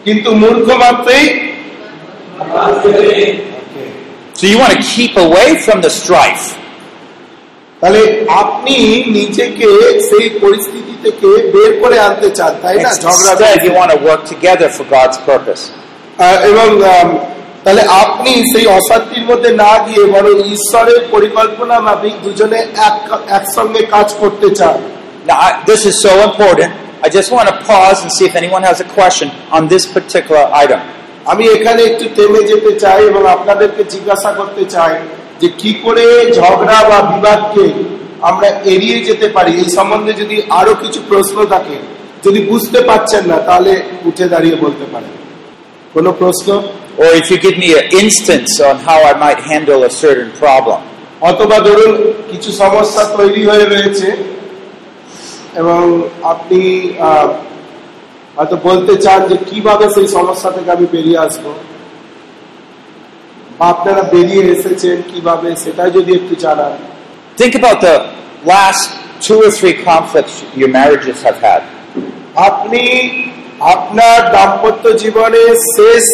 কিন্তু 0.04 0.30
মূর্খ 0.34 0.66
মাত্রেই 0.84 1.26
So 4.34 4.46
you 4.46 4.58
want 4.58 4.72
to 4.72 4.82
keep 4.96 5.12
away 5.16 5.48
from 5.64 5.78
the 5.86 5.92
strife. 6.00 6.44
তাহলে 7.82 8.02
আপনি 8.42 8.74
নিজেকে 9.18 9.68
সেই 10.08 10.26
পরিস্থিতি 10.42 10.94
থেকে 11.04 11.28
বের 11.54 11.72
করে 11.82 11.96
আনতে 11.98 12.28
চান 12.30 12.52
তাই 12.62 12.76
না 12.84 12.90
ঝগড়া 13.04 13.32
Instead, 13.32 13.56
you 13.66 13.72
want 13.80 13.90
to 13.96 13.98
work 14.08 14.22
together 14.34 14.68
for 14.76 14.84
God's 14.96 15.18
purpose. 15.30 15.62
আহ, 16.18 16.36
এবং 16.50 16.68
আম, 16.94 17.08
তাহলে 17.64 17.82
আপনি 18.02 18.32
সেই 18.52 18.66
অশান্তির 18.78 19.24
মধ্যে 19.30 19.50
না 19.64 19.72
গিয়ে 19.86 20.04
বরং 20.14 20.34
ঈশ্বরের 20.56 21.00
পরিকল্পনা 21.10 21.76
মাফিক 21.80 22.14
দুজনে 22.24 22.58
এক 22.88 22.96
একসঙ্গে 23.38 23.82
কাজ 23.94 24.08
করতে 24.20 24.48
চান 24.60 24.76
Now, 25.28 25.38
I, 25.46 25.50
this 25.70 25.82
is 25.90 25.94
so 26.06 26.12
important. 26.28 26.72
I 27.04 27.08
just 27.08 27.30
want 27.30 27.46
to 27.48 27.56
pause 27.62 27.98
and 28.02 28.10
see 28.10 28.26
if 28.26 28.34
anyone 28.34 28.62
has 28.62 28.78
a 28.80 28.88
question 28.88 29.28
on 29.50 29.62
this 29.68 29.84
particular 29.88 30.44
item. 30.54 30.80
আমি 31.26 31.44
এখানে 31.56 31.80
একটু 31.90 32.04
থেমে 32.16 32.42
যেতে 32.50 32.72
চাই 32.82 33.00
এবং 33.10 33.22
আপনাদেরকে 33.36 33.82
জিজ্ঞাসা 33.94 34.30
করতে 34.32 34.62
চাই 34.74 34.94
যে 35.40 35.48
কি 35.60 35.70
করে 35.84 36.04
ঝগড়া 36.38 36.78
বা 36.90 36.98
বিবাদকে 37.12 37.64
আমরা 38.22 38.48
এড়িয়ে 38.72 38.98
যেতে 39.08 39.26
পারি 39.36 39.52
এই 39.62 39.68
সম্বন্ধে 39.78 40.12
যদি 40.22 40.36
আরও 40.60 40.72
কিছু 40.82 41.00
প্রশ্ন 41.10 41.36
থাকে 41.44 41.76
যদি 42.24 42.40
বুঝতে 42.50 42.80
পারছেন 42.88 43.22
না 43.30 43.36
তাহলে 43.48 43.72
উঠে 44.08 44.26
দাঁড়িয়ে 44.28 44.56
বলতে 44.64 44.84
পারেন 44.92 45.12
কোনো 45.94 46.10
প্রশ্ন 46.22 46.48
Or 46.98 47.10
if 47.14 47.26
you 47.30 47.38
give 47.38 47.56
me 47.56 47.70
an 47.74 47.86
instance 47.94 48.52
on 48.60 48.74
how 48.78 48.98
I 49.04 49.14
might 49.16 49.40
handle 49.42 49.80
a 49.84 49.92
certain 50.02 50.30
problem. 50.42 50.80
অথবা 51.22 51.56
ধরুন 51.68 51.92
কিছু 52.30 52.50
সমস্যা 52.62 53.02
তৈরি 53.16 53.42
হয়ে 53.50 53.66
রয়েছে 53.66 54.08
এবং 55.58 55.82
আপনি 56.32 56.60
হয়তো 58.36 58.56
বলতে 58.68 58.92
চান 59.04 59.20
যে 59.30 59.36
কীভাবে 59.50 59.86
সেই 59.94 60.08
সমস্যা 60.16 60.48
থেকে 60.56 60.70
আমি 60.76 60.86
বেরিয়ে 60.94 61.18
আসব 61.26 61.44
বা 63.58 63.64
আপনারা 63.74 64.02
বেরিয়ে 64.14 64.44
এসেছেন 64.54 64.96
কীভাবে 65.12 65.48
সেটা 65.64 65.84
যদি 65.96 66.10
একটু 66.20 66.34
জানান 66.44 66.74
Think 67.38 67.54
about 67.54 67.78
the 67.80 67.96
last 68.44 68.82
two 69.20 69.38
or 69.46 69.50
three 69.50 69.76
conflicts 69.84 70.34
your 70.60 70.70
marriages 70.78 71.18
have 71.22 71.38
had. 71.40 71.62
আপনি 72.48 72.82
আপনার 73.74 74.18
দাম্পত্য 74.34 74.84
জীবনে 75.02 75.42
শেষ 75.76 76.06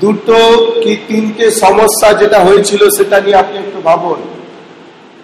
দুটো 0.00 0.38
কি 0.82 0.92
তিনটে 1.08 1.46
সমস্যা 1.64 2.08
যেটা 2.20 2.38
হয়েছিল 2.46 2.82
সেটা 2.98 3.16
নিয়ে 3.24 3.40
আপনি 3.42 3.56
একটু 3.64 3.78
ভাবুন 3.88 4.20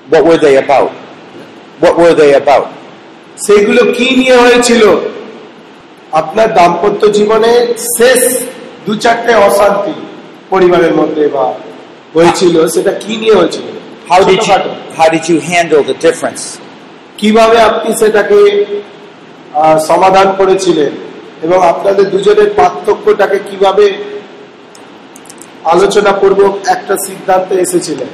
What 0.09 0.23
were 0.25 0.41
they 0.47 0.57
about? 0.57 0.91
What 1.81 1.95
were 2.01 2.15
they 2.15 2.33
about? 2.35 2.67
সেগুলো 3.39 3.83
কি 3.93 4.09
নিয়ে 4.17 4.37
হয়েছিল 4.37 4.83
আপনার 6.13 6.49
দাম্পত্য 6.55 7.03
জীবনে 7.13 7.53
শেষ 7.99 8.21
দু 8.87 8.93
চারটে 8.95 9.33
অশান্তি 9.49 9.95
পরিবারের 10.51 10.95
মধ্যে 10.95 11.25
বা 11.29 11.47
হয়েছিল 12.15 12.55
সেটা 12.69 12.93
কি 13.03 13.13
নিয়ে 13.17 13.35
হয়েছিল 13.35 13.67
How 14.11 14.21
did 14.21 14.29
you 14.31 14.47
ছোটখাটো। 14.47 14.71
how 14.99 15.09
did 15.09 15.25
you 15.29 15.39
handle 15.53 15.83
the 15.83 15.97
difference? 16.07 16.43
কীভাবে 17.19 17.57
আপনি 17.61 17.91
সেটাকে 17.95 18.39
সমাধান 19.87 20.29
করেছিলেন 20.37 20.93
এবং 21.43 21.59
আপনাদের 21.63 22.05
দুজনের 22.11 22.51
পার্থক্যটাকে 22.57 23.39
কীভাবে 23.51 23.85
আলোচনা 25.65 26.13
পূর্বক 26.13 26.53
একটা 26.67 26.95
সিদ্ধান্তে 27.07 27.55
এসেছিলেন 27.61 28.11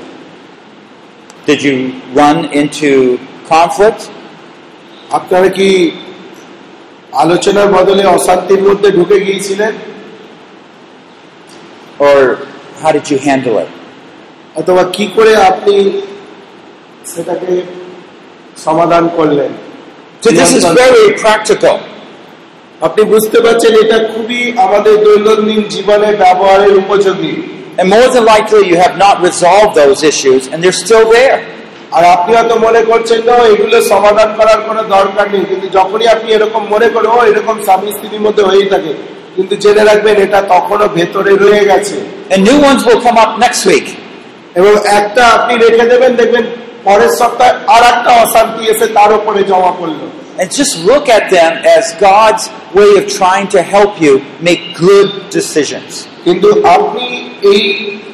Did 1.47 1.61
you 1.63 1.77
run 2.15 2.39
into 2.61 2.91
conflict? 3.49 4.01
আপনারা 5.12 5.50
কি 5.58 5.70
আলোচনার 7.14 7.68
বদলে 7.78 8.04
অশান্তির 8.18 8.62
মধ্যে 8.68 8.90
ঢুকে 8.92 9.18
গিয়েছিলেন 9.26 9.74
Or 12.00 12.20
how 12.82 12.92
did 12.92 13.06
you 13.12 13.18
handle 13.20 13.56
it? 13.64 13.70
অথবা 14.56 14.84
কি 14.96 15.06
করে 15.16 15.34
আপনি 15.52 15.76
সেটাকে 17.06 17.52
সমাধান 18.58 19.04
করলেন 19.18 19.52
So 20.24 20.30
this 20.32 20.52
is 20.60 20.64
very 20.84 21.06
practical. 21.24 21.76
আপনি 22.82 23.02
বুঝতে 23.14 23.38
পারছেন 23.46 23.74
এটা 23.84 23.98
খুবই 24.14 24.42
আমাদের 24.66 24.96
দৈনন্দিন 25.06 25.62
জীবনে 25.76 26.10
ব্যবহারের 26.24 26.74
উপযোগী 26.84 27.34
And 27.80 27.88
more 27.90 28.10
than 28.10 28.26
likely, 28.26 28.62
you 28.68 28.78
have 28.86 28.96
not 28.98 29.16
resolved 29.22 29.74
those 29.82 30.00
issues 30.04 30.42
and 30.48 30.58
they're 30.62 30.82
still 30.86 31.06
there. 31.10 31.38
আর 31.97 32.05
আপনি 32.15 32.31
হয়তো 32.37 32.55
মনে 32.67 32.81
করছেন 32.91 33.21
না 33.29 33.35
এগুলো 33.53 33.77
সমাধান 33.93 34.31
করার 34.39 34.61
কোনো 34.69 34.83
দরকার 34.97 35.27
নেই 35.35 35.45
কিন্তু 35.51 35.67
যখনই 35.79 36.07
আপনি 36.07 36.29
এরকম 36.33 36.63
মনে 36.75 36.89
করেন 36.95 37.11
ও 37.11 37.19
এরকম 37.31 37.57
স্বামী 37.67 37.89
স্ত্রীর 37.95 38.25
মধ্যে 38.27 38.43
হয়েই 38.49 38.69
থাকে 38.73 38.93
কিন্তু 39.37 39.55
জেনে 39.63 39.83
রাখবেন 39.85 40.17
এটা 40.27 40.41
তখনও 40.55 40.87
ভেতরে 40.97 41.33
রয়ে 41.35 41.65
গেছে 41.71 41.97
And 42.31 42.41
new 42.43 42.59
ones 42.61 42.83
will 42.87 43.01
come 43.07 43.19
up 43.25 43.33
next 43.39 43.63
week. 43.67 43.87
এবং 44.55 44.73
একটা 44.99 45.23
আপনি 45.37 45.55
রেখে 45.65 45.85
দেবেন 45.93 46.13
দেখবেন 46.21 46.45
পরের 46.85 47.13
সপ্তাহে 47.21 47.55
আর 47.75 47.83
একটা 47.93 48.11
অশান্তি 48.25 48.63
এসে 48.73 48.87
তার 48.99 49.11
উপরে 49.19 49.41
জমা 49.51 49.73
পড়ল 49.79 50.01
And 50.37 50.49
just 50.53 50.75
look 50.83 51.05
at 51.09 51.25
them 51.31 51.53
as 51.77 51.85
God's 52.03 52.45
way 52.75 52.91
of 53.01 53.05
trying 53.13 53.47
to 53.49 53.61
help 53.75 53.93
you 54.01 54.13
make 54.41 54.63
good 54.87 55.09
decisions. 55.37 55.91
কিন্তু 56.27 56.49
আপনি 56.77 57.07
এই 57.53 57.63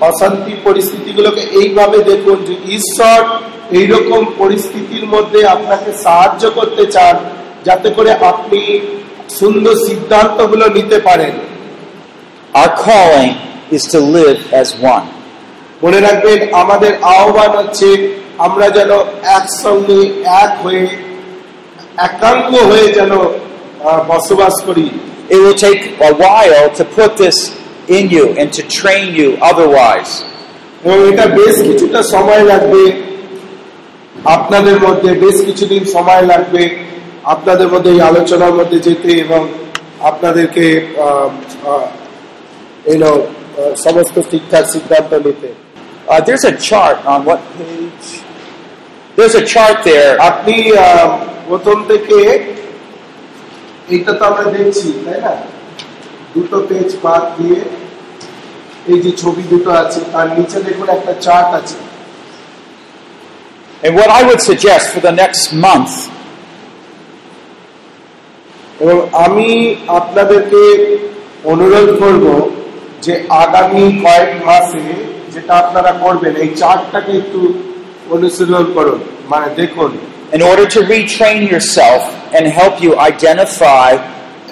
অশান্তি 0.00 0.52
পরিস্থিতিগুলোকে 0.66 1.42
এইভাবে 1.60 1.98
দেখুন 2.10 2.36
যে 2.48 2.54
ঈশ্বর 2.78 3.20
এইরকম 3.78 4.22
পরিস্থিতির 4.38 5.04
মধ্যে 5.04 5.40
আপনাকে 5.46 5.90
সাহায্য 6.04 6.42
করতে 6.58 6.84
চান 6.86 7.16
যাতে 7.64 7.88
করে 7.90 8.10
আপনি 8.30 8.60
সুন্দর 9.38 9.74
সিদ্ধান্তগুলো 9.86 10.66
নিতে 10.76 10.98
পারেন 11.08 11.34
Our 12.54 12.72
calling 12.78 13.32
is 13.70 13.82
to 13.92 13.98
live 14.16 14.40
as 14.52 14.68
one. 14.94 15.06
মনে 15.82 15.98
রাখবেন 16.00 16.38
আমাদের 16.62 16.92
আহ্বান 17.14 17.50
হচ্ছে 17.58 17.88
আমরা 18.38 18.66
যেন 18.68 18.90
একসঙ্গে 19.36 20.00
এক 20.42 20.52
হয়ে 20.64 20.84
একাঙ্গ 21.98 22.52
হয়ে 22.70 22.88
যেন 22.98 23.12
বসবাস 24.08 24.54
করি 24.66 24.86
It 25.30 25.38
will 25.44 25.58
take 25.66 25.82
a 26.00 26.12
while 26.14 26.66
to 26.78 26.84
put 26.98 27.10
this 27.16 27.38
in 27.88 28.04
you 28.10 28.26
and 28.40 28.48
to 28.56 28.62
train 28.78 29.06
you 29.20 29.28
otherwise. 29.50 30.12
এবং 30.84 30.98
এটা 31.10 31.24
বেশ 31.38 31.56
কিছুটা 31.68 32.00
সময় 32.14 32.42
লাগবে 32.44 32.82
আপনাদের 34.26 34.76
মধ্যে 34.80 35.10
বেশ 35.14 35.36
কিছুদিন 35.44 35.82
সময় 35.84 36.24
লাগবে 36.26 36.62
আপনাদের 37.24 37.68
মধ্যে 37.68 37.90
এই 37.90 38.00
আলোচনার 38.00 38.54
মধ্যে 38.54 38.78
যেতে 38.78 39.10
এবং 39.20 39.40
আপনাদেরকে 40.00 40.64
সমস্ত 43.76 44.16
ঠিকঠাক 44.30 44.64
সিদ্ধান্ত 44.66 45.12
নিতে 45.26 45.50
Uh, 46.08 46.20
there's 46.20 46.42
a 46.42 46.56
chart 46.58 47.06
on 47.06 47.24
what 47.24 47.40
page? 47.54 48.06
There's 49.16 49.36
a 49.36 49.44
chart 49.46 49.76
there. 49.84 50.18
আপনি 50.20 50.54
প্রথম 51.48 51.76
থেকে 51.90 52.18
এইটা 53.88 54.12
তো 54.12 54.22
আমরা 54.24 54.44
দেখছি 54.56 54.88
তাই 55.04 55.18
না 55.20 55.32
দুটো 56.34 56.56
পেজ 56.68 56.90
বাদ 57.02 57.22
দিয়ে 57.36 57.60
এই 58.86 58.98
যে 59.04 59.10
ছবি 59.22 59.42
দুটো 59.42 59.70
আছে 59.82 60.00
তার 60.12 60.26
নিচে 60.38 60.58
দেখুন 60.66 60.88
একটা 60.88 61.12
চার্ট 61.26 61.50
আছে 61.54 61.76
And 63.82 63.94
what 63.94 64.10
I 64.10 64.22
would 64.28 64.42
suggest 64.42 64.84
for 64.94 65.00
the 65.00 65.14
next 65.22 65.52
month 65.66 65.92
এবং 68.80 68.98
আমি 69.12 69.76
আপনাদেরকে 69.88 70.62
অনুরোধ 71.44 71.88
করব 71.98 72.24
যে 73.02 73.12
আগামী 73.28 73.84
কয়েক 74.04 74.30
মাসে 74.46 74.82
যেটা 75.32 75.54
আপনারা 75.54 75.92
করবেন 75.92 76.36
এই 76.36 76.48
চার্টটাকে 76.56 77.12
একটু 77.12 77.40
অনুশীলন 78.10 78.64
করুন। 78.74 78.98
মানে 79.30 79.46
দেখুন। 79.56 79.90
in 80.32 80.42
order 80.50 80.66
to 80.74 80.80
retrain 80.94 81.40
yourself 81.52 82.02
and 82.36 82.44
help 82.58 82.74
you 82.84 82.92
identify 83.10 83.90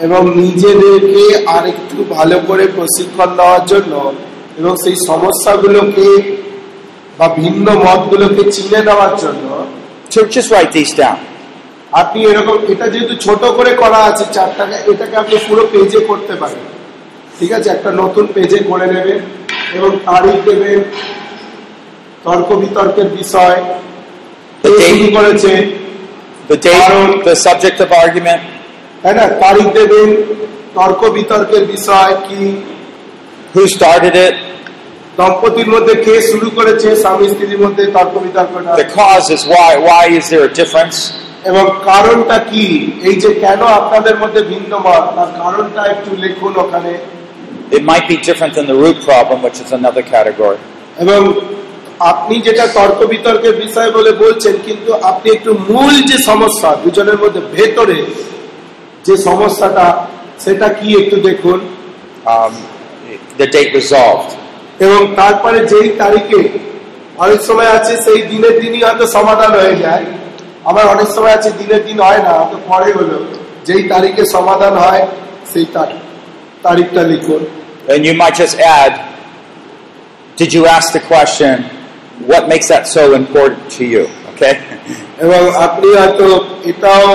এবং 0.01 0.20
নিজেদেরকে 0.37 1.24
আরেকটু 1.47 1.97
ভালো 2.14 2.37
করে 2.47 2.64
প্রশিক্ষণ 2.76 3.31
দেওয়ার 3.37 3.66
জন্য 3.66 4.12
এবং 4.59 4.72
সেই 4.85 4.97
সমস্যাগুলোকে 5.09 6.09
বা 7.19 7.27
ভিন্ন 7.41 7.66
মতগুলোকে 7.85 8.43
চিনে 8.55 8.81
নেওয়ার 8.89 9.12
জন্য 9.23 9.45
just 10.35 10.49
write 10.53 10.73
these 10.77 10.95
down. 11.01 11.19
আপনি 11.93 12.19
এরকম 12.31 12.57
এটা 12.73 12.87
যেহেতু 12.93 13.14
ছোট 13.27 13.43
করে 13.59 13.73
করা 13.75 14.01
আছে 14.11 14.25
চারটাকে 14.37 14.77
এটাকে 14.91 15.16
আপনি 15.16 15.37
পুরো 15.49 15.62
পেজে 15.73 16.01
করতে 16.11 16.35
পারেন। 16.35 16.64
ঠিক 17.39 17.51
আছে? 17.53 17.69
একটা 17.71 17.91
নতুন 18.03 18.25
পেজে 18.35 18.59
করে 18.69 18.87
নেবেন 18.95 19.21
এবং 19.79 19.91
তারিখ 20.07 20.37
দেবেন 20.49 20.81
তর্ক 22.25 22.49
বিতর্কের 22.62 23.09
বিষয় 23.21 23.59
করেছে 25.16 25.53
the 26.49 26.57
date, 26.57 27.25
the 27.25 27.37
subject 27.47 27.79
of 27.85 27.91
argument, 28.05 28.43
তাই 29.03 29.12
না 29.14 29.25
তারিখ 29.45 29.66
দেবেন 29.79 30.09
তর্ক 30.75 31.01
বিতর্কের 31.16 31.64
বিষয় 31.75 32.12
কি? 32.27 32.43
Who 33.55 33.62
started 33.77 34.14
it, 34.27 34.35
দম্পতির 35.19 35.69
মধ্যে 35.75 35.95
কে 36.07 36.14
শুরু 36.31 36.49
করেছে 36.59 36.89
স্বামী 37.03 37.27
স্ত্রীর 37.33 37.61
মধ্যে 37.64 37.85
তর্ক 37.97 38.14
বিতর্কটা 38.25 38.71
the 38.83 38.91
causes, 39.01 39.41
why, 39.53 39.71
why 39.89 40.05
is 40.19 40.25
there 40.33 40.45
a 40.51 40.53
difference? 40.61 40.99
এবং 41.51 41.64
কারণটা 41.91 42.37
কি 42.51 42.64
এই 43.09 43.16
যে 43.23 43.31
কেন 43.45 43.61
আপনাদের 43.81 44.14
মধ্যে 44.23 44.41
ভিন্ন 44.53 44.73
মত 44.87 45.05
তার 45.16 45.31
কারণটা 45.43 45.83
একটু 45.95 46.11
লিখুন 46.25 46.53
ওখানে 46.64 46.93
It 47.79 47.83
might 47.85 48.07
be 48.12 48.16
different 48.29 48.53
than 48.59 48.66
the 48.73 48.79
root 48.85 48.99
problem, 49.09 49.39
which 49.47 49.59
is 49.64 49.71
another 49.81 50.05
category. 50.14 50.59
এবং 51.05 51.21
আপনি 52.12 52.35
যেটা 52.47 52.64
তর্ক 52.77 53.01
বিতর্কের 53.14 53.55
বিষয় 53.64 53.91
বলে 53.97 54.12
বলছেন 54.25 54.55
কিন্তু 54.66 54.91
আপনি 55.11 55.29
একটু 55.37 55.51
মূল 55.71 55.95
যে 56.11 56.16
সমস্যা 56.31 56.71
দুজনের 56.85 57.19
মধ্যে 57.23 57.43
ভেতরে 57.57 57.99
যে 59.07 59.14
সমস্যাটা 59.29 59.87
সেটা 60.45 60.69
কি 60.79 60.89
একটু 61.03 61.16
দেখুন 61.29 61.59
Um, 62.29 62.55
the 63.39 63.47
date 63.49 63.73
resolved. 63.73 64.31
এবং 64.81 65.01
তারপরে 65.16 65.59
যেই 65.72 65.89
তারিখে 66.03 66.41
অনেক 67.18 67.41
সময় 67.41 67.70
আছে 67.79 67.93
সেই 68.07 68.20
দিনের 68.31 68.55
দিনই 68.62 68.83
হয়তো 68.87 69.05
সমাধান 69.16 69.51
হয়ে 69.61 69.76
যায় 69.85 70.05
আবার 70.64 70.85
অনেক 70.95 71.09
সময় 71.16 71.35
আছে 71.39 71.51
দিনের 71.61 71.83
দিন 71.89 71.99
হয় 72.07 72.22
না 72.26 72.31
হয়তো 72.39 72.57
পরে 72.68 72.89
হলো 72.93 73.18
যেই 73.66 73.83
তারিখে 73.93 74.22
সমাধান 74.37 74.74
হয় 74.85 75.03
সেই 75.53 75.66
তারিখ 75.76 76.01
তারিখটা 76.62 77.03
লিখুন 77.12 77.43
And 77.89 78.01
you 78.05 78.14
might 78.14 78.35
just 78.35 78.57
add, 78.79 78.93
did 80.37 80.51
you 80.53 80.62
ask 80.68 80.87
the 80.93 81.05
question, 81.12 81.55
what 82.22 82.43
makes 82.47 82.68
that 82.68 82.85
so 82.87 83.03
important 83.14 83.64
to 83.76 83.83
you? 83.85 84.05
Okay? 84.31 84.55
এবং 85.24 85.43
আপনি 85.66 85.89
হয়তো 85.99 86.26
এটাও 86.70 87.07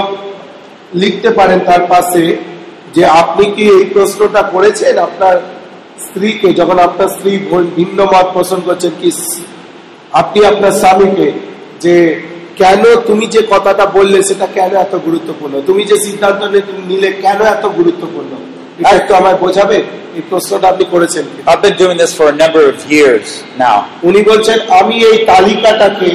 লিখতে 0.93 1.29
পারেন 1.29 1.59
তার 1.69 1.83
পাশে 1.93 2.23
যে 2.95 3.03
আপনি 3.21 3.45
কি 3.55 3.63
এই 3.77 3.85
প্রশ্নটা 3.93 4.41
করেছেন 4.53 4.93
আপনার 5.07 5.35
স্ত্রীকে 5.99 6.49
যখন 6.53 6.77
আপনার 6.79 7.09
স্ত্রী 7.09 7.31
ভিন্ন 7.75 7.99
মত 8.05 8.27
পোষণ 8.33 8.59
করছেন 8.61 8.93
কি 9.01 9.09
আপনি 10.13 10.39
আপনার 10.45 10.71
স্বামীকে 10.71 11.27
যে 11.81 11.95
কেন 12.57 12.83
তুমি 13.07 13.25
যে 13.25 13.41
কথাটা 13.49 13.85
বললে 13.85 14.17
সেটা 14.23 14.47
কেন 14.47 14.71
এত 14.75 14.93
গুরুত্বপূর্ণ 14.95 15.53
তুমি 15.61 15.83
যে 15.83 15.95
সিদ্ধান্ত 15.97 16.41
নিলে 16.87 17.09
কেন 17.21 17.39
এত 17.45 17.65
গুরুত্বপূর্ণ 17.65 18.31
এটা 18.79 18.95
একটু 18.95 19.11
আমায় 19.13 19.35
বোঝাবে 19.35 19.77
এই 20.15 20.23
প্রশ্নটা 20.29 20.67
আপনি 20.67 20.85
করেছেন 20.85 21.23
কি? 21.31 21.39
I've 21.47 21.61
been 21.61 21.77
doing 21.77 21.97
this 21.97 22.11
for 22.19 22.27
a 22.29 22.37
number 22.43 22.63
of 22.71 22.77
years 22.91 23.25
now. 23.57 23.77
উনি 24.03 24.21
বলছেন 24.21 24.57
আমি 24.79 24.95
এই 25.03 25.17
তালিকাটাকে 25.25 26.11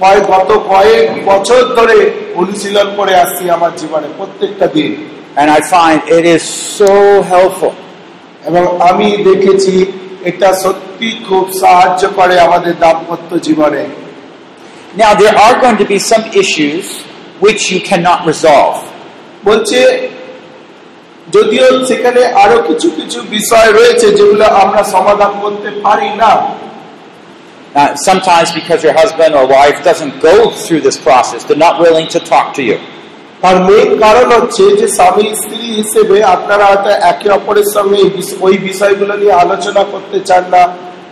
কয়েক 0.00 0.24
গত 0.26 0.50
কয়েক 0.72 1.06
বছর 1.24 1.60
ধরে 1.76 1.96
অনুশীলন 2.34 2.88
করে 2.96 3.14
আসছি 3.14 3.42
আমার 3.50 3.72
জীবনে 3.76 4.08
প্রত্যেকটা 4.18 4.66
দিন 4.66 4.92
And 5.36 5.48
I 5.50 5.60
find 5.76 5.98
it 6.18 6.24
is 6.26 6.42
so 6.78 6.92
helpful. 7.24 7.72
এবং 8.45 8.63
আমি 8.89 9.07
দেখেছি 9.29 9.73
এটা 10.29 10.49
সত্যি 10.63 11.09
খুব 11.27 11.45
সাহায্য 11.61 12.01
করে 12.17 12.35
আমাদের 12.47 12.73
দাম্পত্য 12.83 13.29
জীবনে 13.47 13.83
Now, 14.95 15.11
there 15.13 15.35
are 15.35 15.55
going 15.59 15.77
to 15.77 15.87
be 15.93 15.99
some 16.11 16.25
issues 16.33 16.85
which 17.41 17.61
you 17.71 17.79
cannot 17.81 18.19
resolve. 18.31 18.77
বলছে 19.43 19.79
যদিও 21.35 21.67
সেখানে 21.89 22.21
আরো 22.43 22.57
কিছু 22.69 22.87
কিছু 22.97 23.19
বিষয় 23.37 23.69
রয়েছে 23.79 24.07
যেগুলো 24.17 24.45
আমরা 24.63 24.81
সমাধান 24.95 25.31
করতে 25.43 25.69
পারি 25.85 26.09
না 26.23 26.33
Uh, 27.75 27.93
sometimes 28.09 28.47
because 28.53 28.79
your 28.87 28.93
husband 28.93 29.31
or 29.35 29.45
wife 29.57 29.83
doesn't 29.83 30.15
go 30.21 30.35
through 30.63 30.79
this 30.79 30.97
process, 30.97 31.39
they're 31.43 31.65
not 31.69 31.75
willing 31.77 32.07
to 32.07 32.19
talk 32.33 32.47
to 32.53 32.63
you. 32.63 32.77
তার 33.42 33.56
মেন 33.56 33.98
কারণ 33.98 34.40
হচ্ছে 34.40 34.76
যে 34.76 34.88
স্বামী 34.88 35.34
স্ত্রী 35.34 35.56
হিসেবে 35.56 36.24
আপনারা 36.24 36.64
হয়তো 36.64 36.90
একে 36.90 37.30
অপরের 37.30 37.64
সঙ্গে 37.74 38.02
ওই 38.40 38.58
বিষয়গুলো 38.58 39.16
নিয়ে 39.16 39.32
আলোচনা 39.32 39.84
করতে 39.84 40.20
চান 40.20 40.44
না 40.50 40.68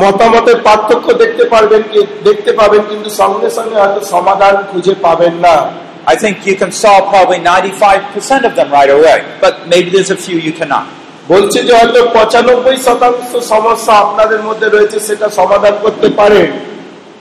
মতামতের 0.01 0.57
পার্থক্য 0.67 1.07
দেখতে 1.23 1.43
পারবেন 1.53 1.81
কি 1.91 1.99
দেখতে 2.23 2.51
পাবেন 2.59 2.81
কিন্তু 2.91 3.09
সঙ্গে 3.21 3.49
সঙ্গে 3.57 3.77
হয়তো 3.81 4.01
সমাধান 4.15 4.55
খুঁজে 4.69 4.93
পাবেন 5.05 5.33
না 5.47 5.57
I 6.05 6.15
think 6.15 6.45
you 6.45 6.55
can 6.55 6.71
solve 6.73 7.03
probably 7.09 7.39
95% 7.39 8.43
of 8.43 8.55
them 8.57 8.69
right 8.69 8.89
away, 8.89 9.17
but 9.39 9.53
maybe 9.67 9.89
there's 9.89 10.09
a 10.09 10.17
few 10.17 10.37
you 10.37 10.53
cannot. 10.53 10.85
বলছে 11.27 11.59
যে 11.67 11.73
হয়তো 11.79 11.99
পঁচানব্বই 12.17 12.77
শতাংশ 12.87 13.31
সমস্যা 13.53 13.93
আপনাদের 14.05 14.41
মধ্যে 14.47 14.67
রয়েছে 14.67 14.97
সেটা 15.07 15.27
সমাধান 15.39 15.75
করতে 15.83 16.07
পারেন 16.19 16.47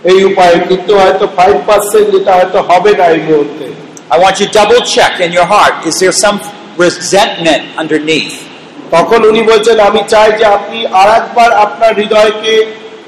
এই 0.05 0.19
উপায়ে 0.31 0.57
কিন্তু 0.71 0.93
হয়তো 1.01 1.25
ফাইভ 1.37 1.57
পার্সেন্ট 1.69 2.07
যেটা 2.15 2.33
হয়তো 2.39 2.59
হবে 2.71 2.93
না 3.01 3.05
এই 3.15 3.23
মুহূর্তে 3.29 3.67
I 4.15 4.17
want 4.19 4.37
you 4.41 4.49
to 4.49 4.55
double 4.61 4.81
check 4.95 5.15
in 5.25 5.31
your 5.39 5.49
heart 5.55 5.75
is 5.89 5.95
there 6.01 6.17
some 6.25 6.39
resentment 6.77 7.63
underneath? 7.83 8.35
তখন 8.92 9.20
উনি 9.26 9.42
বলছেন 9.42 9.78
আমি 9.90 10.02
চাই 10.10 10.30
যে 10.40 10.46
আপনি 10.58 10.80
আর 10.94 11.10
একবার 11.20 11.50
আপনার 11.66 11.92
হৃদয়কে 12.00 12.54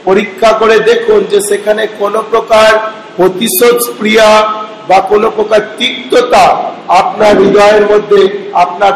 পরীক্ষা 0.05 0.51
করে 0.51 0.77
দেখুন 0.89 1.19
যে 1.31 1.39
সেখানে 1.49 1.83
কোন 1.99 2.13
প্রকার 2.31 2.69
প্রতিশোধ 3.17 3.77
ক্রিয়া 3.97 4.29
বা 4.89 4.99
কোন 5.09 5.23
প্রকার 5.29 5.61
তিক্ততা 5.79 6.45
আপনার 7.01 7.33
হৃদয়ের 7.41 7.85
মধ্যে 7.91 8.21
আপনার 8.63 8.93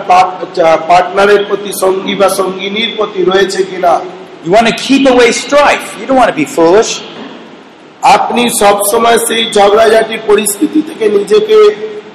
পার্টনারের 0.90 1.42
প্রতি 1.48 1.72
সঙ্গী 1.84 2.14
বা 2.16 2.28
সঙ্গিনীর 2.40 2.92
প্রতি 2.98 3.22
রয়েছে 3.24 3.62
কিনা 3.70 3.96
You 4.46 4.52
want 4.52 4.68
to 4.68 4.76
keep 4.78 5.04
away 5.06 5.30
strife. 5.34 5.88
You 5.98 6.06
don't 6.06 6.18
want 6.18 6.30
to 6.30 6.36
be 6.36 6.48
foolish. 6.48 6.92
আপনি 8.14 8.44
সব 8.62 8.78
সময় 8.92 9.18
সেই 9.28 9.44
ঝগড়াঝাটি 9.52 10.16
পরিস্থিতি 10.30 10.80
থেকে 10.90 11.06
নিজেকে 11.18 11.58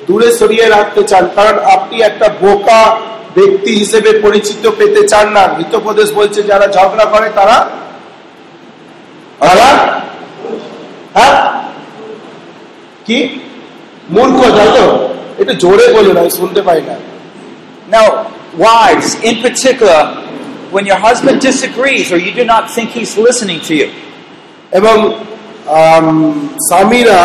দূরে 0.09 0.29
সরিয়ে 0.41 0.67
রাখতে 0.67 1.03
চান 1.11 1.25
কারণ 1.37 1.57
আপনি 1.75 1.97
একটা 2.03 2.27
বোকা 2.43 2.81
ব্যক্তি 3.39 3.71
হিসেবে 3.81 4.11
পরিচিত 4.25 4.65
পেতে 4.79 5.03
চান 5.13 5.27
না। 5.37 5.45
হিতোপদেশ 5.59 6.09
বলছে 6.19 6.41
যারা 6.51 6.67
ঝগড়া 6.77 7.07
করে 7.15 7.29
তারা 7.39 7.57
হ্যাঁ? 11.17 11.37
কি? 13.07 13.19
মূর্খ 14.15 14.39
তাই 14.57 14.71
তো? 14.77 14.85
একটু 15.41 15.55
জোরে 15.63 15.87
বলুন 15.97 16.15
আমি 16.23 16.33
শুনতে 16.41 16.61
পাই 16.69 16.81
না। 16.89 16.95
Now, 17.97 18.07
wives, 18.67 19.09
in 19.29 19.37
particular, 19.47 20.03
when 20.75 20.85
your 20.91 21.01
husband 21.07 21.37
disagrees 21.49 22.07
or 22.15 22.19
you 22.27 22.33
do 22.41 22.45
not 22.55 22.65
think 22.75 22.87
he's 22.99 23.15
listening 23.27 23.61
to 23.69 23.73
you, 23.81 23.89
এবং 24.79 24.97
স্বামীরা 26.69 27.21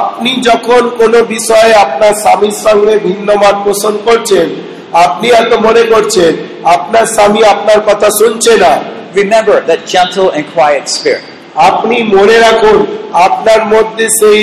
আপনি 0.00 0.30
যখন 0.48 0.82
কোনো 1.00 1.18
বিষয়ে 1.34 1.72
আপনার 1.84 2.12
স্বামীর 2.22 2.56
সঙ্গে 2.64 2.94
ভিন্ন 3.06 3.28
মত 3.42 3.56
পোষণ 3.66 3.94
করছেন 4.06 4.48
আপনি 4.92 5.26
হয়তো 5.30 5.56
মনে 5.58 5.82
করছেন 5.82 6.32
আপনার 6.64 7.06
স্বামী 7.06 7.42
আপনার 7.42 7.80
কথা 7.86 8.08
শুনছে 8.20 8.52
না 8.56 8.72
remember 9.14 9.60
that 9.60 9.80
gentle 9.86 10.30
and 10.30 10.44
quiet 10.46 10.88
spirit. 10.88 11.24
আপনি 11.54 11.96
মনে 12.02 12.36
রাখুন 12.38 12.78
আপনার 13.12 13.60
মধ্যে 13.64 14.08
সেই 14.20 14.42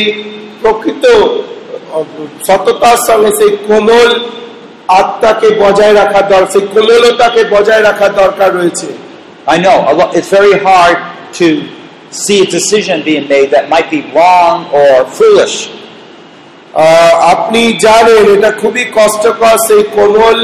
প্রকৃত 0.61 1.05
সততার 2.47 2.99
সঙ্গে 3.07 3.31
সেই 3.39 3.51
কোমল 3.67 4.09
আত্মাকে 4.87 5.49
বজায় 5.59 5.93
রাখা 5.93 6.21
দরকার 6.21 6.51
সেই 6.51 6.65
কোমলতাকে 6.67 7.43
বজায় 7.43 7.83
রাখা 7.83 8.07
দরকার 8.09 8.49
রয়েছে 8.55 8.89
I 9.47 9.57
know 9.57 9.77
it's 10.17 10.29
very 10.29 10.57
hard 10.59 10.97
to 11.33 11.47
see 12.11 12.41
a 12.41 12.45
decision 12.45 13.03
being 13.03 13.27
made 13.27 13.49
that 13.51 13.69
might 13.69 13.89
be 13.91 14.01
wrong 14.01 14.65
or 14.71 15.05
foolish. 15.05 15.69
আপনি 17.19 17.73
জানেন 17.73 18.25
এটা 18.33 18.51
খুবই 18.51 18.85
কষ্টকর 18.93 19.55
সেই 19.67 19.83
কোমল 19.95 20.37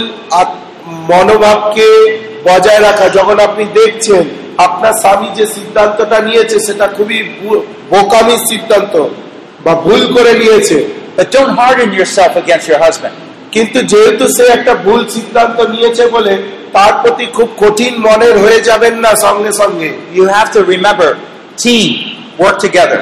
মনোভাবকে 1.10 1.88
বজায় 2.44 2.80
রাখা 2.80 3.10
যখন 3.10 3.40
আপনি 3.40 3.66
দেখছেন 3.74 4.24
আপনার 4.58 4.94
স্বামী 4.94 5.28
যে 5.36 5.46
সিদ্ধান্তটা 5.46 6.22
নিয়েছে 6.22 6.60
সেটা 6.60 6.88
খুবই 6.88 7.24
বু- 7.42 7.64
বোকামির 7.90 8.38
সিদ্ধান্ত 8.50 8.94
বা 9.66 9.76
ভুল 9.76 10.14
করে 10.14 10.34
নিয়েছে 10.34 10.78
But 11.18 11.32
don't 11.32 11.54
harden 11.58 11.90
yourself 11.94 12.34
against 12.36 12.68
your 12.68 12.80
husband. 12.80 13.14
কিন্তু 13.52 13.80
যেহেতু 13.82 14.28
সে 14.38 14.44
একটা 14.48 14.74
ভুল 14.76 15.08
সিদ্ধান্ত 15.10 15.62
নিয়েছে 15.62 16.08
বলে 16.08 16.38
তার 16.74 16.94
প্রতি 17.02 17.26
খুব 17.26 17.50
কঠিন 17.58 17.94
মনের 18.00 18.38
হয়ে 18.38 18.60
যাবেন 18.62 18.96
না 19.00 19.12
সঙ্গে 19.22 19.52
সঙ্গে 19.52 19.90
You 20.14 20.26
have 20.28 20.50
to 20.52 20.62
remember, 20.64 21.10
team, 21.64 21.90
work 22.40 22.58
together. 22.60 23.00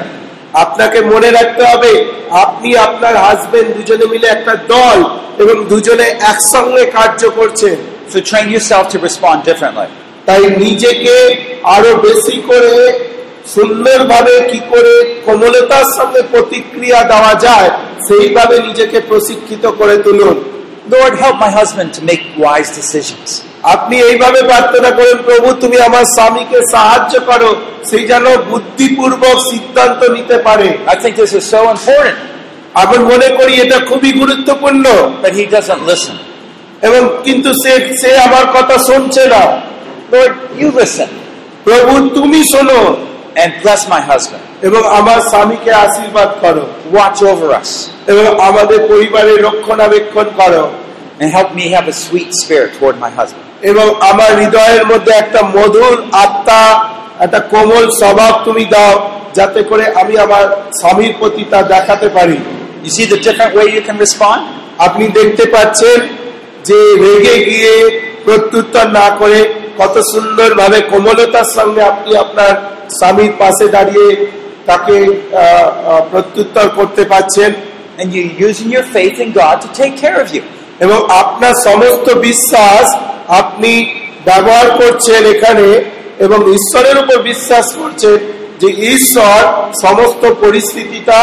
আপনাকে 0.54 1.00
মনে 1.00 1.30
রাখতে 1.30 1.62
হবে 1.64 1.92
আপনি 2.30 2.76
আপনার 2.76 3.16
হাজবেন্ড 3.16 3.68
দুজনে 3.76 4.06
মিলে 4.06 4.26
একটা 4.28 4.54
দল 4.68 4.98
এবং 5.38 5.64
দুজনে 5.68 6.06
একসঙ্গে 6.22 6.84
কার্য 6.86 7.30
করছেন 7.30 7.78
So 8.14 8.20
train 8.20 8.50
yourself 8.50 8.84
to 8.88 8.98
respond 8.98 9.38
differently. 9.44 9.88
তাই 10.26 10.42
নিজেকে 10.56 11.14
আরও 11.64 11.96
বেশি 11.96 12.36
করে 12.42 12.74
সুন্দরভাবে 13.46 14.34
কি 14.52 14.60
করে 14.70 14.94
কোমলতার 15.24 15.86
সঙ্গে 15.98 16.22
প্রতিক্রিয়া 16.22 17.02
দেওয়া 17.02 17.34
যায় 17.34 17.70
সেইভাবে 18.08 18.58
নিজেকে 18.58 19.00
প্রশিক্ষিত 19.00 19.66
করে 19.66 19.96
তুলুন 19.96 20.36
Lord, 20.88 21.14
help 21.14 21.36
my 21.38 21.50
husband 21.50 21.94
to 21.94 22.00
make 22.04 22.22
wise 22.36 22.70
decisions. 22.70 23.28
আপনি 23.62 24.00
এইভাবে 24.00 24.42
প্রার্থনা 24.42 24.90
করেন 24.90 25.16
প্রভু 25.16 25.52
তুমি 25.52 25.80
আমার 25.80 26.04
স্বামীকে 26.04 26.60
সাহায্য 26.70 27.20
করো। 27.20 27.56
সেই 27.90 28.06
যেন 28.06 28.36
বুদ্ধিপূর্বক 28.36 29.38
সিদ্ধান্ত 29.50 30.10
নিতে 30.10 30.38
পারে। 30.38 30.78
I 30.86 30.90
think 30.90 31.12
this 31.12 31.30
is 31.30 31.42
so 31.50 31.58
important, 31.58 32.14
আমি 32.74 32.98
মনে 32.98 33.28
করি 33.28 33.54
এটা 33.54 33.78
খুবই 33.78 34.12
গুরুত্বপূর্ণ। 34.12 34.84
but 35.22 35.32
he 35.32 35.44
doesn't 35.44 35.88
listen. 35.88 36.12
এবং 36.82 37.08
কিন্তু 37.24 37.52
সে 37.52 37.88
সে 38.00 38.18
আমার 38.18 38.46
কথা 38.46 38.78
শুনছে 38.78 39.26
না। 39.26 39.60
Lord, 40.12 40.62
you 40.62 40.72
listen 40.72 41.06
প্রভু 41.64 42.08
তুমি 42.08 42.44
শোনো। 42.44 42.96
and 43.34 43.50
bless 43.62 43.84
my 43.84 44.10
husband. 44.10 44.62
এবং 44.62 44.88
আমার 44.88 45.20
স্বামীকে 45.20 45.72
আশীর্বাদ 45.72 46.28
করো। 46.40 46.66
Watch 46.92 47.24
over 47.24 47.50
us 47.50 47.68
এবং 48.06 48.40
আমাদের 48.40 48.78
পরিবারের 48.88 49.42
রক্ষণাবেক্ষণ 49.42 50.24
করো। 50.36 50.70
and 51.18 51.28
help 51.28 51.46
me 51.46 51.64
have 51.64 51.86
a 51.86 51.92
sweet 51.92 52.28
spirit 52.28 52.68
toward 52.80 52.94
my 52.94 53.10
husband. 53.18 53.49
এবং 53.62 53.86
আমার 54.00 54.30
হৃদয়ের 54.40 54.84
মধ্যে 54.86 55.12
একটা 55.12 55.40
মধুর 55.56 55.94
আত্মা 56.24 56.62
একটা 57.20 57.40
কোমল 57.52 57.84
স্বভাব 58.00 58.32
তুমি 58.44 58.64
দাও 58.64 58.92
যাতে 59.34 59.60
করে 59.62 59.84
আমি 60.00 60.14
আমার 60.16 60.44
স্বামীর 60.80 61.12
প্রতি 61.18 61.42
তা 61.44 61.58
দেখাতে 61.74 62.08
পারি 62.08 62.38
You 62.84 62.90
see 62.90 63.06
the 63.06 63.18
different 63.18 63.52
way 63.54 63.66
you 63.76 63.82
can 63.82 63.96
respond? 63.98 64.40
আপনি 64.78 65.04
দেখতে 65.18 65.44
পাচ্ছেন 65.46 65.98
যে 66.64 66.78
রেগে 67.04 67.36
গিয়ে 67.44 67.74
প্রত্যুত্তর 68.24 68.86
না 68.98 69.06
করে 69.20 69.40
কত 69.78 69.94
সুন্দরভাবে 70.12 70.78
কোমলতার 70.90 71.48
সঙ্গে 71.56 71.82
আপনি 71.82 72.10
আপনার 72.16 72.52
স্বামীর 72.98 73.32
পাশে 73.38 73.66
দাঁড়িয়ে 73.68 74.08
তাকে 74.66 74.96
প্রত্যুত্তর 76.10 76.66
করতে 76.78 77.02
পারছেন 77.04 77.50
And 77.98 78.08
you're 78.14 78.36
using 78.48 78.68
your 78.70 78.86
faith 78.96 79.16
in 79.20 79.30
God 79.32 79.56
to 79.60 79.68
take 79.72 79.94
care 80.04 80.18
of 80.24 80.28
you. 80.34 80.42
এবং 80.80 80.98
আপনার 81.22 81.54
সমস্ত 81.66 82.06
বিশ্বাস 82.28 82.86
আপনি 83.30 83.72
ব্যবহার 84.24 84.68
করছেন 84.70 85.22
এখানে 85.26 85.66
এবং 86.18 86.38
ঈশ্বরের 86.52 86.96
উপর 86.98 87.16
বিশ্বাস 87.22 87.66
করছেন 87.76 88.18
যে 88.60 88.68
ঈশ্বর 88.94 89.38
সমস্ত 89.82 90.22
পরিস্থিতিটা 90.40 91.18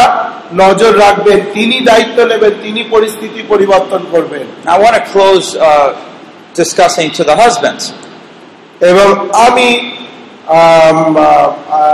নজর 0.54 0.92
রাখবেন 0.98 1.38
তিনি 1.52 1.76
দায়িত্ব 1.80 2.18
নেবেন 2.24 2.54
তিনি 2.62 2.80
পরিস্থিতি 2.90 3.40
পরিবর্তন 3.48 4.02
করবেন 4.10 4.46
Now, 4.64 4.74
I 4.76 4.78
want 4.82 4.94
to 4.96 5.04
close 5.12 5.46
uh, 5.58 5.88
discussing 6.54 7.08
to 7.10 7.22
the 7.24 7.36
husbands. 7.36 7.82
এবং 8.80 9.08
আমি 9.46 9.68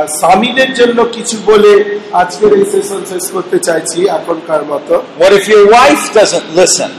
স্বামীদের 0.08 0.70
জন্য 0.74 0.98
কিছু 1.12 1.36
বলে 1.46 1.72
আজকের 2.12 2.50
এই 2.52 2.64
সেশন 2.72 3.00
শেষ 3.08 3.24
করতে 3.32 3.58
চাইছি 3.58 3.98
এখনকার 4.18 4.62
মতো 4.64 4.94
What 5.18 5.32
if 5.32 5.44
your 5.48 5.64
wife 5.70 6.04
doesn't 6.14 6.48
listen? 6.56 6.90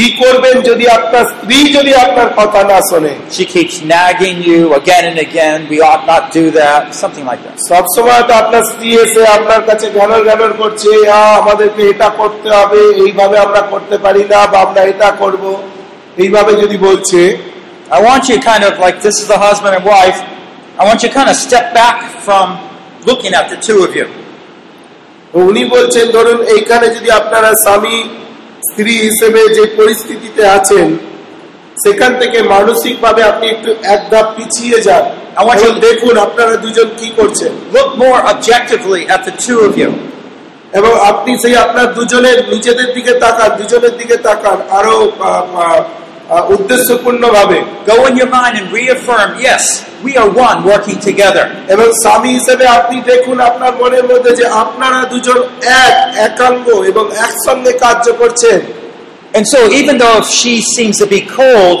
কি 0.00 0.08
করবেন 0.22 0.56
যদি 0.70 0.84
আপনার 0.98 1.24
স্ত্রী 1.32 1.58
যদি 1.76 1.92
আপনার 2.04 2.28
কথা 2.38 2.60
না 2.70 2.78
শোনে 2.90 3.12
She 3.36 3.44
keeps 3.54 3.76
nagging 3.94 4.38
you 4.50 4.60
again 4.80 5.04
and 5.10 5.18
again. 5.28 5.58
We 5.72 5.78
ought 5.88 6.04
not 6.12 6.24
do 6.38 6.44
that. 6.60 6.80
Something 7.02 7.26
like 7.30 7.42
that. 7.46 7.56
সবসময় 7.70 8.22
তো 8.28 8.32
আপনার 8.42 8.62
স্ত্রী 8.70 8.88
এসে 9.04 9.22
আপনার 9.36 9.60
কাছে 9.68 9.86
ঘ্যানর 9.96 10.22
ঘ্যানর 10.28 10.52
করছে 10.62 10.90
"আ, 11.08 11.20
আমাদেরকে 11.40 11.82
এটা 11.92 12.08
করতে 12.20 12.48
হবে 12.58 12.80
এইভাবে 13.04 13.36
আমরা 13.46 13.60
করতে 13.72 13.96
পারি 14.04 14.22
না 14.32 14.40
বা 14.52 14.58
আমরা 14.66 14.80
এটা 14.92 15.08
করব 15.22 15.44
এইভাবে 16.16 16.52
যদি 16.62 16.76
বলছে 16.86 17.20
I 17.96 17.98
want 18.08 18.22
you 18.30 18.38
kind 18.50 18.64
of 18.68 18.74
like 18.84 18.96
this 19.06 19.16
is 19.22 19.26
the 19.34 19.40
husband 19.46 19.72
and 19.78 19.84
wife. 19.96 20.18
I 20.80 20.82
want 20.88 20.98
you 21.04 21.10
kind 21.18 21.28
of 21.32 21.36
step 21.46 21.66
back 21.74 21.96
from 22.26 22.46
looking 23.08 23.32
at 23.40 23.46
the 23.52 23.58
two 23.66 23.78
of 23.86 23.92
you. 23.98 24.06
উনি 25.44 25.62
বলছেন 25.74 26.06
ধরুন 26.16 26.38
এইখানে 26.54 26.86
যদি 26.88 27.08
আপনারা 27.10 27.50
স্বামী 27.64 27.96
স্ত্রী 28.70 28.92
হিসেবে 28.98 29.40
যে 29.48 29.64
পরিস্থিতিতে 29.76 30.42
আছেন 30.48 30.88
সেখান 31.84 32.12
থেকে 32.18 32.38
মানসিক 32.48 32.94
ভাবে 33.00 33.22
আপনি 33.22 33.46
একটু 33.48 33.70
এক 33.86 34.00
ধাপ 34.10 34.26
পিছিয়ে 34.36 34.78
যান 34.80 35.04
আমার 35.36 35.56
এবং 35.58 35.74
দেখুন 35.80 36.14
আপনারা 36.18 36.54
দুজন 36.56 36.88
কি 36.96 37.08
করছেন 37.16 37.52
Look 37.72 37.90
more 37.96 38.20
objectively 38.32 39.02
at 39.06 39.20
the 39.24 39.34
two 39.36 39.58
of 39.60 39.72
you. 39.78 39.90
এবং 40.72 40.92
আপনি 41.10 41.32
সেই 41.42 41.54
আপনার 41.56 41.86
দুজনের 41.94 42.38
নিজেদের 42.48 42.88
দিকে 42.94 43.12
তাকান 43.20 43.50
দুজনের 43.58 43.94
দিকে 43.96 44.16
তাকান 44.18 44.58
আরও 44.70 44.96
আ, 46.30 46.34
আ, 46.34 46.38
আ, 46.38 46.46
উদ্দেশ্যপূর্ণ 46.46 47.30
ভাবে 47.30 47.58
Go 47.86 48.06
in 48.06 48.14
your 48.16 48.30
mind 48.36 48.54
and 48.60 48.68
reaffirm, 48.78 49.28
yes, 49.48 49.64
we 50.04 50.12
are 50.16 50.30
one 50.48 50.58
working 50.72 50.98
together. 51.08 51.44
এবং 51.68 51.86
স্বামী 52.02 52.28
হিসেবে 52.28 52.66
আপনি 52.66 53.00
দেখুন 53.06 53.40
আপনার 53.40 53.72
মনের 53.76 54.04
মধ্যে 54.04 54.30
যে 54.30 54.46
আপনারা 54.46 55.04
দুজন 55.04 55.38
এক 55.84 56.14
একাঙ্গ 56.16 56.66
এবং 56.84 57.04
একসঙ্গে 57.16 57.72
কার্য 57.72 58.12
করছেন 58.12 58.60
And 59.36 59.44
so, 59.54 59.58
even 59.80 59.94
though 59.98 60.16
if 60.18 60.28
she 60.40 60.54
seems 60.76 60.96
to 60.98 61.06
be 61.06 61.20
cold, 61.38 61.78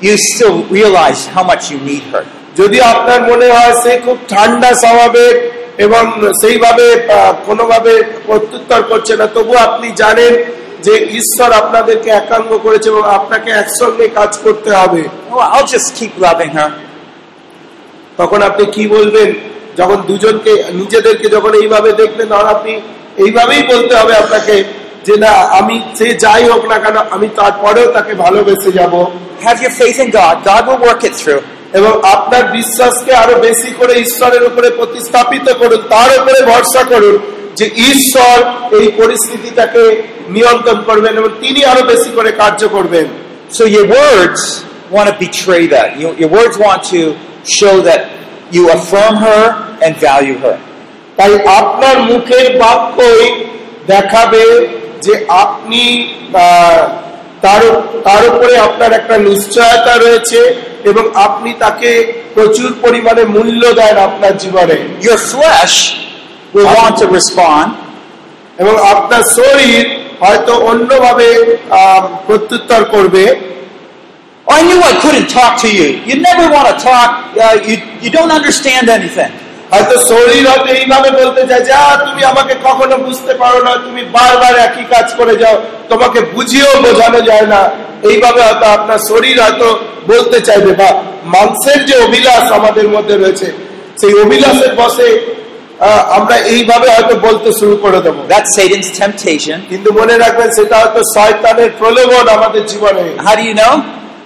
you 0.00 0.14
still 0.34 0.56
realize 0.78 1.20
how 1.26 1.44
much 1.52 1.62
you 1.72 1.78
need 1.90 2.04
her. 2.12 2.24
যদি 2.56 2.80
আপনার 2.80 3.20
মনে 3.22 3.46
হয় 3.46 3.72
সে 3.82 4.00
খুব 4.04 4.18
ঠান্ডা 4.28 4.74
স্বভাবের 4.74 5.34
এবং 5.78 6.04
সেইভাবে 6.42 6.86
আহ, 7.12 7.32
কোনোভাবে 7.46 8.02
প্রত্যুত্তর 8.26 8.82
করছে 8.82 9.16
না 9.16 9.26
তবু 9.26 9.52
আপনি 9.56 9.92
জানেন 9.96 10.32
যে 10.84 10.94
ঈশ্বর 11.20 11.50
আপনাদেরকে 11.52 12.10
একাঙ্গ 12.12 12.50
করেছে 12.58 12.86
এবং 12.88 13.04
আপনাকে 13.18 13.50
একসঙ্গে 13.52 14.06
কাজ 14.18 14.32
করতে 14.44 14.70
হবে 14.70 15.02
Well, 15.30 15.48
I'll 15.54 15.68
just 15.68 15.88
keep 15.98 16.12
loving 16.18 16.52
her. 16.58 16.70
তখন 18.18 18.40
আপনি 18.42 18.64
কি 18.66 18.84
বলবেন 18.86 19.28
যখন 19.76 19.98
দুজনকে 20.02 20.52
নিজেদেরকে 20.72 21.26
যখন 21.28 21.52
এইভাবে 21.54 21.90
দেখবেন 21.92 22.26
তখন 22.28 22.48
আপনি 22.56 22.72
এইভাবেই 23.18 23.62
বলতে 23.62 23.94
হবে 23.96 24.12
আপনাকে 24.14 24.54
যে 25.04 25.14
না 25.16 25.32
আমি 25.58 25.76
সে 25.98 26.06
যাই 26.24 26.44
হোক 26.44 26.62
না 26.68 26.76
কেন 26.78 26.96
আমি 27.10 27.28
তারপরেও 27.36 27.88
তাকে 27.92 28.12
ভালোবেসে 28.14 28.70
যাব 28.72 28.94
Have 29.42 29.60
your 29.62 29.74
faith 29.80 29.98
in 29.98 30.10
God. 30.10 30.34
God 30.44 30.62
will 30.68 30.80
work 30.88 31.02
it 31.04 31.14
through. 31.14 31.42
এবং 31.72 31.92
আপনার 32.14 32.44
বিশ্বাসকে 32.52 33.12
আরও 33.14 33.34
বেশি 33.40 33.70
করে 33.78 33.94
ঈশ্বরের 34.00 34.42
উপরে 34.44 34.68
প্রতিস্থাপিত 34.70 35.46
করুন 35.60 35.80
তার 35.88 36.10
উপরে 36.20 36.40
ভরসা 36.50 36.82
করুন 36.92 37.14
যে 37.56 37.66
ঈশ্বর 37.90 38.36
এই 38.78 38.86
পরিস্থিতিটাকে 39.00 39.84
নিয়ন্ত্রণ 40.30 40.78
করবেন 40.88 41.12
এবং 41.16 41.30
তিনি 41.40 41.60
আরও 41.64 41.82
বেশি 41.82 42.10
করে 42.16 42.30
কার্য 42.32 42.62
করবেন 42.68 43.06
So 43.50 43.64
your 43.66 43.86
words 43.90 44.40
want 44.90 45.06
to 45.10 45.14
betray 45.18 45.66
that. 45.66 45.98
You, 45.98 46.14
your 46.14 46.30
words 46.30 46.56
want 46.56 46.84
to 46.84 47.00
show 47.44 47.74
that 47.80 48.02
you 48.54 48.70
affirm 48.70 49.14
her 49.16 49.42
and 49.84 49.92
value 49.98 50.38
her. 50.38 50.56
তাই 51.18 51.32
আপনার 51.60 51.96
মুখের 52.10 52.46
বাক্যই 52.58 53.24
দেখাবে 53.86 54.44
যে 55.02 55.14
আপনি 55.44 55.82
তার 57.42 57.62
তার 58.04 58.22
উপরে 58.30 58.54
আপনার 58.58 58.90
একটা 58.92 59.16
নিশ্চয়তা 59.28 59.94
রয়েছে 59.96 60.40
এবং 60.84 61.04
আপনি 61.26 61.50
তাকে 61.58 61.90
প্রচুর 62.34 62.70
পরিমাণে 62.84 63.24
মূল্য 63.36 63.62
দেন 63.74 63.96
আপনার 64.08 64.34
জীবনে 64.38 64.76
Your 65.08 65.18
flesh 65.32 65.76
will 66.54 66.70
want 66.78 66.94
to 67.02 67.06
respond, 67.18 67.68
এবং 68.58 68.74
আপনার 68.92 69.22
শরীর 69.36 69.84
হয়তো 70.20 70.52
অন্যভাবে 70.70 71.28
প্রত্যুত্তর 72.26 72.82
করবে 72.94 73.24
I 74.46 74.62
knew 74.62 74.80
I 74.82 74.94
couldn't 75.00 75.28
talk 75.30 75.52
to 75.60 75.68
you. 75.70 75.88
You 76.02 76.16
never 76.20 76.46
want 76.50 76.66
to 76.66 76.76
talk. 76.82 77.10
Uh, 77.36 77.56
you, 77.62 77.76
you 78.02 78.10
don't 78.10 78.32
understand 78.32 78.84
anything. 78.90 79.32
হয়তো 79.72 79.96
শরীর 80.10 80.44
হয়তো 80.50 80.70
এইভাবে 80.78 81.08
বলতে 81.20 81.42
চায় 81.48 81.64
যে 81.68 81.72
তুমি 82.06 82.22
আমাকে 82.32 82.54
কখনো 82.66 82.96
বুঝতে 83.06 83.32
পারো 83.42 83.58
না 83.66 83.72
তুমি 83.86 84.02
বারবার 84.16 84.54
একই 84.66 84.84
কাজ 84.94 85.06
করে 85.18 85.34
যাও 85.42 85.56
তোমাকে 85.90 86.20
বুঝিয়েও 86.34 86.74
বোঝানো 86.86 87.20
যায় 87.30 87.46
না 87.54 87.60
এইভাবে 88.10 88.40
হয়তো 88.46 88.66
আপনার 88.76 89.00
শরীর 89.10 89.36
হয়তো 89.44 89.68
বলতে 90.12 90.38
চাইবে 90.48 90.72
বা 90.80 90.88
মাংসের 91.34 91.80
যে 91.88 91.94
অভিলাষ 92.06 92.44
আমাদের 92.58 92.86
মধ্যে 92.94 93.14
রয়েছে 93.16 93.48
সেই 94.00 94.14
অভিলাষের 94.24 94.72
বসে 94.80 95.08
আমরা 96.18 96.36
এইভাবে 96.54 96.88
হয়তো 96.94 97.14
বলতে 97.26 97.50
শুরু 97.60 97.74
করে 97.84 98.00
দেবো 98.06 98.20
That's 98.34 98.50
Satan's 98.58 98.90
temptation. 99.02 99.58
কিন্তু 99.70 99.88
মনে 100.00 100.14
রাখবেন 100.24 100.48
সেটা 100.58 100.74
হয়তো 100.82 101.00
শয়তানের 101.16 101.70
প্রলোভন 101.80 102.24
আমাদের 102.36 102.62
জীবনে 102.72 103.04
How 103.26 103.34
do 103.40 103.44
you 103.50 103.56
know? 103.62 103.74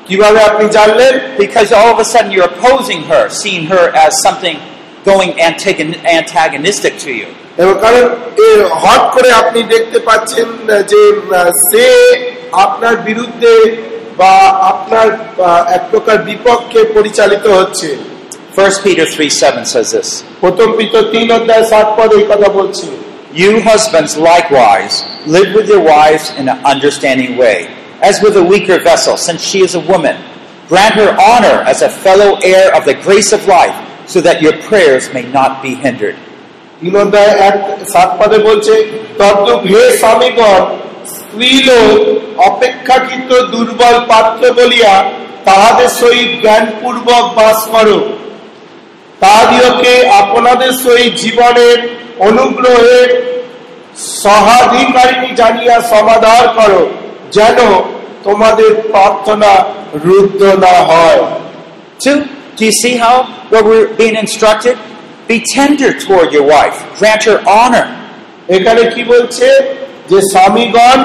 কীভাবে 0.08 0.40
আপনি 0.40 0.64
জানলেন 0.78 1.12
Because 1.38 1.68
all 1.78 1.88
of 1.94 1.98
a 1.98 2.06
sudden 2.12 2.30
you're 2.34 2.50
opposing 2.54 3.02
her, 3.10 3.22
seeing 3.40 3.64
her 3.66 3.84
as 4.04 4.12
something 4.26 4.56
going 5.04 5.30
antagonistic 6.18 6.94
to 7.04 7.10
you. 7.20 7.28
এবং 7.58 7.74
কারণ 7.84 8.04
হট 8.82 9.02
করে 9.14 9.28
আপনি 9.32 9.60
দেখতে 9.74 9.98
পাচ্ছেন 10.08 10.48
যে 10.90 11.00
সে 11.68 11.86
আপনার 12.64 12.94
বিরুদ্ধে 13.08 13.52
বা 14.16 14.34
আপনার 14.72 15.08
এক 15.76 15.82
প্রকার 15.90 16.16
বিপক্ষে 16.30 16.80
পরিচালিত 16.96 17.44
হচ্ছে 17.58 17.88
1 18.55 18.83
Peter 18.83 19.05
3 19.05 19.29
7 19.29 19.65
says 19.65 19.87
this 19.91 20.09
প্রথম 20.43 20.69
পিত 20.77 20.93
তিন 21.13 21.27
অধ্যায় 21.37 21.65
সাত 21.71 21.87
পদ 21.97 22.09
এই 22.19 22.25
কথা 22.31 22.49
বলছি 22.59 22.87
You 23.33 23.51
husbands 23.61 24.17
likewise 24.31 24.95
live 25.27 25.49
with 25.53 25.67
your 25.69 25.83
wives 25.85 26.25
in 26.31 26.45
an 26.49 26.59
understanding 26.65 27.31
way, 27.37 27.59
as 28.01 28.15
with 28.21 28.35
a 28.35 28.43
weaker 28.43 28.79
vessel, 28.81 29.15
since 29.17 29.41
she 29.41 29.59
is 29.61 29.73
a 29.75 29.83
woman. 29.83 30.15
Grant 30.67 30.95
her 30.95 31.11
honor 31.23 31.57
as 31.63 31.79
a 31.81 31.91
fellow 31.97 32.31
heir 32.43 32.67
of 32.73 32.85
the 32.85 32.95
grace 32.97 33.31
of 33.31 33.41
life, 33.47 33.77
so 34.07 34.19
that 34.21 34.41
your 34.41 34.55
prayers 34.59 35.03
may 35.13 35.25
not 35.31 35.51
be 35.61 35.71
hindered. 35.77 36.17
তিন 36.81 36.93
অধ্যায় 37.03 37.33
এক 37.49 37.55
সাত 37.93 38.09
পদে 38.19 38.37
বলছে 38.47 38.73
তদ্রূপ 39.19 39.61
হে 39.71 39.81
স্বামীগণ 40.01 40.61
স্ত্রীলোক 41.13 41.97
অপেক্ষাকৃত 42.49 43.31
দুর্বল 43.53 43.95
পাত্র 44.11 44.41
বলিয়া 44.59 44.93
তাহাদের 45.47 45.89
সহিত 46.01 46.31
জ্ঞানপূর্বক 46.43 47.23
বাস 47.37 47.59
করো 47.73 47.97
তাহাদিওকে 49.20 49.94
আপনাদের 50.22 50.70
সহিত 50.84 51.12
জীবনের 51.24 51.78
অনুগ্রহের 52.28 53.08
সহাধিকারিণী 54.22 55.30
জানিয়া 55.40 55.76
সমাধান 55.92 56.44
করো 56.58 56.82
যেন 57.36 57.58
তোমাদের 58.24 58.70
প্রার্থনা 58.90 59.52
রুদ্ধ 60.06 60.40
না 60.64 60.76
হয় 60.90 61.22
Two, 61.98 62.18
do 62.56 62.62
you 62.66 62.74
see 62.74 62.94
how 62.96 63.16
what 63.50 63.62
we're 63.64 63.90
being 63.96 64.16
instructed? 64.16 64.76
Be 65.28 65.36
tender 65.48 65.90
toward 65.94 66.28
your 66.32 66.46
wife. 66.46 66.78
Grant 66.98 67.22
her 67.24 67.38
honor. 67.58 67.86
এখানে 68.48 68.82
কি 68.94 69.02
বলছে 69.12 69.46
যে 70.10 70.18
স্বামীগণ 70.32 70.98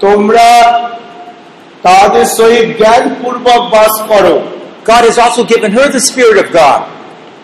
তোমরা 0.00 0.48
তাদের 1.82 2.26
সহিত 2.38 2.68
জ্ঞানপূর্বক 2.80 3.62
বাস 3.74 3.94
করো 4.10 4.36
God 4.86 5.02
has 5.04 5.18
also 5.18 5.42
given 5.44 5.70
her 5.72 5.86
the 5.88 6.02
Spirit 6.10 6.38
of 6.44 6.48
God. 6.52 6.80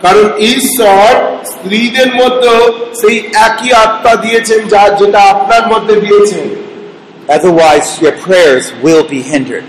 কারণ 0.03 0.27
ঈশ্বর 0.53 1.11
স্ত্রীদের 1.53 2.11
মধ্যে 2.15 2.53
সেই 3.01 3.17
একই 3.47 3.71
আত্মা 3.85 4.13
দিয়েছেন 4.17 4.61
যা 4.69 4.83
যেটা 4.99 5.21
আপনার 5.33 5.65
মধ্যে 5.73 5.95
দিয়েছেন 6.01 6.47
Otherwise, 7.29 7.89
your 8.03 8.15
prayers 8.19 8.65
will 8.85 9.05
be 9.05 9.21
hindered. 9.33 9.67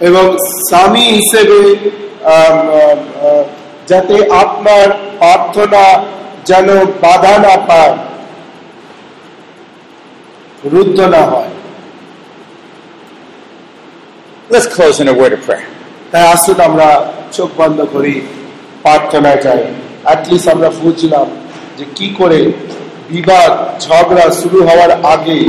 এবং 0.00 0.24
স্বামী 0.68 1.04
হিসেবে 1.18 1.58
যাতে 3.88 4.16
আপনার 4.34 4.86
প্রার্থনা 5.18 5.84
যেন 6.46 6.68
বাধা 7.02 7.34
না 7.38 7.54
পায় 7.68 7.94
রুদ্ধ 10.72 10.98
না 11.14 11.22
হয় 11.32 11.52
Let's 14.50 14.68
close 14.68 14.96
in 15.00 15.06
a 15.08 15.16
word 15.20 15.32
of 15.32 15.40
prayer. 15.46 15.66
তাই 16.12 16.24
আসুন 16.32 16.58
আমরা 16.60 16.88
চোখ 17.32 17.50
বন্ধ 17.56 17.78
করি 17.94 18.14
প্রার্থনায় 18.84 19.40
যাই 19.44 19.62
অ্যাটলিস্ট 20.04 20.48
আমরা 20.54 20.68
বুঝলাম 20.80 21.28
যে 21.78 21.84
কি 21.96 22.08
করে 22.18 22.40
বিবাদ 23.10 23.52
ঝগড়া 23.86 24.26
শুরু 24.40 24.58
হওয়ার 24.68 24.92
আগে 25.14 25.40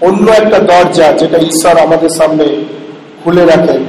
অন্য 0.00 0.26
একটা 0.40 0.58
দরজা 0.70 1.06
যেটা 1.20 1.38
ঈশ্বর 1.50 1.74
আমাদের 1.86 2.12
সামনে 2.18 2.46
খুলে 3.20 3.44
রাখেন 3.44 3.82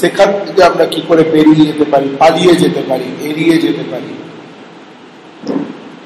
সেখান 0.00 0.28
থেকে 0.44 0.60
আমরা 0.70 0.84
কি 0.84 1.00
করে 1.08 1.22
বেরিয়ে 1.34 1.64
যেতে 1.70 1.86
পারি 1.92 2.08
পালিয়ে 2.18 2.54
যেতে 2.62 2.82
পারি 2.90 3.08
এড়িয়ে 3.28 3.56
যেতে 3.64 3.84
পারি 3.92 4.12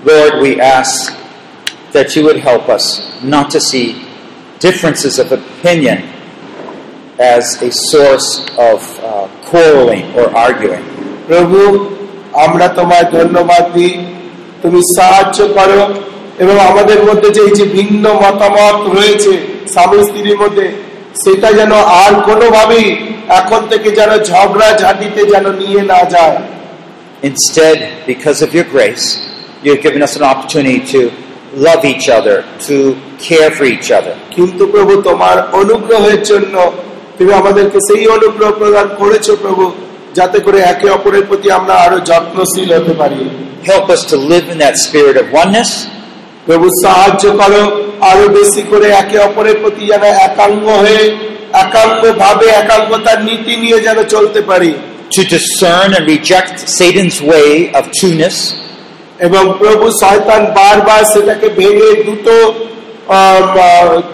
Lord, 0.05 0.33
we 0.45 0.53
ask 0.79 0.95
that 1.95 2.09
you 2.15 2.23
would 2.27 2.41
help 2.41 2.65
us 2.69 2.85
not 3.25 3.47
to 3.55 3.61
see 3.61 3.87
differences 4.61 5.15
of 5.19 5.27
opinion 5.33 5.99
as 7.35 7.45
a 7.63 7.71
source 7.91 8.29
of 8.71 8.81
uh, 9.01 9.29
quarreling 9.49 10.05
or 10.19 10.27
arguing. 10.47 10.85
প্রভু 11.29 11.59
আমরা 12.45 12.67
তোমায় 12.79 13.07
ধন্যবাদ 13.17 13.65
দিই। 13.75 13.95
তুমি 14.63 14.81
সাহায্য 14.97 15.39
করো 15.57 15.81
এবং 16.43 16.57
আমাদের 16.71 16.99
মধ্যে 17.09 17.29
যে 17.37 17.41
এই 17.49 17.55
যে 17.59 17.65
ভিন্ন 17.79 18.05
মতামত 18.23 18.79
রয়েছে 18.97 19.33
স্বামী 19.73 19.99
স্ত্রীর 20.09 20.39
মধ্যে 20.43 20.67
সেটা 21.23 21.49
যেন 21.59 21.73
আর 22.05 22.13
কোনোভাবেই 22.29 22.87
এখন 23.41 23.61
থেকে 23.71 23.89
যেন 23.99 24.11
ঝগড়া 24.31 24.69
ঝাঁটিতে 24.83 25.21
যেন 25.33 25.47
নিয়ে 25.61 25.83
না 25.93 26.01
যায়। 26.15 26.39
Instead, 27.31 27.79
because 28.13 28.39
of 28.47 28.51
your 28.57 28.67
grace, 28.75 29.07
you've 29.65 29.83
given 29.87 30.03
us 30.07 30.15
an 30.21 30.25
opportunity 30.33 30.81
to 30.95 31.01
love 31.67 31.83
each 31.93 32.07
other, 32.19 32.37
to 32.69 32.77
care 33.29 33.51
for 33.57 33.65
each 33.75 33.89
other. 33.99 34.15
কিন্তু 34.37 34.63
প্রভু 34.75 34.93
তোমার 35.09 35.37
অনুগ্রহের 35.61 36.21
জন্য 36.31 36.55
তুমি 37.19 37.33
আমাদেরকে 37.41 37.79
সেই 37.89 38.05
অনুগ্রহ 38.17 38.51
প্রদান 38.61 38.87
করেছ 39.01 39.27
প্রভু। 39.45 39.65
যাতে 40.19 40.39
করে 40.47 40.59
একে 40.73 40.89
অপরের 40.97 41.25
প্রতি 41.31 41.49
আমরা 41.59 41.75
আরও 41.85 41.99
যত্নশীল 42.09 42.71
হতে 42.79 42.95
পারি। 43.03 43.21
Help 43.71 43.87
us 43.95 44.03
to 44.13 44.17
live 44.33 44.47
in 44.53 44.59
that 44.65 44.77
spirit 44.85 45.17
of 45.23 45.27
oneness. 45.43 45.71
প্রভু 46.47 46.67
সাহায্য 46.85 47.25
করো। 47.41 47.63
আরও 48.11 48.25
বেশি 48.39 48.63
করে 48.71 48.87
একে 49.03 49.19
অপরের 49.29 49.57
প্রতি 49.63 49.83
যেন 49.91 50.05
একাঙ্গ 50.29 50.65
হয়ে 50.85 51.03
একান্ত 51.65 52.03
ভাবে 52.23 52.47
একাগ্রতার 52.61 53.19
নীতি 53.29 53.55
নিয়ে 53.63 53.79
যেন 53.87 53.99
চলতে 54.15 54.41
পারি। 54.51 54.73
To 55.17 55.23
discern 55.37 55.89
and 55.99 56.05
reject 56.15 56.57
Satan's 56.79 57.19
way 57.33 57.51
of 57.79 57.85
trueness, 57.99 58.37
এবং 59.27 59.45
প্রভু 59.61 59.87
শয়তান 60.03 60.43
বারবার 60.59 61.03
সেটাকে 61.13 61.47
ভেঙে 61.59 61.91
দুটো 62.09 62.35